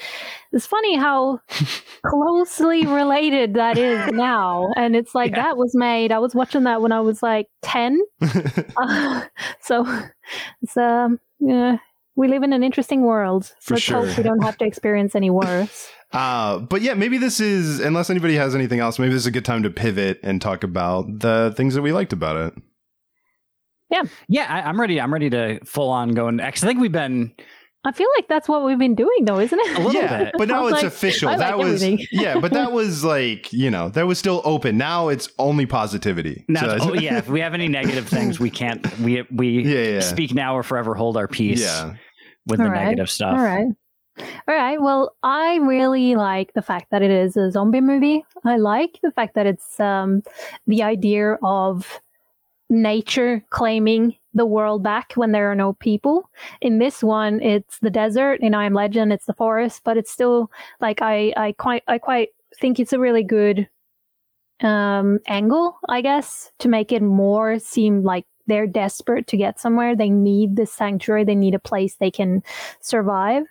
It's 0.53 0.67
funny 0.67 0.97
how 0.97 1.41
closely 2.07 2.85
related 2.87 3.55
that 3.55 3.79
is 3.79 4.07
now. 4.13 4.71
And 4.77 4.95
it's 4.95 5.15
like 5.15 5.33
Yeah. 5.33 5.43
that 5.45 5.57
was 5.57 5.75
made. 5.75 6.13
I 6.13 6.19
was 6.19 6.35
watching 6.35 6.65
that 6.65 6.83
when 6.83 6.93
I 6.93 7.01
was 7.01 7.23
like 7.23 7.49
10 7.63 8.01
Uh, 8.77 9.23
so 9.61 9.87
it's 10.63 10.77
um 10.77 11.19
yeah 11.41 11.79
we 12.17 12.29
live 12.29 12.43
in 12.43 12.53
an 12.53 12.63
interesting 12.63 13.03
world. 13.03 13.53
For 13.61 13.75
Let's 13.75 13.85
sure. 13.85 14.07
hope 14.07 14.17
we 14.17 14.23
don't 14.23 14.43
have 14.43 14.59
to 14.59 14.65
experience 14.65 15.15
any 15.15 15.31
worse. 15.31 15.91
Uh, 16.13 16.61
but 16.61 16.81
yeah, 16.81 16.95
maybe 16.95 17.19
this 17.19 17.41
is, 17.41 17.81
unless 17.81 18.09
anybody 18.09 18.37
has 18.37 18.55
anything 18.55 18.79
else, 18.79 19.01
maybe 19.01 19.13
this 19.13 19.23
is 19.23 19.27
a 19.27 19.33
good 19.33 19.45
time 19.45 19.65
to 19.65 19.71
pivot 19.71 20.21
and 20.23 20.41
talk 20.41 20.63
about 20.63 21.07
the 21.09 21.53
things 21.57 21.75
that 21.75 21.83
we 21.83 21.91
liked 21.91 22.13
about 22.13 22.37
it. 22.37 22.55
Yeah, 24.29 24.47
I, 24.49 24.69
I'm 24.69 24.81
ready. 24.81 25.01
I'm 25.01 25.13
ready 25.13 25.29
to 25.31 25.59
full 25.65 25.91
on 25.91 26.11
go. 26.11 26.29
And 26.29 26.41
actually, 26.41 26.69
I 26.69 26.71
think 26.71 26.83
we've 26.83 26.93
been 26.93 27.35
I 27.87 27.93
feel 27.93 28.09
like 28.17 28.29
that's 28.29 28.49
what 28.49 28.65
we've 28.65 28.79
been 28.79 28.95
doing, 28.95 29.27
though, 29.27 29.39
isn't 29.39 29.59
it? 29.59 29.77
A 29.77 29.81
little 29.81 29.93
yeah, 29.93 30.25
bit. 30.25 30.35
but 30.39 30.49
now 30.49 30.67
it's 30.67 30.77
like, 30.77 30.85
official. 30.85 31.29
I 31.29 31.37
that 31.37 31.59
like 31.59 31.67
was 31.67 31.83
everything. 31.83 32.07
yeah, 32.13 32.41
but 32.41 32.53
that 32.53 32.73
was 32.73 33.05
like 33.05 33.53
you 33.53 33.71
know 33.71 33.91
that 33.91 34.07
was 34.07 34.19
still 34.19 34.41
open. 34.45 34.79
Now 34.79 35.09
it's 35.09 35.29
only 35.39 35.67
positivity. 35.67 36.47
now. 36.49 36.79
So 36.79 36.79
oh 36.81 36.95
yeah, 36.95 37.19
if 37.19 37.29
we 37.29 37.41
have 37.41 37.53
any 37.53 37.69
negative 37.69 38.09
things, 38.09 38.41
we 38.41 38.49
can't. 38.49 38.99
We 39.01 39.27
we 39.31 39.63
Yeah, 39.65 39.95
yeah. 39.95 40.01
speak 40.01 40.33
now 40.33 40.57
or 40.57 40.63
forever 40.63 40.95
hold 40.95 41.19
our 41.19 41.29
peace 41.29 41.61
yeah. 41.61 41.95
With 42.47 42.59
the 42.59 42.65
All 42.65 42.71
right. 42.71 42.85
negative 42.85 43.11
stuff. 43.11 43.37
All 43.37 43.43
right. 43.43 43.69
All 44.19 44.55
right. 44.55 44.81
Well, 44.81 45.15
I 45.23 45.57
really 45.57 46.15
like 46.15 46.53
the 46.53 46.63
fact 46.63 46.91
that 46.91 47.03
it 47.03 47.11
is 47.11 47.37
a 47.37 47.51
zombie 47.51 47.81
movie. 47.81 48.25
I 48.45 48.57
like 48.57 49.01
the 49.03 49.11
fact 49.11 49.35
that 49.35 49.47
it's 49.47 49.81
um, 49.81 50.23
the 50.67 50.83
idea 50.83 51.39
of 51.43 52.01
nature 52.71 53.45
claiming 53.51 54.15
the 54.33 54.47
world 54.47 54.83
back 54.83 55.13
when 55.15 55.33
there 55.33 55.51
are 55.51 55.55
no 55.57 55.75
people. 55.75 56.29
In 56.61 56.79
this 56.79 57.03
one, 57.03 57.41
it's 57.41 57.79
the 57.81 57.91
desert. 57.91 58.41
In 58.41 58.55
I 58.55 58.67
Am 58.67 58.75
Legend, 58.75 59.13
it's 59.13 59.27
the 59.27 59.35
forest, 59.35 59.83
but 59.85 59.97
it's 59.97 60.11
still 60.11 60.51
like 60.81 61.03
I, 61.03 61.33
I 61.37 61.53
quite 61.53 61.83
I 61.87 61.99
quite 61.99 62.31
think 62.61 62.79
it's 62.79 62.93
a 62.93 62.99
really 62.99 63.23
good 63.23 63.69
um, 64.61 65.19
angle, 65.27 65.79
I 65.89 66.01
guess, 66.01 66.53
to 66.61 66.69
make 66.69 66.93
it 66.93 67.03
more 67.03 67.59
seem 67.59 68.03
like 68.03 68.27
they're 68.47 68.67
desperate 68.67 69.27
to 69.29 69.37
get 69.37 69.61
somewhere. 69.61 69.97
They 69.97 70.11
need 70.11 70.57
this 70.57 70.73
sanctuary. 70.73 71.25
They 71.25 71.35
need 71.35 71.55
a 71.55 71.59
place 71.59 71.97
they 71.97 72.11
can 72.11 72.43
survive. 72.81 73.45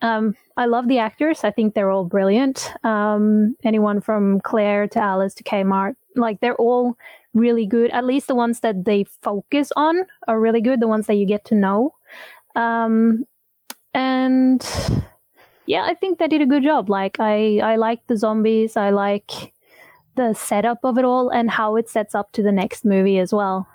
Um, 0.00 0.36
I 0.56 0.66
love 0.66 0.88
the 0.88 0.98
actors. 0.98 1.44
I 1.44 1.50
think 1.50 1.74
they're 1.74 1.90
all 1.90 2.04
brilliant. 2.04 2.72
Um, 2.84 3.56
anyone 3.64 4.00
from 4.00 4.40
Claire 4.40 4.88
to 4.88 5.00
Alice 5.00 5.34
to 5.34 5.44
Kmart, 5.44 5.96
like 6.14 6.40
they're 6.40 6.56
all 6.56 6.96
really 7.34 7.66
good. 7.66 7.90
At 7.90 8.04
least 8.04 8.28
the 8.28 8.34
ones 8.34 8.60
that 8.60 8.84
they 8.84 9.04
focus 9.22 9.72
on 9.76 10.02
are 10.26 10.40
really 10.40 10.60
good. 10.60 10.80
The 10.80 10.88
ones 10.88 11.06
that 11.06 11.14
you 11.14 11.26
get 11.26 11.44
to 11.46 11.54
know. 11.54 11.94
Um, 12.54 13.24
and 13.94 14.64
yeah, 15.66 15.82
I 15.84 15.94
think 15.94 16.18
they 16.18 16.28
did 16.28 16.42
a 16.42 16.46
good 16.46 16.62
job. 16.62 16.88
Like 16.88 17.18
I, 17.20 17.58
I 17.58 17.76
like 17.76 18.06
the 18.06 18.16
zombies. 18.16 18.76
I 18.76 18.90
like 18.90 19.52
the 20.16 20.34
setup 20.34 20.78
of 20.82 20.98
it 20.98 21.04
all 21.04 21.28
and 21.28 21.50
how 21.50 21.76
it 21.76 21.88
sets 21.88 22.14
up 22.14 22.32
to 22.32 22.42
the 22.42 22.52
next 22.52 22.84
movie 22.84 23.18
as 23.18 23.32
well. 23.32 23.68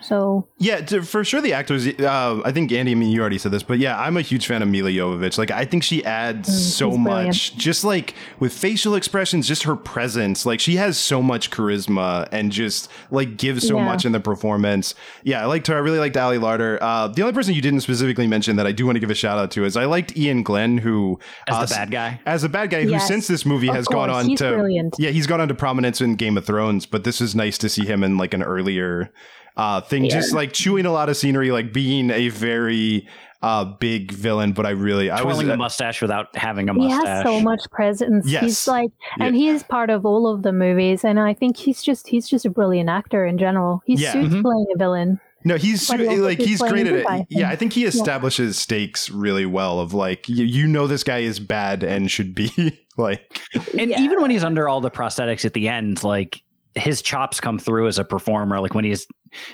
So 0.00 0.46
Yeah, 0.58 0.80
to, 0.82 1.02
for 1.02 1.24
sure 1.24 1.40
the 1.40 1.52
actors. 1.52 1.86
Uh, 1.86 2.40
I 2.44 2.52
think 2.52 2.70
Andy, 2.72 2.92
I 2.92 2.94
mean, 2.94 3.10
you 3.10 3.20
already 3.20 3.38
said 3.38 3.52
this, 3.52 3.62
but 3.62 3.78
yeah, 3.78 3.98
I'm 4.00 4.16
a 4.16 4.20
huge 4.22 4.46
fan 4.46 4.62
of 4.62 4.68
Milla 4.68 4.90
Jovovich. 4.90 5.38
Like, 5.38 5.50
I 5.50 5.64
think 5.64 5.82
she 5.82 6.04
adds 6.04 6.48
so 6.48 6.90
Mm, 6.90 6.94
she's 6.94 7.02
brilliant. 7.04 7.26
much, 7.28 7.56
just 7.56 7.84
like 7.84 8.14
with 8.38 8.52
facial 8.52 8.94
expressions, 8.94 9.46
just 9.48 9.64
her 9.64 9.76
presence. 9.76 10.46
Like, 10.46 10.60
she 10.60 10.76
has 10.76 10.96
so 10.98 11.20
much 11.22 11.50
charisma 11.50 12.28
and 12.32 12.52
just 12.52 12.88
like 13.10 13.36
gives 13.36 13.66
so 13.66 13.76
Yeah. 13.76 13.84
much 13.84 14.04
in 14.04 14.12
the 14.12 14.20
performance. 14.20 14.94
Yeah, 15.24 15.42
I 15.42 15.46
liked 15.46 15.66
her. 15.66 15.74
I 15.74 15.78
really 15.78 15.98
liked 15.98 16.16
Ali 16.16 16.38
Larter. 16.38 16.78
Uh, 16.80 17.08
the 17.08 17.22
only 17.22 17.34
person 17.34 17.54
you 17.54 17.62
didn't 17.62 17.80
specifically 17.80 18.26
mention 18.26 18.56
that 18.56 18.66
I 18.66 18.72
do 18.72 18.86
want 18.86 18.96
to 18.96 19.00
give 19.00 19.10
a 19.10 19.14
shout 19.14 19.38
out 19.38 19.50
to 19.52 19.64
is 19.64 19.76
I 19.76 19.84
liked 19.86 20.16
Iain 20.16 20.42
Glen, 20.42 20.78
who 20.78 21.18
As 21.48 21.56
uh, 21.56 21.64
the 21.66 21.74
bad 21.74 21.90
guy. 21.90 22.20
as 22.26 22.44
a 22.44 22.48
bad 22.48 22.70
guy 22.70 22.84
who 22.84 22.98
since 23.00 23.26
this 23.26 23.44
movie 23.44 23.68
of 23.68 23.74
has 23.74 23.86
gone 23.88 24.10
on 24.10 24.26
He's 24.26 24.38
to 24.40 24.52
brilliant. 24.52 24.94
yeah 24.98 25.10
he's 25.10 25.26
gone 25.26 25.40
on 25.40 25.48
to 25.48 25.54
prominence 25.54 26.00
in 26.00 26.14
game 26.16 26.36
of 26.36 26.44
thrones 26.44 26.86
but 26.86 27.04
this 27.04 27.20
is 27.20 27.34
nice 27.34 27.56
to 27.58 27.68
see 27.68 27.84
him 27.86 28.02
in 28.04 28.16
like 28.16 28.34
an 28.34 28.42
earlier 28.42 29.10
uh 29.58 29.80
thing 29.82 30.08
just 30.08 30.32
like 30.32 30.52
chewing 30.52 30.86
a 30.86 30.92
lot 30.92 31.08
of 31.10 31.16
scenery 31.16 31.50
like 31.50 31.72
being 31.72 32.10
a 32.10 32.28
very 32.30 33.06
uh 33.42 33.64
big 33.64 34.10
villain 34.12 34.52
but 34.52 34.64
i 34.66 34.70
really 34.70 35.10
i 35.10 35.20
was 35.22 35.36
Twirling 35.36 35.50
uh, 35.50 35.54
a 35.54 35.56
mustache 35.58 36.00
without 36.00 36.34
having 36.34 36.68
a 36.68 36.72
he 36.72 36.78
mustache. 36.88 37.06
has 37.06 37.22
so 37.24 37.40
much 37.40 37.60
presence. 37.70 38.26
Yes. 38.26 38.42
He's 38.42 38.66
like, 38.68 38.90
and 39.20 39.36
he 39.36 39.48
is 39.48 39.62
part 39.62 39.90
of 39.90 40.04
all 40.06 40.26
of 40.26 40.42
the 40.42 40.52
movies. 40.52 41.04
And 41.04 41.20
I 41.20 41.34
think 41.34 41.56
he's 41.56 41.82
just 41.82 42.08
he's 42.08 42.28
just 42.28 42.44
a 42.46 42.50
brilliant 42.50 42.88
actor 42.88 43.24
in 43.26 43.36
general. 43.38 43.82
He 43.86 43.94
Yeah. 43.94 44.12
suits 44.12 44.34
Mhm. 44.34 44.42
playing 44.42 44.66
a 44.74 44.78
villain. 44.78 45.20
no 45.44 45.56
he's 45.56 45.86
but 45.86 46.00
he 46.00 46.16
like 46.16 46.38
keeps 46.38 46.48
he's 46.50 46.58
playing 46.58 46.74
great 46.74 46.86
at 46.88 46.94
it 46.94 47.06
guy. 47.06 47.26
yeah 47.30 47.48
i 47.48 47.54
think 47.54 47.72
he 47.72 47.84
establishes 47.84 48.58
stakes 48.58 49.08
really 49.08 49.46
well 49.46 49.78
of 49.78 49.94
like 49.94 50.28
you, 50.28 50.44
you 50.44 50.66
know 50.66 50.88
this 50.88 51.04
guy 51.04 51.18
is 51.18 51.38
bad 51.38 51.84
and 51.84 52.10
should 52.10 52.34
be 52.34 52.50
like 52.98 53.40
And 53.78 53.88
Yeah. 53.90 54.00
even 54.00 54.20
when 54.20 54.32
he's 54.32 54.42
under 54.42 54.68
all 54.68 54.80
the 54.80 54.90
prosthetics 54.90 55.44
at 55.44 55.52
the 55.54 55.68
end, 55.68 56.02
like 56.02 56.42
his 56.74 57.02
chops 57.02 57.40
come 57.40 57.58
through 57.58 57.86
as 57.88 57.98
a 57.98 58.04
performer. 58.04 58.60
Like 58.60 58.74
when 58.74 58.84
he's, 58.84 59.06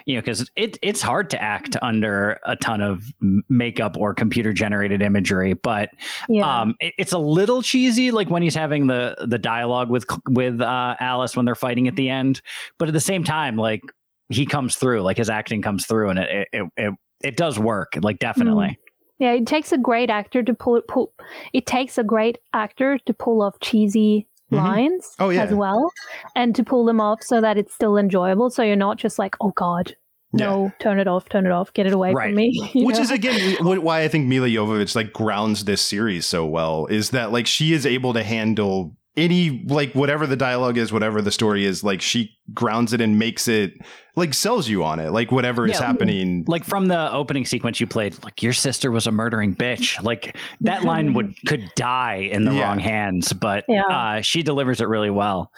you 0.06 0.14
know, 0.14 0.20
because 0.20 0.50
it 0.56 0.78
it's 0.82 1.00
hard 1.02 1.30
to 1.30 1.40
act 1.42 1.76
under 1.82 2.38
a 2.44 2.56
ton 2.56 2.80
of 2.80 3.04
makeup 3.48 3.96
or 3.98 4.14
computer 4.14 4.52
generated 4.52 5.00
imagery. 5.02 5.54
But 5.54 5.90
Yeah. 6.28 6.60
um, 6.62 6.74
it- 6.80 6.94
it's 6.98 7.12
a 7.12 7.18
little 7.18 7.62
cheesy, 7.62 8.10
like 8.10 8.28
when 8.30 8.42
he's 8.42 8.54
having 8.54 8.86
the 8.86 9.16
the 9.26 9.38
dialogue 9.38 9.90
with 9.90 10.04
with 10.28 10.60
uh, 10.60 10.96
Alice 11.00 11.36
when 11.36 11.44
they're 11.46 11.54
fighting 11.54 11.88
at 11.88 11.96
the 11.96 12.08
end. 12.10 12.40
But 12.78 12.88
at 12.88 12.94
the 12.94 13.00
same 13.00 13.24
time, 13.24 13.56
like 13.56 13.80
he 14.28 14.46
comes 14.46 14.76
through, 14.76 15.02
like 15.02 15.16
his 15.16 15.30
acting 15.30 15.62
comes 15.62 15.86
through, 15.86 16.10
and 16.10 16.18
it 16.18 16.48
it 16.52 16.68
it, 16.76 16.94
it 17.22 17.36
does 17.36 17.58
work. 17.58 17.94
Like 18.00 18.18
definitely. 18.18 18.78
yeah, 19.18 19.32
it 19.32 19.46
takes 19.46 19.72
a 19.72 19.78
great 19.78 20.10
actor 20.10 20.42
to 20.42 20.52
pull 20.54 20.76
it 20.76 20.86
pull 20.88 21.12
it 21.52 21.66
takes 21.66 21.96
a 21.98 22.04
great 22.04 22.38
actor 22.52 22.98
to 23.06 23.14
pull 23.14 23.42
off 23.42 23.54
cheesy 23.60 24.26
Mhm. 24.52 24.56
lines 24.58 25.14
Oh, 25.18 25.30
yeah. 25.30 25.42
as 25.44 25.54
well. 25.54 25.90
And 26.36 26.54
to 26.54 26.62
pull 26.64 26.84
them 26.84 27.00
off 27.00 27.22
so 27.22 27.40
that 27.40 27.56
it's 27.58 27.74
still 27.74 27.96
enjoyable. 27.96 28.50
So 28.50 28.62
you're 28.62 28.76
not 28.76 28.98
just 28.98 29.18
like, 29.18 29.34
oh 29.40 29.50
God, 29.56 29.96
no, 30.32 30.72
turn 30.80 30.98
it 30.98 31.06
off, 31.06 31.28
turn 31.28 31.46
it 31.46 31.52
off, 31.52 31.72
get 31.74 31.86
it 31.86 31.92
away 31.92 32.12
Right. 32.12 32.26
from 32.28 32.34
me. 32.34 32.70
Which 32.74 32.96
know? 32.96 33.02
is 33.02 33.10
again 33.10 33.56
why 33.64 34.02
I 34.02 34.08
think 34.08 34.26
Milla 34.26 34.48
Jovovich 34.48 34.94
like 34.96 35.12
grounds 35.12 35.64
this 35.64 35.80
series 35.80 36.26
so 36.26 36.44
well 36.44 36.86
is 36.86 37.10
that 37.10 37.30
like 37.32 37.46
she 37.46 37.72
is 37.72 37.86
able 37.86 38.12
to 38.14 38.22
handle 38.24 38.96
any 39.16 39.64
like 39.68 39.92
whatever 39.94 40.26
the 40.26 40.36
dialogue 40.36 40.76
is, 40.76 40.92
whatever 40.92 41.22
the 41.22 41.30
story 41.30 41.64
is, 41.64 41.84
like 41.84 42.00
she 42.02 42.36
grounds 42.52 42.92
it 42.92 43.00
and 43.00 43.18
makes 43.18 43.46
it 43.48 43.74
like 44.16 44.34
sells 44.34 44.68
you 44.68 44.82
on 44.84 44.98
it, 44.98 45.10
like 45.10 45.30
whatever 45.30 45.66
is 45.66 45.78
happening. 45.78 46.44
like 46.48 46.64
from 46.64 46.86
the 46.86 47.12
opening 47.12 47.44
sequence 47.44 47.80
you 47.80 47.86
played 47.86 48.16
like 48.24 48.42
your 48.42 48.52
sister 48.52 48.90
was 48.90 49.06
a 49.06 49.12
murdering 49.12 49.54
bitch 49.54 50.02
like 50.02 50.36
that 50.60 50.84
line 50.84 51.14
would 51.14 51.34
could 51.46 51.70
die 51.76 52.28
in 52.30 52.44
the 52.44 52.52
Yeah. 52.54 52.62
wrong 52.68 52.78
hands 52.78 53.32
but 53.32 53.64
Yeah. 53.68 53.82
uh, 53.82 54.20
she 54.20 54.42
delivers 54.42 54.80
it 54.80 54.88
really 54.88 55.10
well 55.10 55.50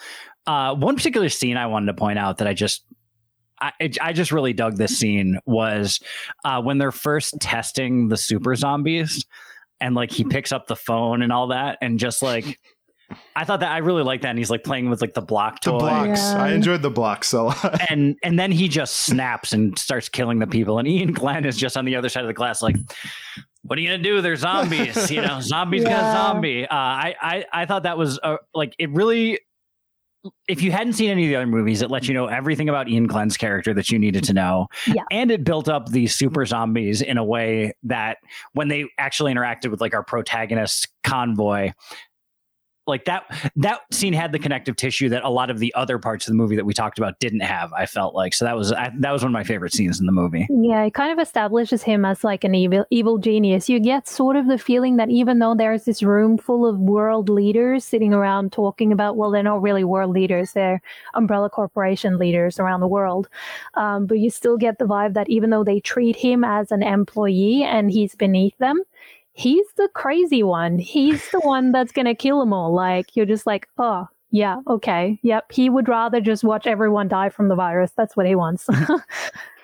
uh, 0.47 0.73
one 0.75 0.95
particular 0.95 1.29
scene 1.29 1.57
i 1.57 1.67
wanted 1.67 1.87
to 1.87 1.93
point 1.93 2.17
out 2.17 2.37
that 2.39 2.47
i 2.47 2.53
just 2.53 2.83
I, 3.59 3.71
I 4.01 4.13
just 4.13 4.31
really 4.31 4.53
dug 4.53 4.77
this 4.77 4.97
scene 4.97 5.39
was 5.45 5.99
uh, 6.45 6.61
when 6.61 6.77
they're 6.77 6.91
first 6.91 7.35
testing 7.39 8.07
the 8.07 8.17
super 8.17 8.55
zombies 8.55 9.25
and 9.81 9.93
like 9.95 10.11
he 10.11 10.23
picks 10.23 10.51
up 10.51 10.67
the 10.67 10.75
phone 10.75 11.21
and 11.21 11.31
all 11.31 11.47
that 11.47 11.77
and 11.81 11.99
just 11.99 12.21
like 12.23 12.59
i 13.35 13.43
thought 13.45 13.59
that 13.61 13.71
i 13.71 13.77
really 13.77 14.03
like 14.03 14.21
that 14.21 14.29
and 14.29 14.37
he's 14.37 14.49
like 14.49 14.63
playing 14.63 14.89
with 14.89 15.01
like 15.01 15.13
the 15.13 15.21
block 15.21 15.61
toy. 15.61 15.71
The 15.73 15.77
blocks. 15.79 16.19
Yeah. 16.19 16.43
I 16.43 16.51
enjoyed 16.51 16.81
the 16.81 16.89
blocks 16.89 17.31
a 17.33 17.43
lot. 17.43 17.81
and 17.91 18.17
and 18.23 18.37
then 18.37 18.51
he 18.51 18.67
just 18.67 18.97
snaps 18.97 19.53
and 19.53 19.77
starts 19.79 20.09
killing 20.09 20.39
the 20.39 20.47
people 20.47 20.77
and 20.79 20.87
iain 20.87 21.13
glen 21.13 21.45
is 21.45 21.55
just 21.57 21.77
on 21.77 21.85
the 21.85 21.95
other 21.95 22.09
side 22.09 22.21
of 22.23 22.27
the 22.27 22.33
glass 22.33 22.61
like 22.61 22.75
what 23.63 23.77
are 23.77 23.81
you 23.81 23.89
gonna 23.89 24.03
do 24.03 24.21
they're 24.21 24.35
zombies 24.35 25.09
you 25.11 25.21
know 25.21 25.39
zombies 25.41 25.83
got 25.83 25.89
Yeah. 25.91 26.13
zombie 26.13 26.63
uh, 26.67 26.75
I, 26.75 27.15
I 27.21 27.45
i 27.53 27.65
thought 27.65 27.83
that 27.83 27.97
was 27.97 28.19
uh, 28.23 28.37
like 28.53 28.73
it 28.79 28.89
really 28.91 29.39
if 30.49 30.61
you 30.61 30.71
hadn't 30.71 30.93
seen 30.93 31.09
any 31.09 31.23
of 31.25 31.29
the 31.29 31.35
other 31.37 31.47
movies 31.47 31.81
it 31.81 31.89
let 31.89 32.07
you 32.07 32.13
know 32.13 32.25
everything 32.25 32.67
about 32.67 32.87
iain 32.87 33.07
glen's 33.07 33.37
character 33.37 33.73
that 33.73 33.89
you 33.89 33.97
needed 33.99 34.23
to 34.25 34.33
know 34.33 34.67
Yeah. 34.85 35.03
and 35.11 35.31
it 35.31 35.43
built 35.45 35.69
up 35.69 35.89
these 35.89 36.13
super 36.15 36.45
zombies 36.45 37.01
in 37.01 37.17
a 37.17 37.23
way 37.23 37.73
that 37.83 38.17
when 38.53 38.67
they 38.67 38.85
actually 38.97 39.33
interacted 39.33 39.71
with 39.71 39.79
like 39.79 39.93
our 39.93 40.03
protagonist 40.03 40.87
convoy 41.03 41.71
like 42.87 43.05
that 43.05 43.23
that 43.55 43.81
scene 43.91 44.13
had 44.13 44.31
the 44.31 44.39
connective 44.39 44.75
tissue 44.75 45.09
that 45.09 45.23
a 45.23 45.29
lot 45.29 45.49
of 45.49 45.59
the 45.59 45.73
other 45.75 45.99
parts 45.99 46.27
of 46.27 46.31
the 46.31 46.37
movie 46.37 46.55
that 46.55 46.65
we 46.65 46.73
talked 46.73 46.97
about 46.97 47.19
didn't 47.19 47.41
have 47.41 47.71
i 47.73 47.85
felt 47.85 48.15
like 48.15 48.33
so 48.33 48.45
that 48.45 48.55
was 48.55 48.71
I, 48.71 48.91
that 48.99 49.11
was 49.11 49.21
one 49.21 49.29
of 49.29 49.33
my 49.33 49.43
favorite 49.43 49.73
scenes 49.73 49.99
in 49.99 50.05
the 50.05 50.11
movie 50.11 50.47
Yeah, 50.49 50.83
it 50.83 50.93
kind 50.93 51.11
of 51.11 51.19
establishes 51.19 51.83
him 51.83 52.05
as 52.05 52.23
like 52.23 52.43
an 52.43 52.55
evil 52.55 52.85
evil 52.89 53.17
genius. 53.17 53.69
You 53.69 53.79
get 53.79 54.07
sort 54.07 54.35
of 54.35 54.47
the 54.47 54.57
feeling 54.57 54.97
that 54.97 55.09
even 55.09 55.39
though 55.39 55.55
there's 55.55 55.85
this 55.85 56.03
room 56.03 56.37
full 56.37 56.65
of 56.65 56.79
world 56.79 57.29
leaders 57.29 57.85
sitting 57.85 58.13
around 58.13 58.51
talking 58.51 58.91
about, 58.91 59.17
well, 59.17 59.31
they're 59.31 59.43
not 59.43 59.61
really 59.61 59.83
world 59.83 60.13
leaders, 60.13 60.53
they're 60.53 60.81
umbrella 61.13 61.49
corporation 61.49 62.17
leaders 62.17 62.59
around 62.59 62.79
the 62.79 62.87
world. 62.87 63.29
Um, 63.75 64.05
but 64.07 64.19
you 64.19 64.29
still 64.29 64.57
get 64.57 64.79
the 64.79 64.85
vibe 64.85 65.13
that 65.13 65.29
even 65.29 65.49
though 65.49 65.63
they 65.63 65.79
treat 65.79 66.15
him 66.15 66.43
as 66.43 66.71
an 66.71 66.83
employee 66.83 67.63
and 67.63 67.91
he's 67.91 68.15
beneath 68.15 68.57
them, 68.57 68.81
he's 69.37 69.67
the 69.77 69.87
crazy 69.93 70.41
one. 70.43 70.79
He's 70.79 71.29
the 71.31 71.39
one 71.39 71.71
that's 71.71 71.91
gonna 71.91 72.15
kill 72.15 72.39
them 72.39 72.53
all. 72.53 72.73
Like 72.73 73.15
you're 73.15 73.25
just 73.25 73.47
like, 73.47 73.69
oh. 73.77 74.07
Yeah, 74.29 74.57
okay. 74.67 75.17
Yep. 75.23 75.53
He 75.53 75.69
would 75.69 75.87
rather 75.87 76.19
just 76.19 76.43
watch 76.43 76.67
everyone 76.67 77.07
die 77.07 77.29
from 77.29 77.47
the 77.47 77.55
virus. 77.55 77.91
That's 77.95 78.17
what 78.17 78.25
he 78.25 78.35
wants. 78.35 78.67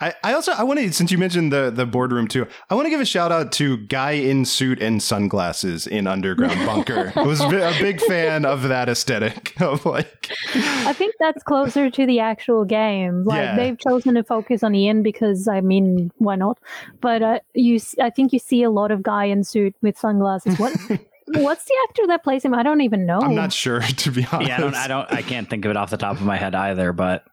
I, 0.00 0.14
I 0.22 0.32
also 0.34 0.52
I 0.52 0.62
want 0.62 0.78
to 0.78 0.92
since 0.92 1.10
you 1.10 1.18
mentioned 1.18 1.52
the 1.52 1.70
the 1.70 1.84
boardroom 1.86 2.28
too. 2.28 2.46
I 2.70 2.74
want 2.74 2.86
to 2.86 2.90
give 2.90 3.00
a 3.00 3.04
shout 3.04 3.32
out 3.32 3.50
to 3.52 3.78
guy 3.78 4.12
in 4.12 4.44
suit 4.44 4.80
and 4.80 5.02
sunglasses 5.02 5.86
in 5.86 6.06
Underground 6.06 6.64
Bunker. 6.66 7.12
I 7.16 7.22
was 7.26 7.40
a 7.40 7.48
big 7.80 8.00
fan 8.02 8.44
of 8.44 8.62
that 8.68 8.88
aesthetic 8.88 9.54
of 9.60 9.84
like. 9.84 10.30
I 10.54 10.92
think 10.92 11.14
that's 11.18 11.42
closer 11.42 11.90
to 11.90 12.06
the 12.06 12.20
actual 12.20 12.64
game. 12.64 13.24
Like 13.24 13.38
Yeah. 13.38 13.56
they've 13.56 13.78
chosen 13.78 14.14
to 14.14 14.22
focus 14.22 14.62
on 14.62 14.74
Iain 14.74 15.02
because 15.02 15.48
I 15.48 15.60
mean, 15.60 16.12
why 16.18 16.36
not? 16.36 16.58
But 17.00 17.22
uh, 17.22 17.38
you, 17.54 17.76
s- 17.76 17.96
I 18.00 18.10
think 18.10 18.32
you 18.32 18.38
see 18.38 18.62
a 18.62 18.70
lot 18.70 18.90
of 18.92 19.02
guy 19.02 19.24
in 19.24 19.42
suit 19.44 19.74
with 19.82 19.98
sunglasses. 19.98 20.58
What? 20.58 20.72
What's 21.34 21.64
the 21.66 21.74
actor 21.88 22.06
that 22.06 22.24
plays 22.24 22.42
him? 22.44 22.54
I 22.54 22.62
don't 22.62 22.80
even 22.80 23.04
know. 23.04 23.18
I'm 23.20 23.34
not 23.34 23.52
sure 23.52 23.80
to 23.80 24.10
be 24.10 24.26
honest. 24.32 24.48
Yeah, 24.48 24.56
I 24.56 24.60
don't, 24.60 24.74
I 24.74 24.86
don't, 24.88 25.12
I 25.12 25.22
can't 25.22 25.50
think 25.50 25.64
of 25.66 25.70
it 25.70 25.76
off 25.76 25.90
the 25.90 25.98
top 25.98 26.16
of 26.16 26.22
my 26.22 26.36
head 26.38 26.54
either. 26.54 26.92
But 26.94 27.24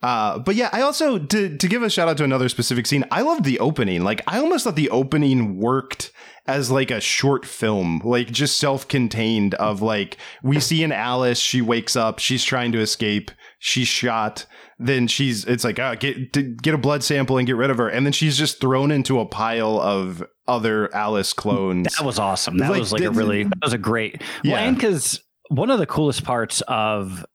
Uh, 0.00 0.38
but 0.38 0.54
yeah, 0.54 0.68
I 0.72 0.80
also 0.82 1.18
to 1.18 1.56
to 1.56 1.68
give 1.68 1.82
a 1.82 1.90
shout 1.90 2.08
out 2.08 2.16
to 2.18 2.24
another 2.24 2.48
specific 2.48 2.86
scene. 2.86 3.04
I 3.10 3.22
loved 3.22 3.44
the 3.44 3.58
opening. 3.58 4.04
Like 4.04 4.22
I 4.26 4.38
almost 4.38 4.64
thought 4.64 4.76
the 4.76 4.90
opening 4.90 5.58
worked 5.58 6.12
as 6.46 6.70
like 6.70 6.90
a 6.90 7.00
short 7.00 7.44
film, 7.44 8.00
like 8.04 8.28
just 8.28 8.58
self-contained. 8.58 9.54
Of 9.54 9.82
like 9.82 10.16
we 10.42 10.60
see 10.60 10.84
an 10.84 10.92
Alice, 10.92 11.40
she 11.40 11.60
wakes 11.60 11.96
up, 11.96 12.20
she's 12.20 12.44
trying 12.44 12.70
to 12.72 12.80
escape, 12.80 13.30
she's 13.58 13.88
shot. 13.88 14.46
Then 14.78 15.08
she's 15.08 15.44
it's 15.44 15.64
like 15.64 15.80
ah, 15.80 15.96
get 15.96 16.62
get 16.62 16.74
a 16.74 16.78
blood 16.78 17.02
sample 17.02 17.36
and 17.36 17.46
get 17.46 17.56
rid 17.56 17.70
of 17.70 17.78
her, 17.78 17.88
and 17.88 18.06
then 18.06 18.12
she's 18.12 18.38
just 18.38 18.60
thrown 18.60 18.92
into 18.92 19.18
a 19.18 19.26
pile 19.26 19.80
of 19.80 20.22
other 20.46 20.94
Alice 20.94 21.32
clones. 21.32 21.92
that 21.98 22.06
was 22.06 22.20
awesome. 22.20 22.58
That 22.58 22.70
Like, 22.70 22.78
was 22.78 22.92
like 22.92 23.02
a 23.02 23.10
really, 23.10 23.42
that 23.42 23.58
was 23.60 23.72
a 23.72 23.78
great. 23.78 24.22
Yeah. 24.44 24.52
Well, 24.54 24.62
and 24.62 24.76
because 24.76 25.20
one 25.48 25.70
of 25.70 25.80
the 25.80 25.86
coolest 25.86 26.22
parts 26.22 26.62
of 26.68 27.26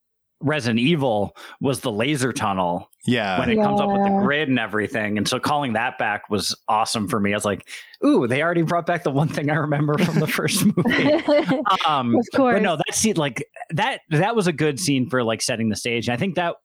Resident 0.44 0.80
Evil 0.80 1.36
was 1.62 1.80
the 1.80 1.92
laser 1.92 2.32
tunnel 2.34 2.90
yeah, 3.06 3.40
when 3.40 3.50
it 3.50 3.56
comes 3.56 3.82
up 3.82 3.88
with 3.90 4.04
the 4.04 4.20
grid 4.24 4.48
and 4.50 4.60
everything. 4.60 5.18
And 5.18 5.28
so 5.28 5.40
calling 5.40 5.74
that 5.74 5.98
back 5.98 6.30
was 6.30 6.56
awesome 6.68 7.08
for 7.08 7.20
me. 7.20 7.34
I 7.34 7.36
was 7.36 7.44
like, 7.46 7.68
ooh, 8.06 8.28
they 8.28 8.42
already 8.44 8.62
brought 8.62 8.86
back 8.86 9.04
the 9.04 9.12
one 9.12 9.28
thing 9.28 9.50
I 9.50 9.56
remember 9.56 9.98
from 9.98 10.20
the 10.20 10.28
first 10.28 10.66
movie. 10.78 11.14
um 11.88 12.16
Of 12.16 12.26
course. 12.36 12.56
but 12.56 12.62
no 12.62 12.76
that 12.78 12.94
scene 12.94 13.16
like 13.18 13.46
that 13.72 14.02
that 14.10 14.36
was 14.36 14.48
a 14.48 14.54
good 14.54 14.80
scene 14.80 15.10
for 15.10 15.24
like 15.24 15.42
setting 15.42 15.70
the 15.70 15.76
stage 15.76 16.08
and 16.08 16.14
i 16.14 16.18
think 16.18 16.36
that 16.36 16.56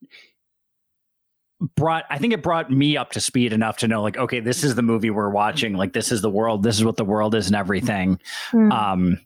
brought 1.77 2.05
i 2.09 2.19
think 2.19 2.33
it 2.33 2.43
brought 2.43 2.71
me 2.71 2.97
up 2.97 3.11
to 3.13 3.21
speed 3.21 3.53
enough 3.53 3.79
to 3.79 3.89
know 3.89 4.01
like 4.01 4.17
okay 4.17 4.39
this 4.39 4.63
is 4.63 4.77
the 4.77 4.83
movie 4.83 5.11
we're 5.11 5.29
watching 5.31 5.75
like 5.75 5.93
this 5.93 6.13
is 6.13 6.23
the 6.23 6.31
world 6.31 6.63
this 6.63 6.77
is 6.77 6.85
what 6.85 6.97
the 6.97 7.05
world 7.05 7.35
is 7.35 7.49
and 7.49 7.57
everything 7.57 8.21
Hmm. 8.53 8.71
um 8.73 9.19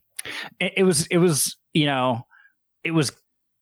it, 0.59 0.73
it 0.79 0.83
was 0.85 1.07
it 1.09 1.19
was 1.19 1.57
you 1.75 1.85
know 1.85 2.27
it 2.85 2.93
was 2.93 3.13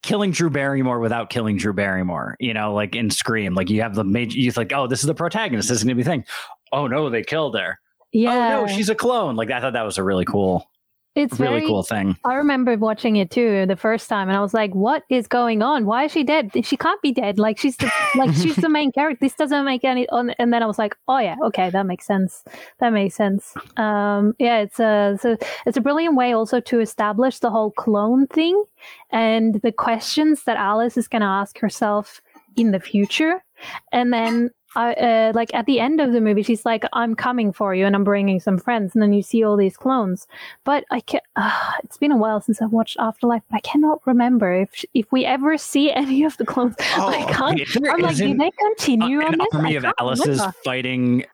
killing 0.03 0.31
drew 0.31 0.51
barrymore 0.51 0.99
without 0.99 1.29
killing 1.29 1.57
drew 1.57 1.73
barrymore 1.73 2.37
you 2.41 2.55
know 2.55 2.73
like 2.73 2.97
in 2.97 3.11
scream 3.11 3.55
like 3.55 3.69
you 3.69 3.83
have 3.83 3.95
the 3.95 4.05
major 4.05 4.39
you 4.39 4.51
like 4.57 4.73
oh 4.73 4.87
this 4.87 5.01
is 5.01 5.07
the 5.07 5.15
protagonist 5.15 5.69
this 5.69 5.79
is 5.79 5.85
gonna 5.85 5.95
be 5.95 6.03
thing. 6.03 6.25
Oh 6.73 6.87
no 6.87 7.11
they 7.11 7.23
killed 7.23 7.59
her. 7.59 7.79
Yeah, 8.13 8.61
oh 8.61 8.67
no 8.67 8.67
she's 8.67 8.89
a 8.89 8.95
clone. 8.95 9.37
Like 9.37 9.51
i 9.51 9.61
thought 9.61 9.75
that 9.75 9.83
was 9.83 9.99
a 9.99 10.03
really 10.03 10.25
cool 10.25 10.70
it's 11.17 11.41
really 11.41 11.59
very, 11.59 11.67
cool 11.67 11.83
thing 11.83 12.17
I 12.25 12.35
remember 12.35 12.77
watching 12.77 13.17
it 13.17 13.31
too 13.31 13.67
the 13.67 13.77
first 13.77 14.09
time, 14.09 14.29
and 14.29 14.37
I 14.37 14.41
was 14.41 14.55
like, 14.55 14.73
"What 14.75 15.03
is 15.11 15.27
going 15.27 15.61
on? 15.61 15.85
Why 15.85 16.05
is 16.05 16.13
she 16.13 16.23
dead? 16.23 16.51
She 16.65 16.77
can't 16.77 17.03
be 17.03 17.11
dead. 17.13 17.39
Like 17.39 17.59
she's 17.59 17.77
the, 17.79 17.91
like 18.17 18.33
she's 18.35 18.57
the 18.57 18.69
main 18.69 18.93
character. 18.93 19.19
This 19.21 19.35
doesn't 19.35 19.65
make 19.65 19.85
any." 19.85 20.07
And 20.11 20.53
then 20.53 20.63
I 20.63 20.67
was 20.67 20.79
like, 20.79 20.97
"Oh 21.09 21.19
yeah, 21.19 21.37
okay, 21.47 21.69
that 21.71 21.85
makes 21.85 22.07
sense. 22.07 22.45
That 22.79 22.91
makes 22.91 23.17
sense." 23.17 23.55
Um, 23.77 24.35
yeah, 24.39 24.59
it's 24.61 24.79
a 24.79 25.13
it's 25.15 25.25
a 25.25 25.39
it's 25.67 25.77
a 25.77 25.81
brilliant 25.81 26.17
way 26.17 26.33
also 26.33 26.61
to 26.61 26.81
establish 26.81 27.41
the 27.41 27.51
whole 27.51 27.73
clone 27.73 28.27
thing 28.29 28.63
and 29.11 29.61
the 29.63 29.73
questions 29.73 30.45
that 30.45 30.57
Alice 30.57 30.97
is 30.97 31.09
going 31.09 31.23
to 31.23 31.29
ask 31.29 31.59
herself 31.59 32.23
in 32.57 32.71
the 32.71 32.81
future, 32.81 33.43
and 33.91 34.13
then. 34.13 34.51
I, 34.77 34.93
uh, 34.95 35.33
like 35.35 35.53
at 35.53 35.67
the 35.67 35.81
end 35.81 36.01
of 36.01 36.13
the 36.13 36.21
movie, 36.21 36.43
she's 36.43 36.65
like, 36.65 36.85
"I'm 36.93 37.15
coming 37.15 37.53
for 37.53 37.75
you, 37.75 37.87
and 37.87 37.97
I'm 37.97 38.05
bringing 38.05 38.41
some 38.41 38.59
friends." 38.59 38.95
And 38.95 39.03
then 39.03 39.13
you 39.13 39.23
see 39.23 39.43
all 39.43 39.57
these 39.57 39.77
clones, 39.77 40.27
but 40.65 40.85
I 40.91 41.01
can 41.01 41.21
uh, 41.37 41.73
it's 41.83 41.97
been 41.97 42.13
a 42.13 42.17
while 42.17 42.41
since 42.41 42.63
I've 42.63 42.73
watched 42.73 42.97
Afterlife, 42.99 43.43
but 43.51 43.57
I 43.57 43.61
cannot 43.61 44.01
remember 44.07 44.53
if 44.53 44.85
if 44.95 45.11
we 45.11 45.25
ever 45.25 45.59
see 45.59 45.93
any 46.05 46.25
of 46.25 46.37
the 46.37 46.47
clones. 46.47 46.77
I 46.79 47.25
can't. 47.33 47.61
I'm 47.89 48.01
like, 48.01 48.17
do 48.17 48.37
they 48.37 48.51
continue 48.51 49.21
uh, 49.21 49.27
on 49.27 49.39
this? 49.39 49.49
army 49.53 49.77
of 49.77 49.87
Alice's 49.99 50.39
remember. 50.39 50.55
fighting 50.65 51.25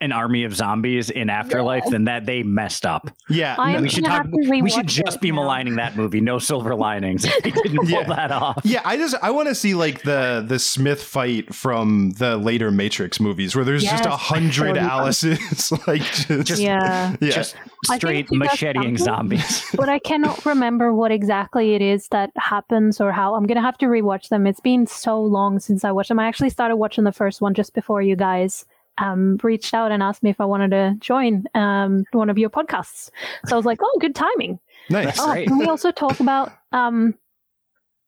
an 0.00 0.12
army 0.12 0.44
of 0.44 0.54
zombies 0.56 1.10
in 1.10 1.28
Afterlife, 1.28 1.84
then 1.90 2.04
that 2.04 2.24
they 2.26 2.42
messed 2.42 2.86
up. 2.86 3.10
yeah. 3.28 3.54
I'm 3.58 3.82
we 3.82 3.88
should 3.88 4.04
talk. 4.04 4.26
We 4.32 4.70
should 4.70 4.86
just 4.86 5.20
be 5.20 5.30
now. 5.30 5.36
maligning 5.42 5.76
that 5.76 5.96
movie. 5.96 6.20
No 6.20 6.38
silver 6.38 6.74
linings. 6.74 7.26
They 7.42 7.50
didn't 7.62 7.76
pull 7.76 7.88
Yeah. 7.88 8.04
that 8.04 8.32
off. 8.32 8.60
Yeah, 8.64 8.80
I 8.84 8.96
just 8.96 9.14
I 9.22 9.30
want 9.30 9.48
to 9.48 9.54
see 9.54 9.74
like 9.74 10.02
the 10.02 10.44
the 10.46 10.58
Smith 10.58 11.02
fight 11.02 11.54
from 11.54 12.12
the 12.12 12.36
later 12.36 12.70
Matrix 12.70 13.20
movies 13.20 13.54
where 13.56 13.64
there's 13.64 13.82
just 13.82 14.06
a 14.06 14.10
hundred 14.10 14.76
Alice's 14.76 15.72
like 15.86 16.02
just, 16.02 16.60
Yeah. 16.60 17.16
yeah. 17.20 17.30
Just 17.30 17.56
straight 17.84 18.28
he 18.30 18.36
macheting 18.36 18.96
zombies. 18.96 19.64
but 19.74 19.88
I 19.88 19.98
cannot 19.98 20.44
remember 20.44 20.92
what 20.94 21.10
exactly 21.10 21.74
it 21.74 21.82
is 21.82 22.08
that 22.08 22.30
happens 22.36 23.00
or 23.00 23.12
how. 23.12 23.34
I'm 23.34 23.46
gonna 23.46 23.60
have 23.62 23.78
to 23.78 23.86
rewatch 23.86 24.28
them. 24.28 24.46
It's 24.46 24.60
been 24.60 24.86
so 24.86 25.20
long 25.20 25.58
since 25.60 25.84
I 25.84 25.92
watched 25.92 26.08
them. 26.08 26.18
I 26.18 26.26
actually 26.26 26.50
started 26.50 26.76
watching 26.76 27.04
the 27.04 27.12
first 27.12 27.40
one 27.40 27.54
just 27.54 27.74
before 27.74 28.02
you 28.02 28.16
guys 28.16 28.64
um, 29.00 29.38
reached 29.42 29.74
out 29.74 29.92
and 29.92 30.02
asked 30.02 30.22
me 30.22 30.30
if 30.30 30.40
I 30.40 30.44
wanted 30.44 30.70
to 30.70 30.96
join 31.00 31.44
um, 31.54 32.04
one 32.12 32.30
of 32.30 32.38
your 32.38 32.50
podcasts. 32.50 33.10
So 33.46 33.54
I 33.54 33.56
was 33.56 33.66
like, 33.66 33.78
oh, 33.82 33.98
good 34.00 34.14
timing. 34.14 34.58
nice. 34.88 35.18
Oh, 35.18 35.32
great. 35.32 35.48
can 35.48 35.58
we 35.58 35.66
also 35.66 35.90
talk 35.90 36.20
about 36.20 36.52
um, 36.72 37.14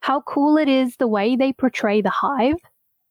how 0.00 0.20
cool 0.22 0.56
it 0.58 0.68
is 0.68 0.96
the 0.96 1.08
way 1.08 1.36
they 1.36 1.52
portray 1.52 2.02
the 2.02 2.10
hive 2.10 2.56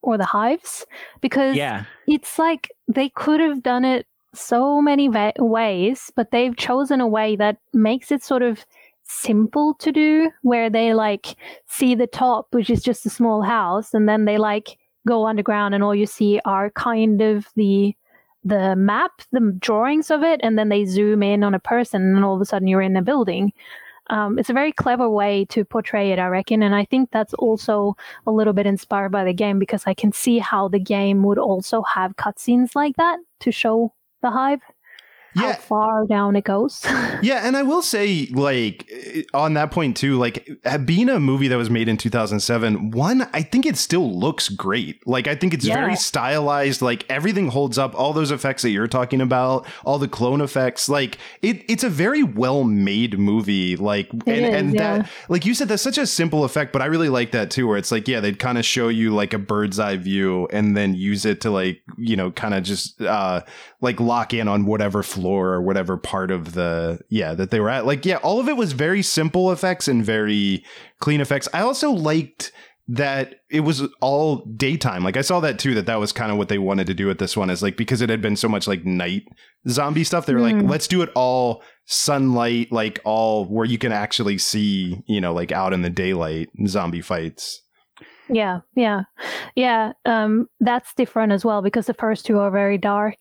or 0.02 0.18
the 0.18 0.26
hives? 0.26 0.86
Because 1.22 1.56
yeah, 1.56 1.86
it's 2.08 2.38
like 2.38 2.70
they 2.88 3.10
could 3.10 3.40
have 3.40 3.64
done 3.64 3.86
it 3.86 4.06
so 4.34 4.82
many 4.82 5.08
va- 5.08 5.34
ways, 5.40 6.12
but 6.16 6.32
they've 6.32 6.56
chosen 6.56 7.02
a 7.02 7.08
way 7.08 7.36
that 7.36 7.58
makes 7.74 8.12
it 8.12 8.24
sort 8.24 8.44
of 8.44 8.66
simple 9.04 9.74
to 9.76 9.92
do, 9.92 10.32
where 10.42 10.70
they 10.70 10.94
like 10.94 11.36
see 11.68 11.96
the 11.96 12.08
top, 12.08 12.48
which 12.52 12.70
is 12.70 12.82
just 12.82 13.06
a 13.06 13.10
small 13.10 13.42
house, 13.42 13.94
and 13.94 14.08
then 14.08 14.26
they 14.26 14.38
like 14.38 14.78
go 15.08 15.28
underground, 15.28 15.74
and 15.76 15.84
all 15.84 15.96
you 15.96 16.06
see 16.06 16.40
are 16.46 16.70
kind 16.72 17.22
of 17.22 17.48
the 17.56 17.96
the 18.44 18.76
map, 18.76 19.12
the 19.32 19.56
drawings 19.60 20.10
of 20.10 20.24
it, 20.24 20.40
and 20.44 20.58
then 20.58 20.70
they 20.70 20.86
zoom 20.86 21.22
in 21.22 21.44
on 21.44 21.54
a 21.54 21.60
person, 21.60 22.02
and 22.16 22.26
all 22.26 22.36
of 22.36 22.42
a 22.42 22.46
sudden 22.46 22.68
you're 22.68 22.82
in 22.82 22.98
a 22.98 23.02
building. 23.02 23.54
Um, 24.10 24.40
it's 24.40 24.50
a 24.50 24.54
very 24.54 24.72
clever 24.72 25.10
way 25.10 25.46
to 25.46 25.64
portray 25.64 26.12
it, 26.12 26.20
I 26.20 26.28
reckon, 26.28 26.64
and 26.64 26.76
I 26.76 26.86
think 26.86 27.12
that's 27.12 27.34
also 27.36 27.96
a 28.26 28.32
little 28.32 28.54
bit 28.54 28.66
inspired 28.66 29.12
by 29.12 29.24
the 29.24 29.34
game 29.34 29.60
because 29.60 29.84
I 29.86 29.94
can 29.94 30.12
see 30.12 30.40
how 30.40 30.68
the 30.68 30.80
game 30.80 31.24
would 31.24 31.38
also 31.38 31.84
have 31.84 32.18
cutscenes 32.18 32.76
like 32.76 32.96
that 32.98 33.20
to 33.42 33.52
show 33.52 33.94
the 34.22 34.32
hive 34.32 34.62
how 35.36 35.48
Yeah. 35.48 35.56
far 35.56 36.06
down 36.08 36.36
it 36.36 36.44
goes. 36.44 36.86
Yeah, 37.24 37.46
and 37.46 37.56
I 37.56 37.62
will 37.62 37.84
say, 37.84 38.28
like, 38.32 38.90
eh, 38.92 39.22
on 39.34 39.54
that 39.54 39.70
point 39.70 39.96
too, 39.96 40.18
like, 40.18 40.50
being 40.86 41.08
a 41.08 41.20
movie 41.20 41.48
that 41.50 41.56
was 41.58 41.70
made 41.70 41.88
in 41.88 41.96
2007, 41.98 42.92
one, 42.92 43.28
I 43.34 43.44
think 43.44 43.66
it 43.68 43.78
still 43.78 44.18
looks 44.20 44.50
great. 44.50 45.06
Like, 45.08 45.28
I 45.28 45.36
think 45.36 45.54
it's 45.54 45.66
Yeah. 45.66 45.76
very 45.76 45.96
stylized. 45.96 46.82
Like, 46.82 47.06
everything 47.10 47.50
holds 47.50 47.78
up. 47.78 47.94
All 47.96 48.14
those 48.14 48.32
effects 48.32 48.64
that 48.64 48.70
you're 48.72 48.88
talking 48.88 49.22
about, 49.22 49.68
all 49.86 50.00
the 50.00 50.08
clone 50.08 50.42
effects, 50.42 50.90
like, 50.90 51.18
it, 51.44 51.64
it's 51.70 51.84
a 51.84 51.90
very 51.90 52.24
well 52.24 52.64
made 52.64 53.20
movie. 53.20 53.76
Like, 53.76 54.10
and, 54.12 54.46
is, 54.46 54.54
and 54.56 54.74
yeah. 54.74 54.98
that, 55.00 55.10
like 55.30 55.46
you 55.46 55.54
said, 55.54 55.68
that's 55.68 55.84
such 55.84 55.98
a 56.00 56.08
simple 56.08 56.44
effect, 56.44 56.74
but 56.74 56.82
I 56.82 56.86
really 56.86 57.10
like 57.10 57.32
that 57.32 57.52
too, 57.52 57.68
where 57.68 57.78
it's 57.78 57.92
like, 57.92 58.08
yeah, 58.08 58.20
they'd 58.20 58.40
kind 58.40 58.58
of 58.58 58.66
show 58.66 58.88
you 58.88 59.14
like 59.14 59.34
a 59.34 59.40
bird's 59.40 59.80
eye 59.80 59.98
view 59.98 60.48
and 60.52 60.76
then 60.76 60.96
use 60.96 61.26
it 61.26 61.42
to, 61.42 61.52
like, 61.52 61.82
you 61.98 62.16
know, 62.16 62.32
kind 62.32 62.54
of 62.56 62.64
just, 62.64 63.00
uh, 63.02 63.42
like 63.82 64.00
lock 64.00 64.34
in 64.34 64.48
on 64.48 64.66
whatever 64.66 65.04
floor 65.04 65.50
or 65.54 65.62
whatever 65.62 65.98
part 65.98 66.32
of 66.32 66.54
the 66.54 67.00
yeah 67.10 67.34
that 67.34 67.50
they 67.52 67.60
were 67.60 67.70
at. 67.70 67.86
Like 67.86 68.06
yeah 68.06 68.18
all 68.18 68.40
of 68.40 68.48
it 68.48 68.56
was 68.56 68.74
very 68.74 69.02
simple 69.02 69.52
effects 69.52 69.88
and 69.88 70.06
very 70.06 70.64
clean 71.00 71.20
effects. 71.22 71.48
I 71.54 71.62
also 71.62 71.92
liked 71.92 72.52
that 72.88 73.36
it 73.50 73.62
was 73.62 73.84
all 74.02 74.44
daytime. 74.58 75.04
Like 75.04 75.16
i 75.16 75.22
saw 75.22 75.40
that 75.42 75.60
too 75.60 75.74
that 75.76 75.86
that 75.86 76.00
was 76.00 76.12
kind 76.12 76.32
of 76.32 76.38
what 76.38 76.50
they 76.50 76.58
wanted 76.58 76.88
to 76.88 76.94
do 76.94 77.08
with 77.08 77.20
this 77.20 77.38
one 77.38 77.50
is 77.50 77.62
like 77.64 77.78
because 77.78 78.02
it 78.02 78.10
had 78.10 78.22
been 78.22 78.36
so 78.36 78.50
much 78.50 78.68
like 78.68 78.84
night 78.86 79.24
zombie 79.70 80.04
stuff 80.04 80.26
they 80.26 80.34
were 80.34 80.42
like 80.42 80.56
Hmm. 80.56 80.68
let's 80.68 80.88
do 80.88 81.02
it 81.02 81.10
all 81.16 81.64
sunlight 81.86 82.72
like 82.72 83.00
all 83.06 83.46
where 83.46 83.66
you 83.66 83.78
can 83.78 83.92
actually 83.92 84.38
see 84.38 84.98
you 85.08 85.22
know 85.22 85.34
like 85.34 85.52
out 85.52 85.74
in 85.74 85.84
the 85.84 85.90
daylight 85.90 86.50
zombie 86.68 87.02
fights 87.02 87.62
yeah, 88.32 88.62
yeah, 88.76 89.02
yeah. 89.56 89.94
Um, 90.06 90.48
that's 90.60 90.94
different 90.94 91.32
as 91.34 91.44
well 91.44 91.62
because 91.62 91.86
the 91.86 91.94
first 91.94 92.26
two 92.26 92.40
are 92.40 92.52
very 92.52 92.78
dark. 92.78 93.18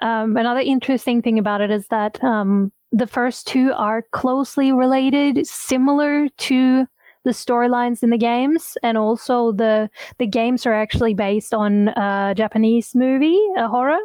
Um, 0.00 0.36
another 0.36 0.60
interesting 0.60 1.20
thing 1.20 1.38
about 1.38 1.60
it 1.60 1.70
is 1.70 1.88
that 1.88 2.22
um, 2.22 2.72
the 2.92 3.06
first 3.06 3.46
two 3.46 3.72
are 3.72 4.02
closely 4.12 4.72
related, 4.72 5.46
similar 5.46 6.28
to 6.28 6.86
the 7.24 7.30
storylines 7.30 8.02
in 8.02 8.10
the 8.10 8.18
games, 8.18 8.76
and 8.82 8.98
also 8.98 9.52
the 9.52 9.90
the 10.18 10.26
games 10.26 10.66
are 10.66 10.74
actually 10.74 11.14
based 11.14 11.54
on 11.54 11.88
a 11.88 12.34
Japanese 12.36 12.94
movie, 12.94 13.40
a 13.56 13.68
horror. 13.68 14.00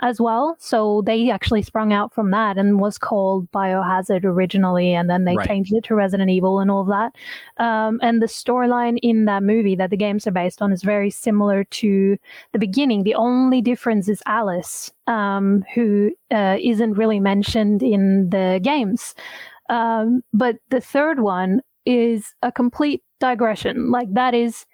As 0.00 0.20
well. 0.20 0.56
So 0.58 1.02
they 1.04 1.30
actually 1.30 1.62
sprung 1.62 1.92
out 1.92 2.14
from 2.14 2.30
that 2.30 2.56
and 2.56 2.80
was 2.80 2.98
called 2.98 3.50
Biohazard 3.50 4.24
originally, 4.24 4.94
and 4.94 5.10
then 5.10 5.24
they 5.24 5.36
Right. 5.36 5.46
changed 5.46 5.72
it 5.74 5.84
to 5.84 5.94
Resident 5.94 6.30
Evil 6.30 6.60
and 6.60 6.70
all 6.70 6.82
of 6.82 6.88
that. 6.88 7.14
Um, 7.62 7.98
and 8.02 8.22
the 8.22 8.26
storyline 8.26 8.98
in 9.02 9.24
that 9.24 9.42
movie 9.42 9.74
that 9.76 9.90
the 9.90 9.96
games 9.96 10.26
are 10.26 10.30
based 10.32 10.62
on 10.62 10.72
is 10.72 10.82
very 10.82 11.10
similar 11.10 11.64
to 11.64 12.16
the 12.52 12.58
beginning. 12.58 13.02
The 13.02 13.14
only 13.14 13.60
difference 13.60 14.08
is 14.08 14.22
Alice, 14.26 14.92
um, 15.06 15.64
who 15.74 16.12
uh, 16.30 16.58
isn't 16.60 16.94
really 16.94 17.20
mentioned 17.20 17.82
in 17.82 18.30
the 18.30 18.60
games. 18.62 19.14
Um, 19.68 20.22
but 20.32 20.56
the 20.70 20.80
third 20.80 21.20
one 21.20 21.60
is 21.84 22.34
a 22.42 22.52
complete 22.52 23.02
digression. 23.20 23.90
Like 23.90 24.12
that 24.12 24.34
is 24.34 24.64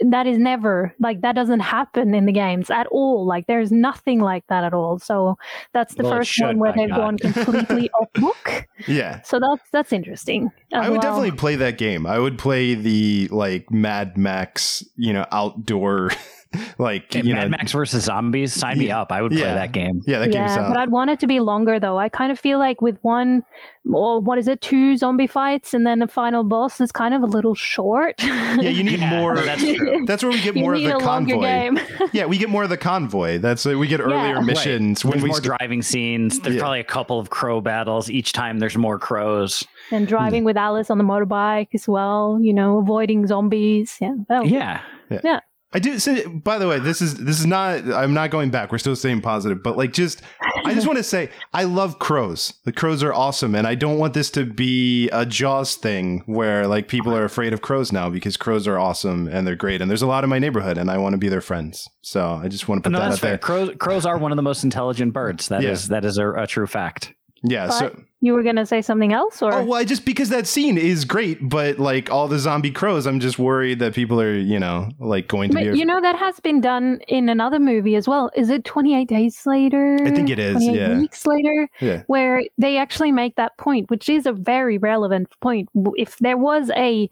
that 0.00 0.26
is 0.26 0.38
never 0.38 0.94
like 0.98 1.20
that 1.20 1.34
doesn't 1.34 1.60
happen 1.60 2.14
in 2.14 2.24
the 2.26 2.32
games 2.32 2.70
at 2.70 2.86
all. 2.86 3.26
Like 3.26 3.46
there's 3.46 3.70
nothing 3.70 4.20
like 4.20 4.46
that 4.48 4.64
at 4.64 4.72
all. 4.72 4.98
So 4.98 5.36
that's 5.72 5.94
the 5.94 6.04
Well, 6.04 6.12
first 6.12 6.30
should, 6.30 6.46
one 6.46 6.58
where 6.58 6.72
they've 6.74 6.88
God. 6.88 6.96
gone 6.96 7.18
completely 7.18 7.90
off 7.90 8.12
book. 8.14 8.66
Yeah. 8.86 9.20
So 9.22 9.40
that's 9.40 9.68
that's 9.72 9.92
interesting. 9.92 10.50
As 10.72 10.84
I 10.86 10.88
would 10.90 10.92
well. 10.98 11.00
definitely 11.02 11.32
play 11.32 11.56
that 11.56 11.78
game. 11.78 12.06
I 12.06 12.18
would 12.18 12.38
play 12.38 12.74
the 12.74 13.28
like 13.28 13.70
Mad 13.70 14.16
Max, 14.18 14.84
you 14.96 15.12
know, 15.12 15.26
outdoor 15.32 16.10
like 16.78 17.04
Okay, 17.04 17.22
you 17.26 17.34
Mad 17.34 17.44
know 17.44 17.48
Max 17.58 17.72
versus 17.72 18.04
Zombies. 18.04 18.52
Sign 18.54 18.78
me 18.78 18.90
up. 18.90 19.12
I 19.12 19.20
would 19.22 19.32
play 19.32 19.40
Yeah. 19.42 19.54
that 19.54 19.72
game. 19.72 20.02
Yeah, 20.06 20.18
that 20.20 20.30
game's 20.32 20.52
yeah, 20.56 20.60
out. 20.64 20.68
but 20.68 20.76
I'd 20.78 20.90
want 20.90 21.10
it 21.10 21.20
to 21.20 21.26
be 21.26 21.40
longer 21.40 21.78
though. 21.80 21.98
I 21.98 22.08
kind 22.08 22.32
of 22.32 22.38
feel 22.38 22.58
like 22.58 22.80
with 22.82 22.98
one, 23.02 23.44
or 23.90 24.20
what 24.20 24.38
is 24.38 24.48
it, 24.48 24.60
two 24.60 24.96
zombie 24.96 25.26
fights 25.26 25.74
and 25.74 25.86
then 25.86 25.98
the 25.98 26.06
final 26.08 26.44
boss 26.44 26.80
is 26.80 26.90
kind 26.92 27.12
of 27.14 27.22
a 27.22 27.26
little 27.26 27.54
short. 27.54 28.14
yeah, 28.22 28.60
you 28.60 28.82
need 28.84 28.98
Yeah, 29.00 29.20
more. 29.20 29.36
that's 29.36 29.62
true. 29.62 30.04
That's 30.06 30.22
where 30.22 30.32
we 30.32 30.40
get 30.40 30.54
You 30.56 30.62
more 30.62 30.74
of 30.74 30.82
the 30.82 30.96
a 30.96 31.00
convoy. 31.00 31.40
game. 31.40 31.78
Yeah, 32.12 32.24
we 32.26 32.38
get 32.38 32.48
more 32.48 32.62
of 32.64 32.70
the 32.70 32.76
convoy. 32.78 33.38
That's 33.38 33.66
uh, 33.66 33.76
we 33.76 33.86
get 33.88 34.00
earlier 34.00 34.34
Yeah. 34.36 34.40
missions 34.40 35.04
when 35.04 35.12
There's 35.12 35.22
we 35.22 35.28
more 35.28 35.36
st- 35.36 35.58
driving 35.58 35.82
scenes. 35.82 36.40
There's 36.40 36.56
Yeah. 36.56 36.60
probably 36.60 36.80
a 36.80 36.84
couple 36.84 37.18
of 37.18 37.28
crow 37.30 37.60
battles. 37.60 38.10
Each 38.10 38.32
time 38.32 38.58
there's 38.58 38.76
more 38.76 38.98
crows. 38.98 39.66
And 39.90 40.04
hmm. 40.04 40.08
driving 40.08 40.44
with 40.44 40.56
Alice 40.56 40.90
on 40.90 40.98
the 40.98 41.04
motorbike 41.04 41.68
as 41.74 41.88
well. 41.88 42.38
You 42.40 42.52
know, 42.52 42.78
avoiding 42.78 43.26
zombies. 43.26 43.96
Yeah. 44.00 44.14
Oh, 44.30 44.42
Yeah. 44.44 44.82
Yeah. 45.10 45.40
I 45.70 45.80
do. 45.80 45.98
Say, 45.98 46.24
by 46.24 46.56
the 46.56 46.66
way, 46.66 46.78
this 46.78 47.02
is 47.02 47.16
this 47.16 47.38
is 47.38 47.44
not. 47.44 47.84
I'm 47.92 48.14
not 48.14 48.30
going 48.30 48.50
back. 48.50 48.72
We're 48.72 48.78
still 48.78 48.96
staying 48.96 49.20
positive, 49.20 49.62
but 49.62 49.76
like, 49.76 49.92
just 49.92 50.22
I 50.64 50.72
just 50.72 50.86
want 50.86 50.96
to 50.96 51.02
say, 51.02 51.28
I 51.52 51.64
love 51.64 51.98
crows. 51.98 52.54
The 52.64 52.72
crows 52.72 53.02
are 53.02 53.12
awesome, 53.12 53.54
and 53.54 53.66
I 53.66 53.74
don't 53.74 53.98
want 53.98 54.14
this 54.14 54.30
to 54.30 54.46
be 54.46 55.10
a 55.10 55.26
Jaws 55.26 55.76
thing 55.76 56.22
where 56.24 56.66
like 56.66 56.88
people 56.88 57.14
are 57.14 57.24
afraid 57.24 57.52
of 57.52 57.60
crows 57.60 57.92
now 57.92 58.08
because 58.08 58.38
crows 58.38 58.66
are 58.66 58.78
awesome 58.78 59.28
and 59.28 59.46
they're 59.46 59.56
great, 59.56 59.82
and 59.82 59.90
there's 59.90 60.00
a 60.00 60.06
lot 60.06 60.24
in 60.24 60.30
my 60.30 60.38
neighborhood, 60.38 60.78
and 60.78 60.90
I 60.90 60.96
want 60.96 61.12
to 61.12 61.18
be 61.18 61.28
their 61.28 61.42
friends. 61.42 61.86
So 62.00 62.40
I 62.42 62.48
just 62.48 62.66
want 62.66 62.82
to 62.82 62.88
put 62.88 62.92
no, 62.94 63.00
that 63.00 63.10
that's 63.10 63.16
out 63.16 63.20
fair. 63.20 63.30
there. 63.32 63.38
Crows, 63.38 63.70
crows 63.78 64.06
are 64.06 64.16
one 64.16 64.32
of 64.32 64.36
the 64.36 64.42
most 64.42 64.64
intelligent 64.64 65.12
birds. 65.12 65.48
That 65.48 65.62
is 65.62 65.84
Yeah. 65.84 66.00
that 66.00 66.06
is 66.06 66.16
a, 66.16 66.30
a 66.30 66.46
true 66.46 66.66
fact. 66.66 67.12
Yeah. 67.42 67.66
But 67.66 67.78
so. 67.78 68.02
You 68.20 68.32
were 68.32 68.42
gonna 68.42 68.66
say 68.66 68.82
something 68.82 69.12
else, 69.12 69.40
or 69.42 69.52
Oh 69.52 69.64
well, 69.64 69.80
I 69.80 69.84
just 69.84 70.04
because 70.04 70.28
that 70.30 70.46
scene 70.46 70.76
is 70.76 71.04
great, 71.04 71.38
but 71.48 71.78
like 71.78 72.10
all 72.10 72.26
the 72.26 72.38
zombie 72.38 72.70
crows, 72.70 73.06
I'm 73.06 73.20
just 73.20 73.38
worried 73.38 73.78
that 73.78 73.94
people 73.94 74.20
are, 74.20 74.34
you 74.34 74.58
know, 74.58 74.88
like 74.98 75.28
going 75.28 75.50
to 75.50 75.54
But 75.54 75.72
be. 75.72 75.78
you 75.78 75.84
know 75.84 76.00
that 76.00 76.16
has 76.16 76.40
been 76.40 76.60
done 76.60 77.00
in 77.06 77.28
another 77.28 77.60
movie 77.60 77.94
as 77.94 78.08
well. 78.08 78.30
Is 78.34 78.50
it 78.50 78.64
28 78.64 79.08
days 79.08 79.46
later? 79.46 79.98
I 80.04 80.10
think 80.10 80.30
it 80.30 80.38
is, 80.38 80.64
yeah. 80.64 80.98
weeks 80.98 81.26
later, 81.26 81.68
yeah. 81.80 82.02
where 82.08 82.42
they 82.58 82.76
actually 82.76 83.12
make 83.12 83.36
that 83.36 83.56
point, 83.56 83.88
which 83.90 84.08
is 84.08 84.26
a 84.26 84.32
very 84.32 84.78
relevant 84.78 85.28
point. 85.40 85.68
If 85.96 86.18
there 86.18 86.36
was 86.36 86.70
a 86.76 87.08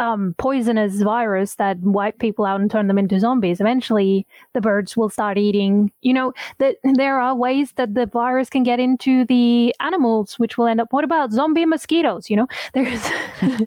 um, 0.00 0.34
poisonous 0.38 1.02
virus 1.02 1.56
that 1.56 1.78
wiped 1.80 2.18
people 2.18 2.46
out 2.46 2.60
and 2.60 2.70
turned 2.70 2.88
them 2.88 2.98
into 2.98 3.20
zombies, 3.20 3.60
eventually 3.60 4.26
the 4.54 4.60
birds 4.60 4.96
will 4.96 5.10
start 5.10 5.38
eating. 5.38 5.92
You 6.00 6.14
know 6.14 6.32
that 6.58 6.76
there 6.82 7.20
are 7.20 7.34
ways 7.34 7.72
that 7.76 7.94
the 7.94 8.06
virus 8.06 8.48
can 8.48 8.62
get 8.62 8.80
into 8.80 9.24
the 9.26 9.74
animals, 9.78 10.38
which 10.38 10.56
will 10.56 10.66
end 10.66 10.80
up. 10.80 10.92
What 10.92 11.04
about 11.04 11.32
zombie 11.32 11.66
mosquitoes? 11.66 12.30
You 12.30 12.36
know, 12.36 12.48
there's. 12.72 13.02
there's 13.40 13.60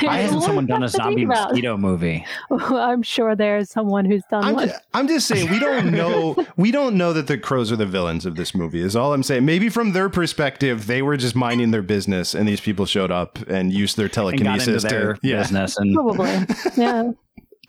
Why 0.00 0.18
hasn't 0.18 0.42
someone 0.44 0.66
done 0.66 0.84
a 0.84 0.88
stuff 0.88 1.08
to 1.08 1.14
think 1.16 1.20
zombie 1.20 1.26
mosquito 1.26 1.76
movie? 1.76 2.24
I'm 2.50 3.02
sure 3.02 3.34
there's 3.34 3.70
someone 3.70 4.04
who's 4.04 4.22
done 4.30 4.44
I'm 4.44 4.54
one. 4.54 4.68
just, 4.68 4.80
I'm 4.94 5.08
just 5.08 5.26
saying 5.26 5.50
we 5.50 5.58
don't 5.58 5.90
know 5.90 6.36
we 6.56 6.70
don't 6.70 6.96
know 6.96 7.12
that 7.12 7.26
the 7.26 7.36
crows 7.36 7.72
are 7.72 7.76
the 7.76 7.86
villains 7.86 8.26
of 8.26 8.36
this 8.36 8.54
movie 8.54 8.80
is 8.80 8.94
all 8.94 9.12
I'm 9.12 9.24
saying. 9.24 9.44
Maybe 9.44 9.68
from 9.68 9.92
their 9.92 10.08
perspective, 10.08 10.86
they 10.86 11.02
were 11.02 11.16
just 11.16 11.34
minding 11.34 11.72
their 11.72 11.82
business 11.82 12.34
and 12.34 12.46
these 12.46 12.60
people 12.60 12.86
showed 12.86 13.10
up 13.10 13.38
and 13.48 13.72
used 13.72 13.96
their 13.96 14.04
And 14.04 14.14
got 14.14 14.28
into 14.28 14.34
telekinesis 14.36 14.82
their 14.84 15.14
to 15.14 15.20
yeah. 15.22 15.38
business. 15.38 15.63
And 15.78 15.94
Probably. 15.94 16.30
Yeah. 16.76 17.10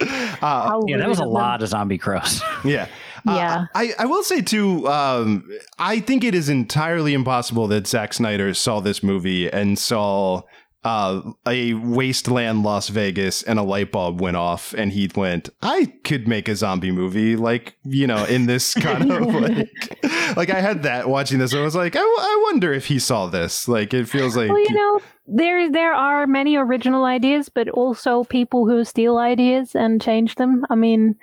Uh, 0.01 0.35
How 0.41 0.83
yeah, 0.87 0.97
that 0.97 1.07
was 1.07 1.19
a 1.19 1.21
rude 1.23 1.27
them. 1.29 1.33
lot 1.33 1.61
of 1.63 1.69
zombie 1.69 1.97
crows. 1.97 2.41
yeah. 2.65 2.87
Uh, 3.25 3.33
Yeah. 3.37 3.65
I, 3.73 3.93
I 3.97 4.05
will 4.05 4.23
say 4.23 4.41
too, 4.41 4.85
um, 4.89 5.49
I 5.79 6.01
think 6.01 6.25
it 6.25 6.35
is 6.35 6.49
entirely 6.49 7.13
impossible 7.13 7.67
that 7.67 7.87
Zack 7.87 8.13
Snyder 8.13 8.53
saw 8.53 8.81
this 8.81 9.01
movie 9.01 9.49
and 9.49 9.79
saw 9.79 10.41
uh, 10.85 11.31
a 11.47 11.73
wasteland 11.73 12.61
Las 12.61 12.89
Vegas 12.89 13.41
and 13.41 13.57
a 13.57 13.63
light 13.63 13.91
bulb 13.91 14.21
went 14.21 14.37
off 14.37 14.71
and 14.73 14.91
he 14.91 15.09
went, 15.15 15.49
I 15.63 15.91
could 16.03 16.27
make 16.27 16.47
a 16.47 16.55
zombie 16.55 16.91
movie 16.91 17.35
like, 17.35 17.75
you 17.83 18.05
know, 18.05 18.23
in 18.25 18.45
this 18.45 18.73
kind 18.75 19.11
of 19.11 19.33
like, 19.33 20.05
like 20.37 20.51
I 20.51 20.61
had 20.61 20.83
that 20.83 21.09
watching 21.09 21.39
this. 21.39 21.55
I 21.55 21.61
was 21.61 21.75
like, 21.75 21.95
I, 21.95 22.01
I 22.01 22.41
wonder 22.43 22.71
if 22.71 22.85
he 22.85 22.99
saw 22.99 23.25
this. 23.25 23.67
Like, 23.67 23.95
it 23.95 24.07
feels 24.07 24.37
like, 24.37 24.49
Well, 24.49 24.59
you 24.59 24.75
know, 24.75 25.01
there 25.25 25.71
there 25.71 25.93
are 25.93 26.27
many 26.27 26.55
original 26.55 27.03
ideas, 27.03 27.49
but 27.49 27.67
also 27.69 28.23
people 28.23 28.67
who 28.67 28.83
steal 28.83 29.17
ideas 29.17 29.73
and 29.75 29.99
change 29.99 30.35
them. 30.35 30.67
I 30.69 30.75
mean, 30.75 31.15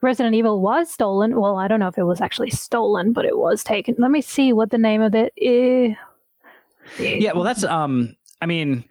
Resident 0.00 0.34
Evil 0.34 0.62
was 0.62 0.90
stolen. 0.90 1.38
Well, 1.38 1.56
I 1.56 1.68
don't 1.68 1.80
know 1.80 1.88
if 1.88 1.98
it 1.98 2.04
was 2.04 2.22
actually 2.22 2.50
stolen, 2.50 3.12
but 3.12 3.26
it 3.26 3.36
was 3.36 3.62
taken. 3.62 3.94
Let 3.98 4.10
me 4.10 4.22
see 4.22 4.54
what 4.54 4.70
the 4.70 4.78
name 4.78 5.02
of 5.02 5.14
it 5.14 5.34
is. 5.36 5.94
yeah, 6.98 7.32
well, 7.34 7.44
that's 7.44 7.62
um. 7.64 8.16
I 8.40 8.46
mean, 8.46 8.84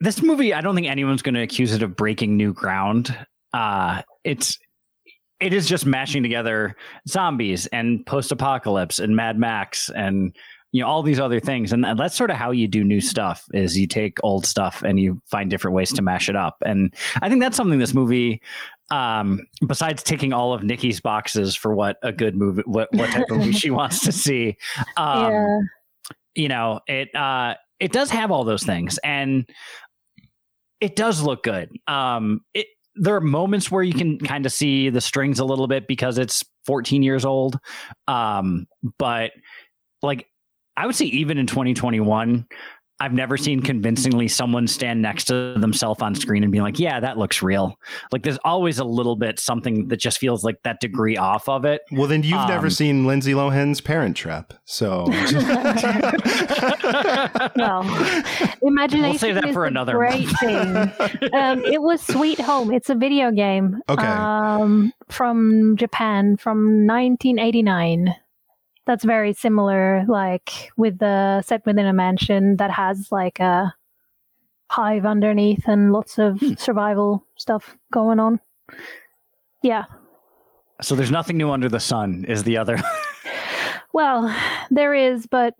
this 0.00 0.22
movie. 0.22 0.54
I 0.54 0.60
don't 0.60 0.74
think 0.74 0.86
anyone's 0.86 1.22
going 1.22 1.34
to 1.34 1.42
accuse 1.42 1.72
it 1.72 1.82
of 1.82 1.96
breaking 1.96 2.36
new 2.36 2.52
ground. 2.52 3.16
Uh, 3.52 4.02
it's 4.24 4.58
it 5.40 5.52
is 5.54 5.66
just 5.66 5.86
mashing 5.86 6.22
together 6.22 6.76
zombies 7.08 7.66
and 7.68 8.04
post-apocalypse 8.06 8.98
and 8.98 9.16
Mad 9.16 9.38
Max 9.38 9.90
and 9.94 10.36
you 10.72 10.82
know 10.82 10.88
all 10.88 11.02
these 11.02 11.18
other 11.18 11.40
things 11.40 11.72
and 11.72 11.84
that's 11.98 12.14
sort 12.14 12.30
of 12.30 12.36
how 12.36 12.50
you 12.50 12.68
do 12.68 12.84
new 12.84 13.00
stuff 13.00 13.44
is 13.52 13.76
you 13.76 13.86
take 13.86 14.18
old 14.22 14.46
stuff 14.46 14.82
and 14.82 15.00
you 15.00 15.20
find 15.26 15.50
different 15.50 15.74
ways 15.74 15.92
to 15.92 16.02
mash 16.02 16.28
it 16.28 16.36
up 16.36 16.58
and 16.64 16.94
i 17.22 17.28
think 17.28 17.40
that's 17.40 17.56
something 17.56 17.80
this 17.80 17.94
movie 17.94 18.40
um 18.90 19.40
besides 19.66 20.02
ticking 20.02 20.32
all 20.32 20.52
of 20.52 20.62
nikki's 20.62 21.00
boxes 21.00 21.56
for 21.56 21.74
what 21.74 21.96
a 22.02 22.12
good 22.12 22.36
movie 22.36 22.62
what, 22.66 22.88
what 22.92 23.10
type 23.10 23.28
of 23.30 23.38
movie 23.38 23.52
she 23.52 23.70
wants 23.70 24.00
to 24.04 24.12
see 24.12 24.56
um 24.96 25.32
yeah. 25.32 25.58
you 26.36 26.48
know 26.48 26.78
it 26.86 27.12
uh 27.16 27.54
it 27.80 27.92
does 27.92 28.10
have 28.10 28.30
all 28.30 28.44
those 28.44 28.62
things 28.62 28.98
and 28.98 29.48
it 30.80 30.96
does 30.96 31.22
look 31.22 31.42
good. 31.42 31.70
Um 31.86 32.40
it 32.54 32.66
there 32.96 33.14
are 33.14 33.20
moments 33.20 33.70
where 33.70 33.82
you 33.82 33.94
can 33.94 34.18
kind 34.18 34.44
of 34.44 34.52
see 34.52 34.90
the 34.90 35.00
strings 35.00 35.38
a 35.38 35.44
little 35.44 35.68
bit 35.68 35.86
because 35.86 36.18
it's 36.18 36.44
14 36.66 37.02
years 37.02 37.24
old. 37.24 37.58
Um 38.08 38.66
but 38.98 39.32
like 40.02 40.26
i 40.76 40.86
would 40.86 40.94
say 40.94 41.04
even 41.06 41.38
in 41.38 41.46
2021 41.46 42.46
I've 43.00 43.12
never 43.14 43.36
seen 43.36 43.60
convincingly 43.62 44.28
someone 44.28 44.66
stand 44.66 45.00
next 45.02 45.24
to 45.24 45.54
themselves 45.58 46.02
on 46.02 46.14
screen 46.14 46.42
and 46.42 46.52
be 46.52 46.60
like, 46.60 46.78
"Yeah, 46.78 47.00
that 47.00 47.16
looks 47.18 47.42
real." 47.42 47.78
Like, 48.12 48.22
there's 48.22 48.38
always 48.44 48.78
a 48.78 48.84
little 48.84 49.16
bit 49.16 49.40
something 49.40 49.88
that 49.88 49.96
just 49.96 50.18
feels 50.18 50.44
like 50.44 50.56
that 50.64 50.80
degree 50.80 51.16
off 51.16 51.48
of 51.48 51.64
it. 51.64 51.80
well, 51.92 52.06
then 52.06 52.22
you've 52.22 52.46
never 52.48 52.66
Um, 52.66 52.70
seen 52.70 53.06
Lindsay 53.06 53.32
Lohan's 53.32 53.80
Parent 53.80 54.16
Trap. 54.16 54.52
So, 54.66 55.06
Well, 57.56 57.82
imagination 58.62 59.10
We'll 59.10 59.18
save 59.18 59.34
that 59.36 59.48
is 59.48 59.54
for 59.54 59.64
another 59.64 59.94
great 59.94 60.28
thing. 60.38 60.76
um, 61.34 61.64
it 61.64 61.80
was 61.82 62.00
Sweet 62.06 62.40
Home. 62.40 62.72
It's 62.72 62.90
a 62.90 62.94
video 62.94 63.30
game. 63.30 63.80
Okay. 63.88 64.06
Um, 64.06 64.92
from 65.08 65.76
Japan 65.76 66.36
from 66.36 66.86
1989. 66.86 68.14
That's 68.86 69.04
very 69.04 69.32
similar, 69.32 70.04
like 70.08 70.70
with 70.76 70.98
the 70.98 71.42
set 71.42 71.64
within 71.66 71.86
a 71.86 71.92
mansion 71.92 72.56
that 72.56 72.70
has 72.70 73.08
like 73.12 73.38
a 73.40 73.74
hive 74.70 75.04
underneath 75.06 75.66
and 75.68 75.92
lots 75.92 76.18
of 76.18 76.40
Hmm. 76.40 76.54
survival 76.54 77.26
stuff 77.36 77.76
going 77.92 78.18
on. 78.20 78.40
Yeah. 79.62 79.84
so 80.80 80.94
there's 80.94 81.10
nothing 81.10 81.36
new 81.36 81.50
under 81.50 81.68
the 81.68 81.80
sun. 81.80 82.24
Is 82.28 82.44
the 82.44 82.56
other? 82.56 82.78
Well, 83.92 84.32
there 84.70 84.94
is, 84.94 85.26
but 85.26 85.54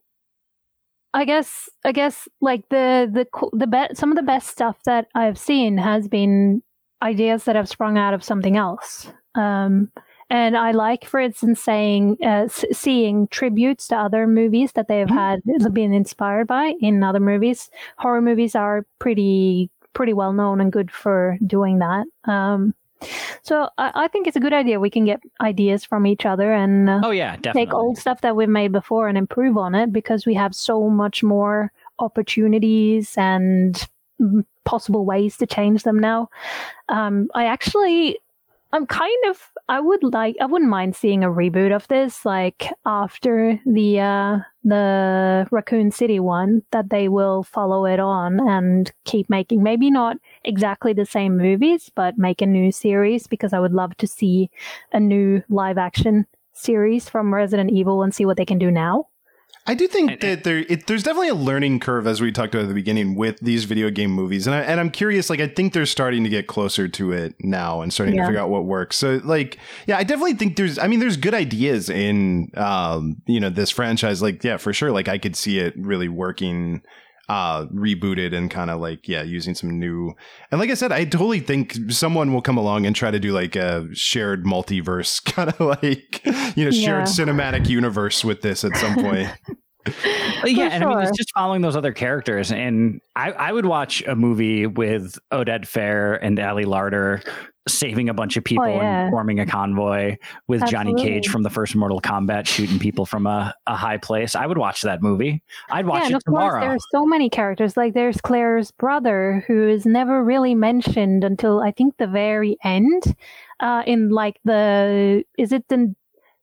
I 1.13 1.25
guess 1.25 1.69
I 1.85 1.91
guess 1.91 2.29
like 2.41 2.63
the 2.69 3.11
the 3.13 3.27
the 3.53 3.67
be- 3.67 3.95
some 3.95 4.11
of 4.13 4.17
the 4.17 4.23
best 4.23 4.47
stuff 4.49 4.77
that 4.85 5.09
I've 5.17 5.37
seen 5.37 5.79
has 5.79 6.07
been 6.07 6.63
ideas 7.03 7.43
that 7.45 7.57
have 7.57 7.69
sprung 7.69 7.99
out 7.99 8.15
of 8.15 8.23
something 8.23 8.57
else. 8.57 9.13
Um, 9.35 9.91
and 10.31 10.57
I 10.57 10.71
like, 10.71 11.05
for 11.05 11.21
instance, 11.21 11.61
saying 11.61 12.17
uh, 12.23 12.47
s- 12.49 12.65
seeing 12.73 13.29
tributes 13.29 13.89
to 13.89 13.97
other 13.99 14.27
movies 14.27 14.73
that 14.73 14.89
they've 14.89 15.09
had 15.11 15.43
been 15.73 15.93
inspired 15.93 16.47
by 16.47 16.75
in 16.81 17.03
other 17.03 17.21
movies. 17.21 17.71
Horror 17.99 18.23
movies 18.23 18.55
are 18.55 18.87
pretty 18.99 19.69
pretty 19.93 20.13
well 20.13 20.33
known 20.33 20.61
and 20.61 20.73
good 20.73 20.91
for 20.91 21.37
doing 21.47 21.81
that. 21.81 22.07
Um, 22.25 22.75
So 23.43 23.69
I, 23.79 24.05
I 24.05 24.09
think 24.09 24.27
it's 24.29 24.37
a 24.37 24.41
good 24.41 24.53
idea. 24.53 24.79
We 24.79 24.91
can 24.91 25.05
get 25.05 25.21
ideas 25.41 25.85
from 25.85 26.07
each 26.07 26.25
other 26.27 26.53
and 26.53 26.89
uh, 26.89 27.01
Oh 27.03 27.11
yeah, 27.11 27.35
definitely. 27.37 27.65
take 27.67 27.75
old 27.75 27.99
stuff 27.99 28.21
that 28.21 28.37
we've 28.37 28.49
made 28.49 28.73
before 28.73 29.09
and 29.09 29.19
improve 29.19 29.57
on 29.57 29.75
it 29.75 29.93
because 29.93 30.27
we 30.27 30.35
have 30.35 30.55
so 30.55 30.89
much 30.91 31.23
more 31.23 31.73
opportunities 31.99 33.15
and 33.17 33.89
mm, 34.21 34.45
possible 34.65 35.05
ways 35.05 35.37
to 35.39 35.47
change 35.47 35.83
them 35.83 35.99
now. 35.99 36.29
Um, 36.89 37.29
I 37.35 37.47
actually, 37.47 38.19
I'm 38.73 38.87
kind 38.87 39.25
of, 39.29 39.51
I 39.69 39.81
would 39.81 40.03
like, 40.05 40.37
I 40.41 40.47
wouldn't 40.47 40.71
mind 40.71 40.95
seeing 40.95 41.25
a 41.25 41.29
reboot 41.29 41.75
of 41.75 41.89
this, 41.89 42.25
like 42.25 42.71
after 42.87 43.61
the 43.67 44.01
uh, 44.01 44.39
the 44.63 45.49
Raccoon 45.51 45.91
City 45.91 46.21
one, 46.21 46.63
that 46.71 46.91
they 46.91 47.09
will 47.09 47.43
follow 47.43 47.85
it 47.85 47.99
on 47.99 48.39
and 48.49 48.93
keep 49.05 49.29
making 49.29 49.65
maybe 49.65 49.91
not 49.91 50.19
exactly 50.45 50.93
the 50.93 51.05
same 51.07 51.37
movies, 51.37 51.91
but 51.97 52.17
make 52.17 52.41
a 52.41 52.47
new 52.47 52.71
series 52.71 53.27
because 53.27 53.53
I 53.53 53.59
would 53.59 53.73
love 53.73 53.97
to 53.97 54.07
see 54.07 54.51
a 54.93 55.01
new 55.01 55.43
live 55.49 55.79
action 55.79 56.27
series 56.53 57.09
from 57.09 57.35
Resident 57.35 57.73
Evil 57.73 58.03
and 58.05 58.15
see 58.15 58.25
what 58.25 58.37
they 58.37 58.47
can 58.47 58.59
do 58.59 58.71
now. 58.71 59.10
I 59.71 59.75
do 59.75 59.87
think 59.87 60.11
And- 60.11 60.21
that 60.23 60.43
there 60.43 60.59
it, 60.69 60.89
there's 60.89 61.05
definitely 61.05 61.29
a 61.29 61.35
learning 61.37 61.79
curve 61.79 62.09
as 62.09 62.21
we 62.21 62.33
talked 62.33 62.57
about 62.57 62.65
at 62.65 62.69
the 62.69 62.75
beginning 62.75 63.15
with 63.15 63.39
these 63.39 63.65
video 63.65 63.89
game 63.89 64.11
movies, 64.11 64.49
and 64.49 64.57
I, 64.57 64.63
and 64.63 64.81
I'm 64.81 64.91
curious. 64.91 65.31
Like 65.31 65.39
I 65.39 65.47
think 65.47 65.73
they're 65.75 65.87
starting 65.87 66.25
to 66.25 66.29
get 66.29 66.49
closer 66.49 66.89
to 66.89 67.13
it 67.13 67.37
now 67.39 67.81
and 67.81 67.93
starting 67.93 68.17
to 68.17 68.25
figure 68.27 68.41
out 68.41 68.51
what 68.51 68.65
works. 68.65 68.97
So 68.97 69.21
like 69.23 69.59
yeah, 69.87 69.97
I 69.97 70.03
definitely 70.03 70.35
think 70.35 70.57
there's. 70.57 70.77
I 70.77 70.89
mean, 70.89 70.99
there's 70.99 71.17
good 71.17 71.35
ideas 71.35 71.89
in 71.89 72.51
um 72.57 73.23
you 73.27 73.39
know 73.39 73.49
this 73.51 73.71
franchise. 73.71 74.21
Like 74.21 74.43
yeah, 74.43 74.57
for 74.57 74.73
sure. 74.73 74.91
Like 74.91 75.07
I 75.07 75.19
could 75.19 75.37
see 75.37 75.61
it 75.61 75.75
really 75.77 76.09
working. 76.09 76.83
Uh, 77.31 77.67
rebooted 77.67 78.35
and 78.35 78.51
kind 78.51 78.73
of 78.73 78.81
like 78.81 79.07
yeah, 79.07 79.23
using 79.23 79.55
some 79.55 79.79
new 79.79 80.13
and 80.51 80.59
like 80.59 80.69
I 80.69 80.75
said, 80.75 80.91
I 80.91 81.05
totally 81.05 81.39
think 81.39 81.77
someone 81.89 82.33
will 82.33 82.43
come 82.43 82.57
along 82.57 82.87
and 82.87 82.97
try 82.97 83.13
to 83.13 83.21
do 83.21 83.31
like 83.31 83.55
a 83.55 83.87
shared 83.95 84.45
multiverse 84.45 85.25
kind 85.33 85.49
of 85.51 85.61
like 85.61 86.27
you 86.57 86.65
know 86.65 86.73
shared 86.73 87.05
cinematic 87.05 87.69
universe 87.69 88.25
with 88.25 88.41
this 88.43 88.65
at 88.65 88.77
some 88.77 88.97
point. 88.97 89.31
But 90.43 90.53
yeah, 90.53 90.69
For 90.69 90.75
and 90.75 90.85
I 90.85 90.89
mean, 90.89 90.99
it's 91.01 91.17
just 91.17 91.31
following 91.35 91.63
those 91.63 91.77
other 91.77 91.93
characters. 91.93 92.53
And 92.53 93.01
I, 93.17 93.33
I 93.33 93.53
would 93.53 93.67
watch 93.67 94.03
a 94.07 94.15
movie 94.15 94.67
with 94.67 95.19
Oded 95.33 95.63
Fehr 95.63 96.19
and 96.21 96.39
Ali 96.39 96.65
Larter 96.65 97.27
saving 97.69 98.09
a 98.09 98.15
bunch 98.15 98.37
of 98.37 98.45
people 98.45 98.67
yeah. 98.67 99.03
and 99.03 99.11
forming 99.11 99.39
a 99.39 99.47
convoy 99.47 100.17
with 100.49 100.65
Johnny 100.67 100.95
Cage 100.95 101.29
from 101.29 101.43
the 101.43 101.51
first 101.51 101.77
Mortal 101.77 102.01
Kombat 102.01 102.47
shooting 102.47 102.79
people 102.79 103.05
from 103.07 103.27
a, 103.27 103.55
a 103.67 103.77
high 103.77 103.99
place. 103.99 104.35
I 104.35 104.47
would 104.47 104.59
watch 104.59 104.83
that 104.83 105.03
movie. 105.03 105.43
I'd 105.71 105.87
watch 105.87 106.01
yeah, 106.01 106.07
and 106.07 106.15
it 106.15 106.17
of 106.17 106.25
course, 106.25 106.41
tomorrow. 106.43 106.61
there's 106.61 106.85
so 106.93 107.05
many 107.05 107.29
characters. 107.29 107.77
Like 107.77 107.95
there's 107.95 108.21
Claire's 108.21 108.71
brother, 108.71 109.45
who 109.47 109.69
is 109.69 109.85
never 109.87 110.25
really 110.25 110.55
mentioned 110.55 111.23
until 111.23 111.61
I 111.61 111.71
think 111.71 111.97
the 111.99 112.07
very 112.07 112.57
end. 112.65 113.15
Uh, 113.61 113.83
in 113.87 114.09
like 114.09 114.41
the 114.45 115.23
is 115.37 115.53
it 115.53 115.69
the 115.69 115.95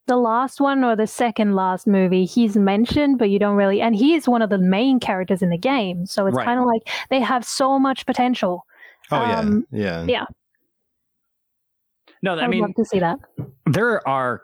the 0.05 0.15
last 0.15 0.61
one 0.61 0.84
or 0.84 0.95
the 0.95 1.07
second 1.07 1.55
last 1.55 1.88
movie? 1.88 2.26
He's 2.26 2.55
mentioned, 2.55 3.18
but 3.18 3.32
you 3.32 3.39
don't 3.39 3.55
really. 3.55 3.82
And 3.82 3.95
he 3.95 4.13
is 4.13 4.28
one 4.28 4.43
of 4.43 4.51
the 4.51 4.59
main 4.59 4.99
characters 4.99 5.41
in 5.41 5.49
the 5.49 5.57
game, 5.57 6.05
so 6.05 6.28
it's 6.28 6.38
Right. 6.38 6.45
kind 6.45 6.59
of 6.59 6.68
like 6.68 6.88
they 7.09 7.20
have 7.20 7.43
so 7.43 7.80
much 7.80 8.05
potential. 8.05 8.65
Oh 9.09 9.18
Um, 9.18 9.65
yeah, 9.72 10.01
yeah. 10.01 10.05
yeah. 10.07 10.26
No, 12.24 12.36
I, 12.36 12.39
I 12.39 12.41
would 12.43 12.49
mean, 12.51 12.61
love 12.61 12.76
to 12.76 12.86
see 12.86 12.99
that. 12.99 13.18
there 13.65 14.05
are 14.07 14.41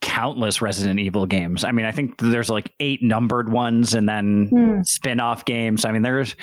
countless 0.00 0.60
Resident 0.60 1.00
Evil 1.00 1.26
games. 1.26 1.64
I 1.64 1.72
mean, 1.72 1.86
I 1.86 1.92
think 1.92 2.18
there's 2.18 2.50
like 2.50 2.72
eight 2.80 3.02
numbered 3.02 3.50
ones 3.50 3.94
and 3.94 4.08
then 4.08 4.48
Hmm. 4.50 4.82
spin-off 4.82 5.44
games. 5.44 5.84
I 5.84 5.92
mean, 5.92 6.02
there's 6.02 6.36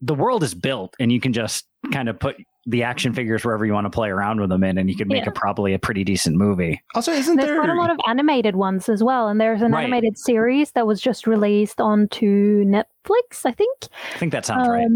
the 0.00 0.14
world 0.14 0.42
is 0.42 0.54
built 0.54 0.94
and 0.98 1.12
you 1.12 1.20
can 1.20 1.32
just 1.34 1.66
kind 1.92 2.08
of 2.08 2.18
put 2.18 2.36
the 2.66 2.82
action 2.82 3.12
figures 3.12 3.44
wherever 3.44 3.64
you 3.66 3.72
want 3.72 3.84
to 3.84 3.90
play 3.90 4.08
around 4.08 4.40
with 4.40 4.48
them 4.50 4.64
in 4.64 4.78
and 4.78 4.88
you 4.88 4.96
can 4.96 5.08
make 5.08 5.24
Yeah. 5.24 5.30
a 5.30 5.32
probably 5.32 5.74
a 5.74 5.78
pretty 5.78 6.02
decent 6.04 6.36
movie. 6.36 6.80
Also, 6.94 7.12
isn't 7.12 7.36
There's 7.36 7.48
there? 7.48 7.58
quite 7.58 7.68
a 7.70 7.74
lot 7.74 7.90
of 7.90 7.98
animated 8.06 8.56
ones 8.56 8.88
as 8.88 9.02
well, 9.02 9.28
and 9.28 9.40
there's 9.40 9.60
an 9.62 9.72
Right. 9.72 9.82
animated 9.84 10.16
series 10.18 10.70
that 10.72 10.86
was 10.86 11.00
just 11.00 11.26
released 11.26 11.80
onto 11.80 12.64
Netflix, 12.64 13.44
I 13.44 13.52
think. 13.52 13.78
I 14.14 14.18
think 14.18 14.32
that 14.32 14.44
sounds 14.46 14.68
right. 14.68 14.86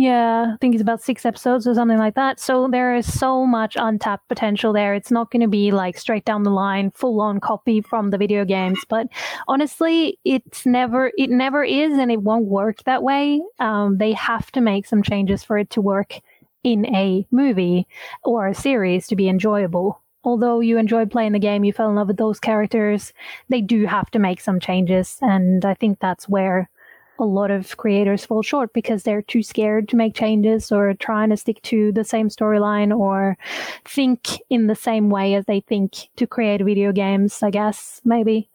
Yeah, 0.00 0.52
I 0.54 0.56
think 0.60 0.76
it's 0.76 0.80
about 0.80 1.02
six 1.02 1.26
episodes 1.26 1.66
or 1.66 1.74
something 1.74 1.98
like 1.98 2.14
that. 2.14 2.38
So 2.38 2.68
there 2.70 2.94
is 2.94 3.18
so 3.18 3.44
much 3.44 3.76
untapped 3.76 4.28
potential 4.28 4.72
there. 4.72 4.94
It's 4.94 5.10
not 5.10 5.32
going 5.32 5.42
to 5.42 5.48
be 5.48 5.72
like 5.72 5.98
straight 5.98 6.24
down 6.24 6.44
the 6.44 6.52
line, 6.52 6.92
full 6.92 7.20
on 7.20 7.40
copy 7.40 7.80
from 7.80 8.10
the 8.10 8.16
video 8.16 8.44
games. 8.44 8.78
But 8.88 9.08
honestly, 9.48 10.16
it's 10.24 10.64
never, 10.64 11.10
it 11.18 11.30
never 11.30 11.64
is, 11.64 11.98
and 11.98 12.12
it 12.12 12.22
won't 12.22 12.44
work 12.46 12.84
that 12.84 13.02
way. 13.02 13.42
Um, 13.58 13.98
they 13.98 14.12
have 14.12 14.52
to 14.52 14.60
make 14.60 14.86
some 14.86 15.02
changes 15.02 15.42
for 15.42 15.58
it 15.58 15.68
to 15.70 15.80
work 15.80 16.20
in 16.62 16.86
a 16.94 17.26
movie 17.32 17.88
or 18.22 18.46
a 18.46 18.54
series 18.54 19.08
to 19.08 19.16
be 19.16 19.28
enjoyable. 19.28 20.00
Although 20.22 20.60
you 20.60 20.78
enjoyed 20.78 21.10
playing 21.10 21.32
the 21.32 21.40
game, 21.40 21.64
you 21.64 21.72
fell 21.72 21.90
in 21.90 21.96
love 21.96 22.06
with 22.06 22.18
those 22.18 22.38
characters, 22.38 23.12
they 23.48 23.60
do 23.60 23.86
have 23.86 24.12
to 24.12 24.20
make 24.20 24.40
some 24.40 24.60
changes. 24.60 25.18
And 25.22 25.64
I 25.64 25.74
think 25.74 25.98
that's 25.98 26.28
where 26.28 26.70
a 27.18 27.24
lot 27.24 27.50
of 27.50 27.76
creators 27.76 28.24
fall 28.24 28.42
short 28.42 28.72
because 28.72 29.02
they're 29.02 29.22
too 29.22 29.42
scared 29.42 29.88
to 29.88 29.96
make 29.96 30.14
changes 30.14 30.70
or 30.72 30.94
trying 30.94 31.30
to 31.30 31.36
stick 31.36 31.60
to 31.62 31.92
the 31.92 32.04
same 32.04 32.28
storyline 32.28 32.96
or 32.96 33.36
think 33.84 34.40
in 34.50 34.66
the 34.66 34.74
same 34.74 35.10
way 35.10 35.34
as 35.34 35.44
they 35.46 35.60
think 35.60 36.08
to 36.16 36.26
create 36.26 36.62
video 36.62 36.92
games, 36.92 37.42
I 37.42 37.50
guess, 37.50 38.00
maybe. 38.04 38.48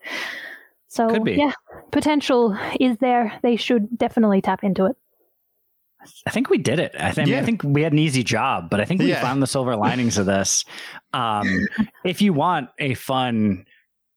So, 0.87 1.25
yeah, 1.25 1.53
potential 1.91 2.57
is 2.79 2.97
there. 2.97 3.39
They 3.41 3.55
should 3.55 3.97
definitely 3.97 4.41
tap 4.41 4.63
into 4.63 4.85
it. 4.85 4.95
I 6.27 6.31
think 6.31 6.49
we 6.49 6.57
did 6.57 6.79
it. 6.79 6.91
I, 6.99 7.11
th- 7.11 7.27
I, 7.27 7.31
mean, 7.31 7.39
I 7.39 7.43
think 7.43 7.63
we 7.63 7.81
had 7.81 7.93
an 7.93 7.99
easy 7.99 8.23
job, 8.23 8.69
but 8.69 8.79
I 8.79 8.85
think 8.85 9.01
we 9.01 9.09
Yeah. 9.09 9.21
found 9.21 9.41
the 9.41 9.47
silver 9.47 9.75
linings 9.75 10.17
of 10.17 10.25
this. 10.25 10.65
Um, 11.13 11.65
if 12.03 12.21
you 12.21 12.33
want 12.33 12.69
a 12.79 12.93
fun 12.93 13.65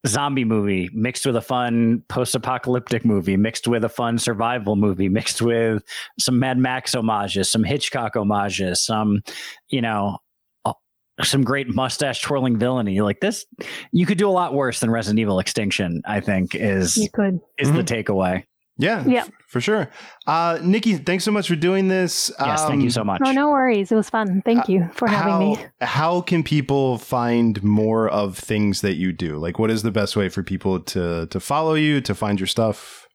zombie 0.06 0.44
movie 0.44 0.88
mixed 0.92 1.26
with 1.26 1.36
a 1.36 1.40
fun 1.40 2.02
post-apocalyptic 2.08 3.04
movie, 3.04 3.36
mixed 3.36 3.66
with 3.68 3.84
a 3.84 3.88
fun 3.88 4.18
survival 4.18 4.76
movie, 4.76 5.08
mixed 5.08 5.42
with 5.42 5.82
some 6.18 6.38
Mad 6.38 6.58
Max 6.58 6.94
homages, 6.94 7.50
some 7.50 7.64
Hitchcock 7.64 8.14
homages, 8.14 8.84
some, 8.84 9.22
you 9.68 9.80
know, 9.80 10.18
uh, 10.64 10.72
some 11.22 11.42
great 11.42 11.74
mustache 11.74 12.20
twirling 12.20 12.58
villainy 12.58 13.00
like 13.00 13.20
this, 13.20 13.46
you 13.92 14.06
could 14.06 14.18
do 14.18 14.28
a 14.28 14.32
lot 14.32 14.54
worse 14.54 14.80
than 14.80 14.90
Resident 14.90 15.18
Evil 15.18 15.38
Extinction. 15.38 16.02
I 16.04 16.20
think 16.20 16.54
is 16.54 16.96
You 16.96 17.08
could. 17.12 17.40
is 17.58 17.72
the 17.72 17.82
takeaway. 17.82 18.44
Yeah, 18.78 19.04
Yeah. 19.06 19.20
f- 19.20 19.30
for 19.48 19.60
sure. 19.60 19.88
Uh, 20.26 20.58
Nikki, 20.62 20.96
thanks 20.96 21.24
so 21.24 21.30
much 21.30 21.48
for 21.48 21.56
doing 21.56 21.88
this. 21.88 22.30
Yes, 22.40 22.64
thank 22.66 22.82
you 22.82 22.86
Um, 22.86 22.90
so 22.90 23.04
much. 23.04 23.20
Oh, 23.24 23.32
no 23.32 23.48
worries. 23.50 23.90
It 23.90 23.96
was 23.96 24.10
fun. 24.10 24.42
Thank 24.44 24.68
you 24.68 24.88
for 24.94 25.08
having 25.08 25.32
how, 25.32 25.38
me. 25.38 25.58
How 25.80 26.20
can 26.20 26.42
people 26.42 26.98
find 26.98 27.62
more 27.62 28.08
of 28.08 28.36
things 28.36 28.80
that 28.82 28.94
you 28.96 29.12
do? 29.12 29.36
Like, 29.38 29.58
what 29.58 29.70
is 29.70 29.82
the 29.82 29.90
best 29.92 30.16
way 30.16 30.28
for 30.28 30.42
people 30.42 30.80
to 30.80 31.26
to 31.26 31.40
follow 31.40 31.74
you, 31.74 32.00
to 32.02 32.14
find 32.14 32.38
your 32.40 32.46
stuff? 32.48 33.06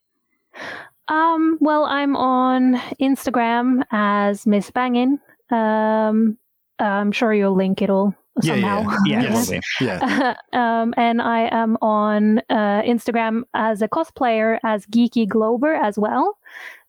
Um, 1.07 1.57
well, 1.59 1.83
I'm 1.85 2.15
on 2.15 2.75
Instagram 3.01 3.83
as 3.91 4.47
Miss 4.47 4.71
Bangin. 4.71 5.19
Um, 5.49 6.37
I'm 6.79 7.11
sure 7.11 7.33
you'll 7.33 7.55
link 7.55 7.81
it 7.81 7.89
all 7.89 8.15
Yeah, 8.43 8.55
yeah, 8.55 8.77
somehow. 8.83 8.97
Yeah, 9.05 9.21
Yes. 9.23 9.51
Yeah. 9.81 10.35
um, 10.53 10.93
and 10.97 11.21
I 11.21 11.49
am 11.51 11.77
on 11.81 12.39
uh, 12.49 12.81
Instagram 12.83 13.43
as 13.53 13.81
a 13.81 13.87
cosplayer 13.87 14.57
as 14.63 14.85
Geeky 14.87 15.27
Glober 15.27 15.73
as 15.73 15.97
well. 15.99 16.37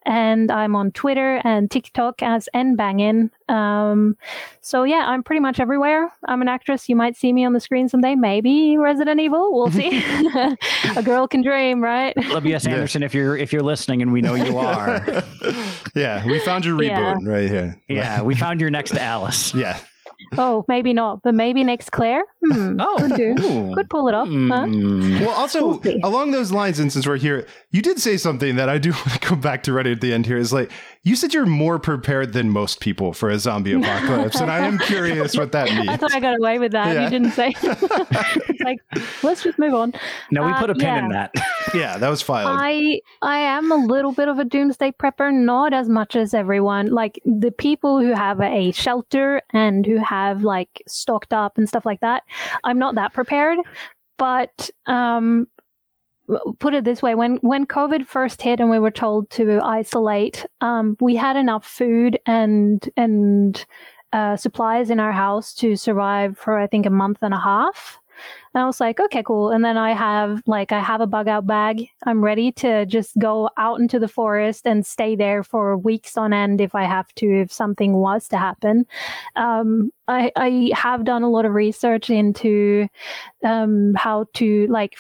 And 0.04 0.50
I'm 0.50 0.74
on 0.74 0.90
Twitter 0.90 1.40
and 1.44 1.70
TikTok 1.70 2.24
as 2.24 2.48
nbangin. 2.56 3.30
Um, 3.48 4.16
so 4.60 4.82
yeah, 4.82 5.04
I'm 5.06 5.22
pretty 5.22 5.38
much 5.38 5.60
everywhere. 5.60 6.12
I'm 6.26 6.42
an 6.42 6.48
actress. 6.48 6.88
You 6.88 6.96
might 6.96 7.16
see 7.16 7.32
me 7.32 7.44
on 7.44 7.52
the 7.52 7.60
screen 7.60 7.88
someday. 7.88 8.16
Maybe 8.16 8.76
Resident 8.76 9.20
Evil. 9.20 9.52
We'll 9.54 9.70
see. 9.70 10.02
a 10.96 11.02
girl 11.04 11.28
can 11.28 11.42
dream, 11.42 11.80
right? 11.84 12.16
WS 12.16 12.64
Yeah. 12.64 12.72
Anderson, 12.72 13.04
if 13.04 13.14
you're 13.14 13.36
if 13.36 13.52
you're 13.52 13.62
listening, 13.62 14.02
and 14.02 14.12
we 14.12 14.20
know 14.22 14.34
you 14.34 14.58
are, 14.58 15.22
yeah, 15.94 16.26
we 16.26 16.40
found 16.40 16.64
your 16.64 16.76
reboot 16.76 16.88
Yeah. 16.88 17.14
right 17.22 17.48
here. 17.48 17.80
yeah, 17.88 18.22
we 18.22 18.34
found 18.34 18.60
your 18.60 18.70
next 18.70 18.94
Alice. 18.96 19.54
Yeah. 19.54 19.78
Oh, 20.38 20.64
maybe 20.68 20.92
not, 20.92 21.22
but 21.22 21.34
maybe 21.34 21.64
next 21.64 21.90
Claire. 21.90 22.24
Hmm. 22.44 22.80
Oh, 22.80 22.96
could 22.98 23.16
do. 23.16 23.34
Ooh. 23.40 23.74
Could 23.74 23.88
pull 23.90 24.08
it 24.08 24.14
off. 24.14 24.28
Huh? 24.28 24.32
Mm. 24.32 25.20
Well, 25.20 25.30
also 25.30 25.78
We'll 25.78 25.98
along 26.04 26.32
those 26.32 26.50
lines, 26.52 26.78
and 26.78 26.92
since 26.92 27.06
we're 27.06 27.16
here, 27.16 27.46
you 27.70 27.82
did 27.82 28.00
say 28.00 28.16
something 28.16 28.56
that 28.56 28.68
I 28.68 28.78
do 28.78 28.90
want 28.92 29.12
to 29.12 29.18
come 29.18 29.40
back 29.40 29.62
to 29.64 29.72
right 29.72 29.86
at 29.86 30.00
the 30.00 30.12
end 30.12 30.26
here. 30.26 30.36
Is 30.36 30.52
like 30.52 30.70
you 31.04 31.16
said 31.16 31.34
you're 31.34 31.46
more 31.46 31.78
prepared 31.80 32.32
than 32.32 32.50
most 32.50 32.78
people 32.80 33.12
for 33.12 33.28
a 33.28 33.38
zombie 33.38 33.72
apocalypse, 33.80 34.40
and 34.40 34.50
I 34.50 34.58
am 34.66 34.78
curious 34.78 35.36
what 35.36 35.50
that 35.52 35.68
means. 35.72 35.88
I 35.88 35.96
thought 35.96 36.12
I 36.14 36.20
got 36.20 36.36
away 36.38 36.58
with 36.58 36.72
that. 36.72 36.94
Yeah. 36.94 37.04
You 37.04 37.10
didn't 37.10 37.32
say. 37.32 37.52
It's 37.60 38.60
like, 38.64 38.78
let's 39.22 39.42
just 39.42 39.58
move 39.58 39.74
on. 39.74 39.92
No, 40.30 40.44
we 40.44 40.52
Uh, 40.52 40.60
put 40.60 40.70
a 40.70 40.74
pin 40.74 40.82
yeah. 40.84 41.04
in 41.04 41.08
that. 41.10 41.32
Yeah, 41.74 41.98
that 41.98 42.08
was 42.08 42.22
filed. 42.22 42.56
I 42.60 43.00
I 43.22 43.38
am 43.38 43.72
a 43.72 43.76
little 43.76 44.12
bit 44.12 44.28
of 44.28 44.38
a 44.38 44.44
doomsday 44.44 44.92
prepper, 44.92 45.32
not 45.32 45.72
as 45.72 45.88
much 45.88 46.14
as 46.14 46.34
everyone. 46.34 46.86
Like 46.86 47.18
the 47.24 47.50
people 47.50 48.00
who 48.00 48.12
have 48.12 48.40
a 48.40 48.70
shelter 48.72 49.42
and 49.52 49.84
who 49.84 49.96
have 49.98 50.42
like 50.44 50.82
stocked 50.86 51.32
up 51.32 51.58
and 51.58 51.68
stuff 51.68 51.84
like 51.84 52.00
that. 52.00 52.22
I'm 52.64 52.78
not 52.78 52.94
that 52.94 53.12
prepared, 53.12 53.58
but 54.18 54.70
um 54.86 55.24
w- 55.32 55.46
put 56.60 56.72
it 56.72 56.84
this 56.84 57.02
way 57.02 57.14
when 57.14 57.36
when 57.38 57.66
covid 57.66 58.06
first 58.06 58.40
hit 58.40 58.60
and 58.60 58.70
we 58.70 58.78
were 58.78 58.92
told 58.92 59.28
to 59.28 59.60
isolate 59.62 60.46
um 60.60 60.96
we 61.00 61.16
had 61.16 61.36
enough 61.36 61.66
food 61.66 62.18
and 62.26 62.88
and 62.96 63.66
uh, 64.12 64.36
supplies 64.36 64.90
in 64.90 65.00
our 65.00 65.12
house 65.12 65.54
to 65.54 65.76
survive 65.76 66.36
for 66.36 66.58
I 66.58 66.66
think 66.66 66.86
a 66.86 66.90
month 66.90 67.18
and 67.22 67.34
a 67.34 67.40
half. 67.40 67.98
And 68.54 68.62
I 68.62 68.66
was 68.66 68.78
like, 68.78 69.00
okay, 69.00 69.22
cool. 69.22 69.50
And 69.50 69.64
then 69.64 69.78
I 69.78 69.94
have 69.94 70.42
like 70.46 70.70
I 70.70 70.80
have 70.80 71.00
a 71.00 71.06
bug 71.06 71.26
out 71.28 71.46
bag. 71.46 71.88
I'm 72.04 72.22
ready 72.22 72.52
to 72.52 72.84
just 72.84 73.18
go 73.18 73.48
out 73.56 73.80
into 73.80 73.98
the 73.98 74.06
forest 74.06 74.66
and 74.66 74.84
stay 74.84 75.16
there 75.16 75.42
for 75.42 75.78
weeks 75.78 76.16
on 76.18 76.32
end 76.34 76.60
if 76.60 76.74
I 76.74 76.84
have 76.84 77.12
to, 77.16 77.40
if 77.40 77.50
something 77.50 77.94
was 77.94 78.28
to 78.28 78.36
happen. 78.36 78.84
Um, 79.34 79.90
I, 80.06 80.30
I 80.36 80.70
have 80.74 81.04
done 81.04 81.22
a 81.22 81.30
lot 81.30 81.46
of 81.46 81.54
research 81.54 82.10
into 82.10 82.86
um, 83.42 83.94
how 83.96 84.26
to 84.34 84.66
like 84.68 84.96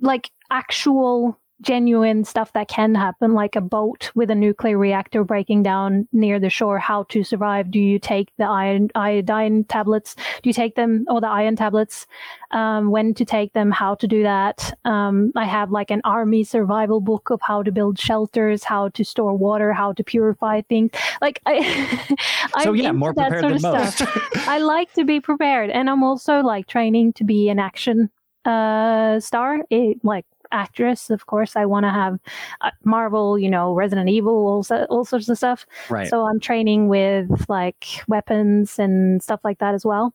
like 0.00 0.30
actual 0.50 1.38
genuine 1.64 2.24
stuff 2.24 2.52
that 2.52 2.68
can 2.68 2.94
happen, 2.94 3.32
like 3.32 3.56
a 3.56 3.60
boat 3.60 4.10
with 4.14 4.30
a 4.30 4.34
nuclear 4.34 4.76
reactor 4.76 5.24
breaking 5.24 5.62
down 5.62 6.06
near 6.12 6.38
the 6.38 6.50
shore, 6.50 6.78
how 6.78 7.04
to 7.04 7.24
survive. 7.24 7.70
Do 7.70 7.78
you 7.78 7.98
take 7.98 8.30
the 8.38 8.44
iron, 8.44 8.90
iodine 8.94 9.64
tablets? 9.64 10.14
Do 10.14 10.48
you 10.48 10.52
take 10.52 10.74
them, 10.74 11.04
or 11.08 11.20
the 11.20 11.28
iron 11.28 11.56
tablets? 11.56 12.06
Um, 12.50 12.90
when 12.90 13.14
to 13.14 13.24
take 13.24 13.52
them, 13.52 13.70
how 13.70 13.94
to 13.96 14.06
do 14.06 14.22
that. 14.22 14.76
Um, 14.84 15.32
I 15.36 15.44
have 15.44 15.70
like 15.70 15.90
an 15.90 16.00
army 16.04 16.44
survival 16.44 17.00
book 17.00 17.30
of 17.30 17.40
how 17.42 17.62
to 17.62 17.72
build 17.72 17.98
shelters, 17.98 18.64
how 18.64 18.88
to 18.90 19.04
store 19.04 19.34
water, 19.36 19.72
how 19.72 19.92
to 19.92 20.04
purify 20.04 20.60
things. 20.62 20.90
Like 21.20 21.40
I, 21.46 22.16
so 22.62 22.72
yeah, 22.72 22.92
more 22.92 23.14
prepared 23.14 23.44
than 23.44 23.62
most. 23.62 24.02
I 24.48 24.58
like 24.58 24.92
to 24.94 25.04
be 25.04 25.20
prepared, 25.20 25.70
and 25.70 25.88
I'm 25.88 26.02
also 26.02 26.40
like 26.40 26.66
training 26.66 27.14
to 27.14 27.24
be 27.24 27.48
an 27.48 27.58
action 27.58 28.10
uh 28.44 29.18
star 29.20 29.58
it, 29.70 29.98
like 30.04 30.26
actress 30.52 31.10
of 31.10 31.26
course 31.26 31.56
i 31.56 31.64
want 31.64 31.84
to 31.84 31.90
have 31.90 32.18
uh, 32.60 32.70
marvel 32.84 33.38
you 33.38 33.50
know 33.50 33.72
resident 33.74 34.08
evil 34.08 34.46
all, 34.46 34.62
so- 34.62 34.86
all 34.90 35.04
sorts 35.04 35.28
of 35.28 35.36
stuff 35.36 35.66
right. 35.90 36.08
so 36.08 36.26
i'm 36.26 36.38
training 36.38 36.86
with 36.88 37.28
like 37.48 37.86
weapons 38.06 38.78
and 38.78 39.22
stuff 39.22 39.40
like 39.42 39.58
that 39.58 39.74
as 39.74 39.84
well 39.84 40.14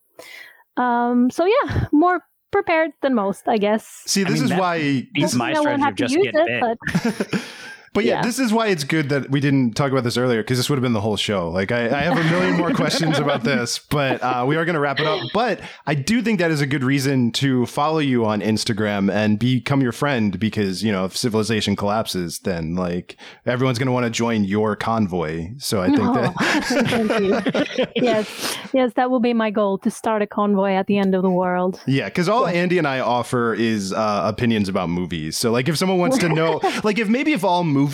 um 0.78 1.30
so 1.30 1.46
yeah 1.46 1.88
more 1.92 2.22
prepared 2.52 2.92
than 3.02 3.14
most 3.14 3.48
i 3.48 3.58
guess 3.58 4.04
See, 4.06 4.22
I 4.22 4.30
this 4.30 4.36
mean, 4.36 4.44
is 4.46 4.50
that 4.52 4.60
why. 4.60 4.80
beats 5.14 5.32
This, 5.32 5.36
my 5.36 5.54
strategy 5.54 5.82
have 5.82 5.92
of 5.92 5.98
to 5.98 6.04
just 6.08 6.16
get 6.16 6.36
it, 6.36 6.46
bit. 6.48 6.62
but 6.62 7.42
but 8.00 8.06
yeah, 8.06 8.16
Yeah. 8.16 8.22
this 8.22 8.40
is 8.40 8.54
why 8.54 8.68
it's 8.68 8.86
good 8.86 9.10
that 9.10 9.30
we 9.30 9.40
didn't 9.42 9.74
talk 9.76 9.92
about 9.92 10.04
this 10.06 10.16
earlier 10.18 10.42
because 10.42 10.58
this 10.58 10.70
would 10.70 10.78
have 10.78 10.84
been 10.84 10.94
the 10.94 11.02
whole 11.02 11.18
show. 11.18 11.50
Like, 11.50 11.72
I, 11.72 11.86
I 11.88 12.02
have 12.02 12.18
a 12.18 12.24
million 12.30 12.56
more 12.58 12.74
questions 12.74 13.20
about 13.20 13.44
this, 13.44 13.80
but 13.80 14.24
uh, 14.24 14.46
we 14.48 14.56
are 14.56 14.64
going 14.64 14.76
to 14.76 14.80
wrap 14.80 15.00
it 15.02 15.06
up. 15.08 15.20
But 15.34 15.60
I 15.86 15.96
do 15.96 16.22
think 16.22 16.40
that 16.40 16.50
is 16.52 16.62
a 16.62 16.66
good 16.66 16.84
reason 16.84 17.32
to 17.34 17.66
follow 17.66 18.00
you 18.00 18.26
on 18.26 18.40
Instagram 18.42 19.12
and 19.12 19.38
become 19.38 19.82
your 19.82 19.92
friend 19.92 20.40
because, 20.40 20.82
you 20.84 20.92
know, 20.94 21.04
if 21.06 21.18
civilization 21.18 21.76
collapses, 21.76 22.40
then 22.40 22.76
like 22.76 23.18
everyone's 23.46 23.78
going 23.80 23.88
to 23.88 23.92
want 23.92 24.06
to 24.06 24.10
join 24.10 24.44
your 24.46 24.76
convoy. 24.78 25.50
So 25.58 25.82
I 25.82 25.88
think 25.88 26.00
Oh, 26.02 26.14
that. 26.14 27.90
yes 27.96 28.58
yes 28.74 28.94
that 28.96 29.10
will 29.12 29.20
be 29.20 29.34
my 29.34 29.50
goal 29.52 29.78
to 29.80 29.92
start 29.92 30.22
a 30.22 30.28
convoy 30.28 30.72
at 30.72 30.88
the 30.88 30.98
end 30.98 31.14
of 31.16 31.22
the 31.24 31.30
world 31.30 31.82
Yeah, 31.86 32.06
because 32.06 32.30
all 32.30 32.48
Andy 32.48 32.78
and 32.78 32.88
I 32.88 33.00
offer 33.00 33.54
is 33.54 33.92
uh, 33.94 34.22
opinions 34.26 34.70
about 34.70 34.90
movies. 34.90 35.38
So, 35.38 35.52
like, 35.52 35.68
if 35.68 35.78
someone 35.78 35.98
wants 35.98 36.18
to 36.20 36.30
know, 36.30 36.60
like, 36.84 37.00
if 37.00 37.10
maybe 37.10 37.34
if 37.34 37.44
all 37.44 37.64
movies, 37.64 37.89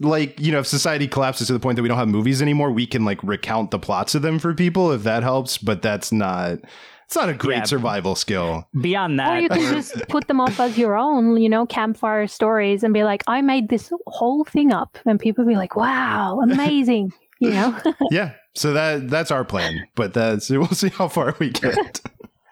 like, 0.00 0.38
you 0.40 0.52
know, 0.52 0.58
if 0.60 0.66
society 0.66 1.06
collapses 1.08 1.46
to 1.48 1.52
the 1.52 1.60
point 1.60 1.76
that 1.76 1.82
we 1.82 1.88
don't 1.88 1.98
have 1.98 2.08
movies 2.08 2.42
anymore, 2.42 2.70
we 2.70 2.86
can 2.86 3.04
like 3.04 3.22
recount 3.22 3.70
the 3.70 3.78
plots 3.78 4.14
of 4.14 4.22
them 4.22 4.38
for 4.38 4.54
people 4.54 4.92
if 4.92 5.02
that 5.04 5.22
helps. 5.22 5.58
But 5.58 5.82
that's 5.82 6.12
not. 6.12 6.58
It's 7.06 7.14
not 7.14 7.28
a 7.28 7.34
great 7.34 7.58
Yeah. 7.58 7.64
survival 7.64 8.16
skill. 8.16 8.66
Beyond 8.80 9.14
Or 9.14 9.16
that, 9.24 9.42
you 9.42 9.48
can 9.48 9.60
just 9.74 10.08
put 10.08 10.26
them 10.26 10.40
off 10.40 10.58
as 10.58 10.76
your 10.76 10.96
own, 10.96 11.36
you 11.40 11.48
know, 11.48 11.64
campfire 11.64 12.26
stories 12.26 12.82
and 12.82 12.92
be 12.92 13.04
like, 13.04 13.22
I 13.28 13.42
made 13.42 13.68
this 13.68 13.92
whole 14.08 14.42
thing 14.44 14.72
up. 14.72 14.98
And 15.06 15.20
people 15.20 15.44
be 15.44 15.54
like, 15.54 15.76
wow, 15.76 16.40
amazing. 16.42 17.12
you 17.38 17.50
know? 17.50 17.78
yeah. 18.10 18.32
So 18.56 18.72
that 18.72 19.08
that's 19.08 19.30
our 19.30 19.44
plan. 19.44 19.86
But 19.94 20.14
that's 20.14 20.50
we'll 20.50 20.66
see 20.68 20.88
how 20.88 21.06
far 21.06 21.36
we 21.38 21.50
get. 21.50 22.00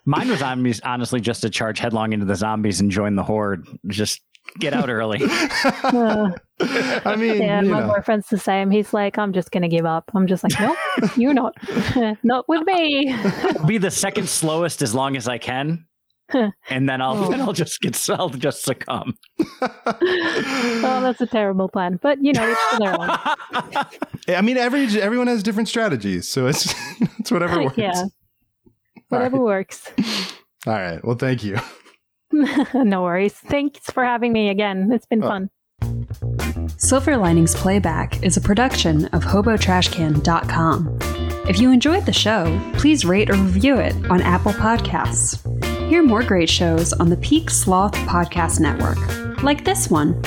mine 0.04 0.28
was 0.28 0.40
hon- 0.40 0.72
honestly 0.84 1.20
just 1.20 1.40
to 1.42 1.50
charge 1.50 1.80
headlong 1.80 2.12
into 2.12 2.26
the 2.26 2.36
zombies 2.36 2.80
and 2.80 2.92
join 2.92 3.16
the 3.16 3.22
horde. 3.24 3.66
Just 3.88 4.20
get 4.58 4.72
out 4.74 4.88
early. 4.88 5.20
Uh, 5.22 6.30
I 6.60 7.16
mean, 7.16 7.42
yeah, 7.42 7.60
my 7.62 7.80
know. 7.80 7.88
boyfriend's 7.88 8.28
the 8.28 8.38
same. 8.38 8.70
He's 8.70 8.92
like, 8.94 9.18
I'm 9.18 9.32
just 9.32 9.50
going 9.50 9.62
to 9.62 9.68
give 9.68 9.84
up. 9.86 10.10
I'm 10.14 10.26
just 10.26 10.44
like, 10.44 10.52
nope, 10.60 10.76
you're 11.16 11.34
not. 11.34 11.54
not 12.22 12.48
with 12.48 12.64
me. 12.66 13.14
Be 13.66 13.78
the 13.78 13.90
second 13.90 14.28
slowest 14.28 14.80
as 14.82 14.94
long 14.94 15.16
as 15.16 15.26
I 15.28 15.38
can. 15.38 15.86
and 16.70 16.88
then 16.88 17.02
I'll 17.02 17.24
Oh. 17.24 17.30
then 17.30 17.40
I'll 17.42 17.52
just 17.52 17.80
get 17.80 17.98
I'll 18.10 18.30
just 18.30 18.62
succumb. 18.62 19.14
oh, 19.60 21.00
that's 21.02 21.20
a 21.20 21.26
terrible 21.26 21.68
plan. 21.68 21.98
But, 22.00 22.22
you 22.24 22.32
know, 22.32 22.48
it's 22.48 22.70
to 22.70 22.78
their 22.78 23.00
own. 23.00 24.36
I 24.38 24.40
mean, 24.40 24.56
every 24.56 24.86
everyone 25.00 25.26
has 25.26 25.42
different 25.42 25.68
strategies, 25.68 26.26
so 26.28 26.46
it's 26.46 26.74
it's 27.18 27.30
whatever 27.30 27.62
works. 27.62 27.76
yeah. 27.78 28.04
Whatever 29.08 29.38
works. 29.38 29.90
All 30.66 30.72
right. 30.72 31.04
Well, 31.04 31.16
thank 31.16 31.44
you. 31.44 31.58
no 32.74 33.02
worries. 33.02 33.32
Thanks 33.34 33.80
for 33.90 34.04
having 34.04 34.32
me 34.32 34.48
again. 34.48 34.90
It's 34.92 35.06
been 35.06 35.22
Oh. 35.22 35.28
fun. 35.28 35.50
Silver 36.76 37.16
Linings 37.16 37.54
Playback 37.54 38.22
is 38.22 38.36
a 38.36 38.40
production 38.40 39.06
of 39.06 39.22
HoboTrashCan.com. 39.24 40.98
If 41.48 41.60
you 41.60 41.70
enjoyed 41.72 42.06
the 42.06 42.12
show, 42.12 42.58
please 42.74 43.04
rate 43.04 43.28
or 43.30 43.34
review 43.34 43.76
it 43.76 43.94
on 44.10 44.22
Apple 44.22 44.52
Podcasts. 44.52 45.38
Hear 45.88 46.02
more 46.02 46.22
great 46.22 46.48
shows 46.48 46.92
on 46.94 47.10
the 47.10 47.16
Peak 47.18 47.50
Sloth 47.50 47.94
Podcast 48.06 48.60
Network, 48.60 49.42
like 49.42 49.64
this 49.64 49.90
one. 49.90 50.20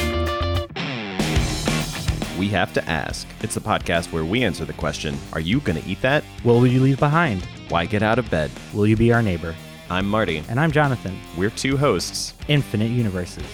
We 2.37 2.49
Have 2.49 2.71
to 2.73 2.87
Ask. 2.87 3.27
It's 3.41 3.57
a 3.57 3.61
podcast 3.61 4.11
where 4.13 4.23
we 4.23 4.43
answer 4.43 4.63
the 4.63 4.73
question 4.73 5.17
Are 5.33 5.39
you 5.39 5.59
going 5.61 5.81
to 5.81 5.89
eat 5.89 6.01
that? 6.01 6.23
What 6.43 6.53
will 6.53 6.67
you 6.67 6.81
leave 6.81 6.99
behind? 6.99 7.43
Why 7.69 7.85
get 7.87 8.03
out 8.03 8.19
of 8.19 8.29
bed? 8.29 8.51
Will 8.73 8.85
you 8.85 8.95
be 8.95 9.11
our 9.11 9.23
neighbor? 9.23 9.55
I'm 9.89 10.07
Marty. 10.07 10.43
And 10.49 10.59
I'm 10.59 10.71
Jonathan. 10.71 11.17
We're 11.37 11.49
two 11.49 11.77
hosts. 11.77 12.33
Infinite 12.47 12.91
Universes. 12.91 13.45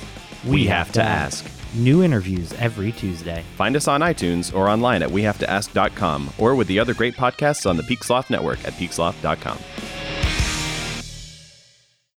We, 0.45 0.65
have, 0.65 0.91
to 0.93 1.03
ask. 1.03 1.45
New 1.75 2.03
interviews 2.03 2.53
every 2.53 2.91
Tuesday. 2.91 3.43
Find 3.55 3.75
us 3.75 3.87
on 3.87 4.01
iTunes 4.01 4.53
or 4.53 4.69
online 4.69 5.03
at 5.03 5.09
wehavetoask.com 5.09 6.31
or 6.37 6.55
with 6.55 6.67
the 6.67 6.79
other 6.79 6.93
great 6.93 7.15
podcasts 7.15 7.69
on 7.69 7.77
the 7.77 7.83
Peak 7.83 8.03
Sloth 8.03 8.29
Network 8.29 8.63
at 8.65 8.73
peaksloth.com. 8.73 9.57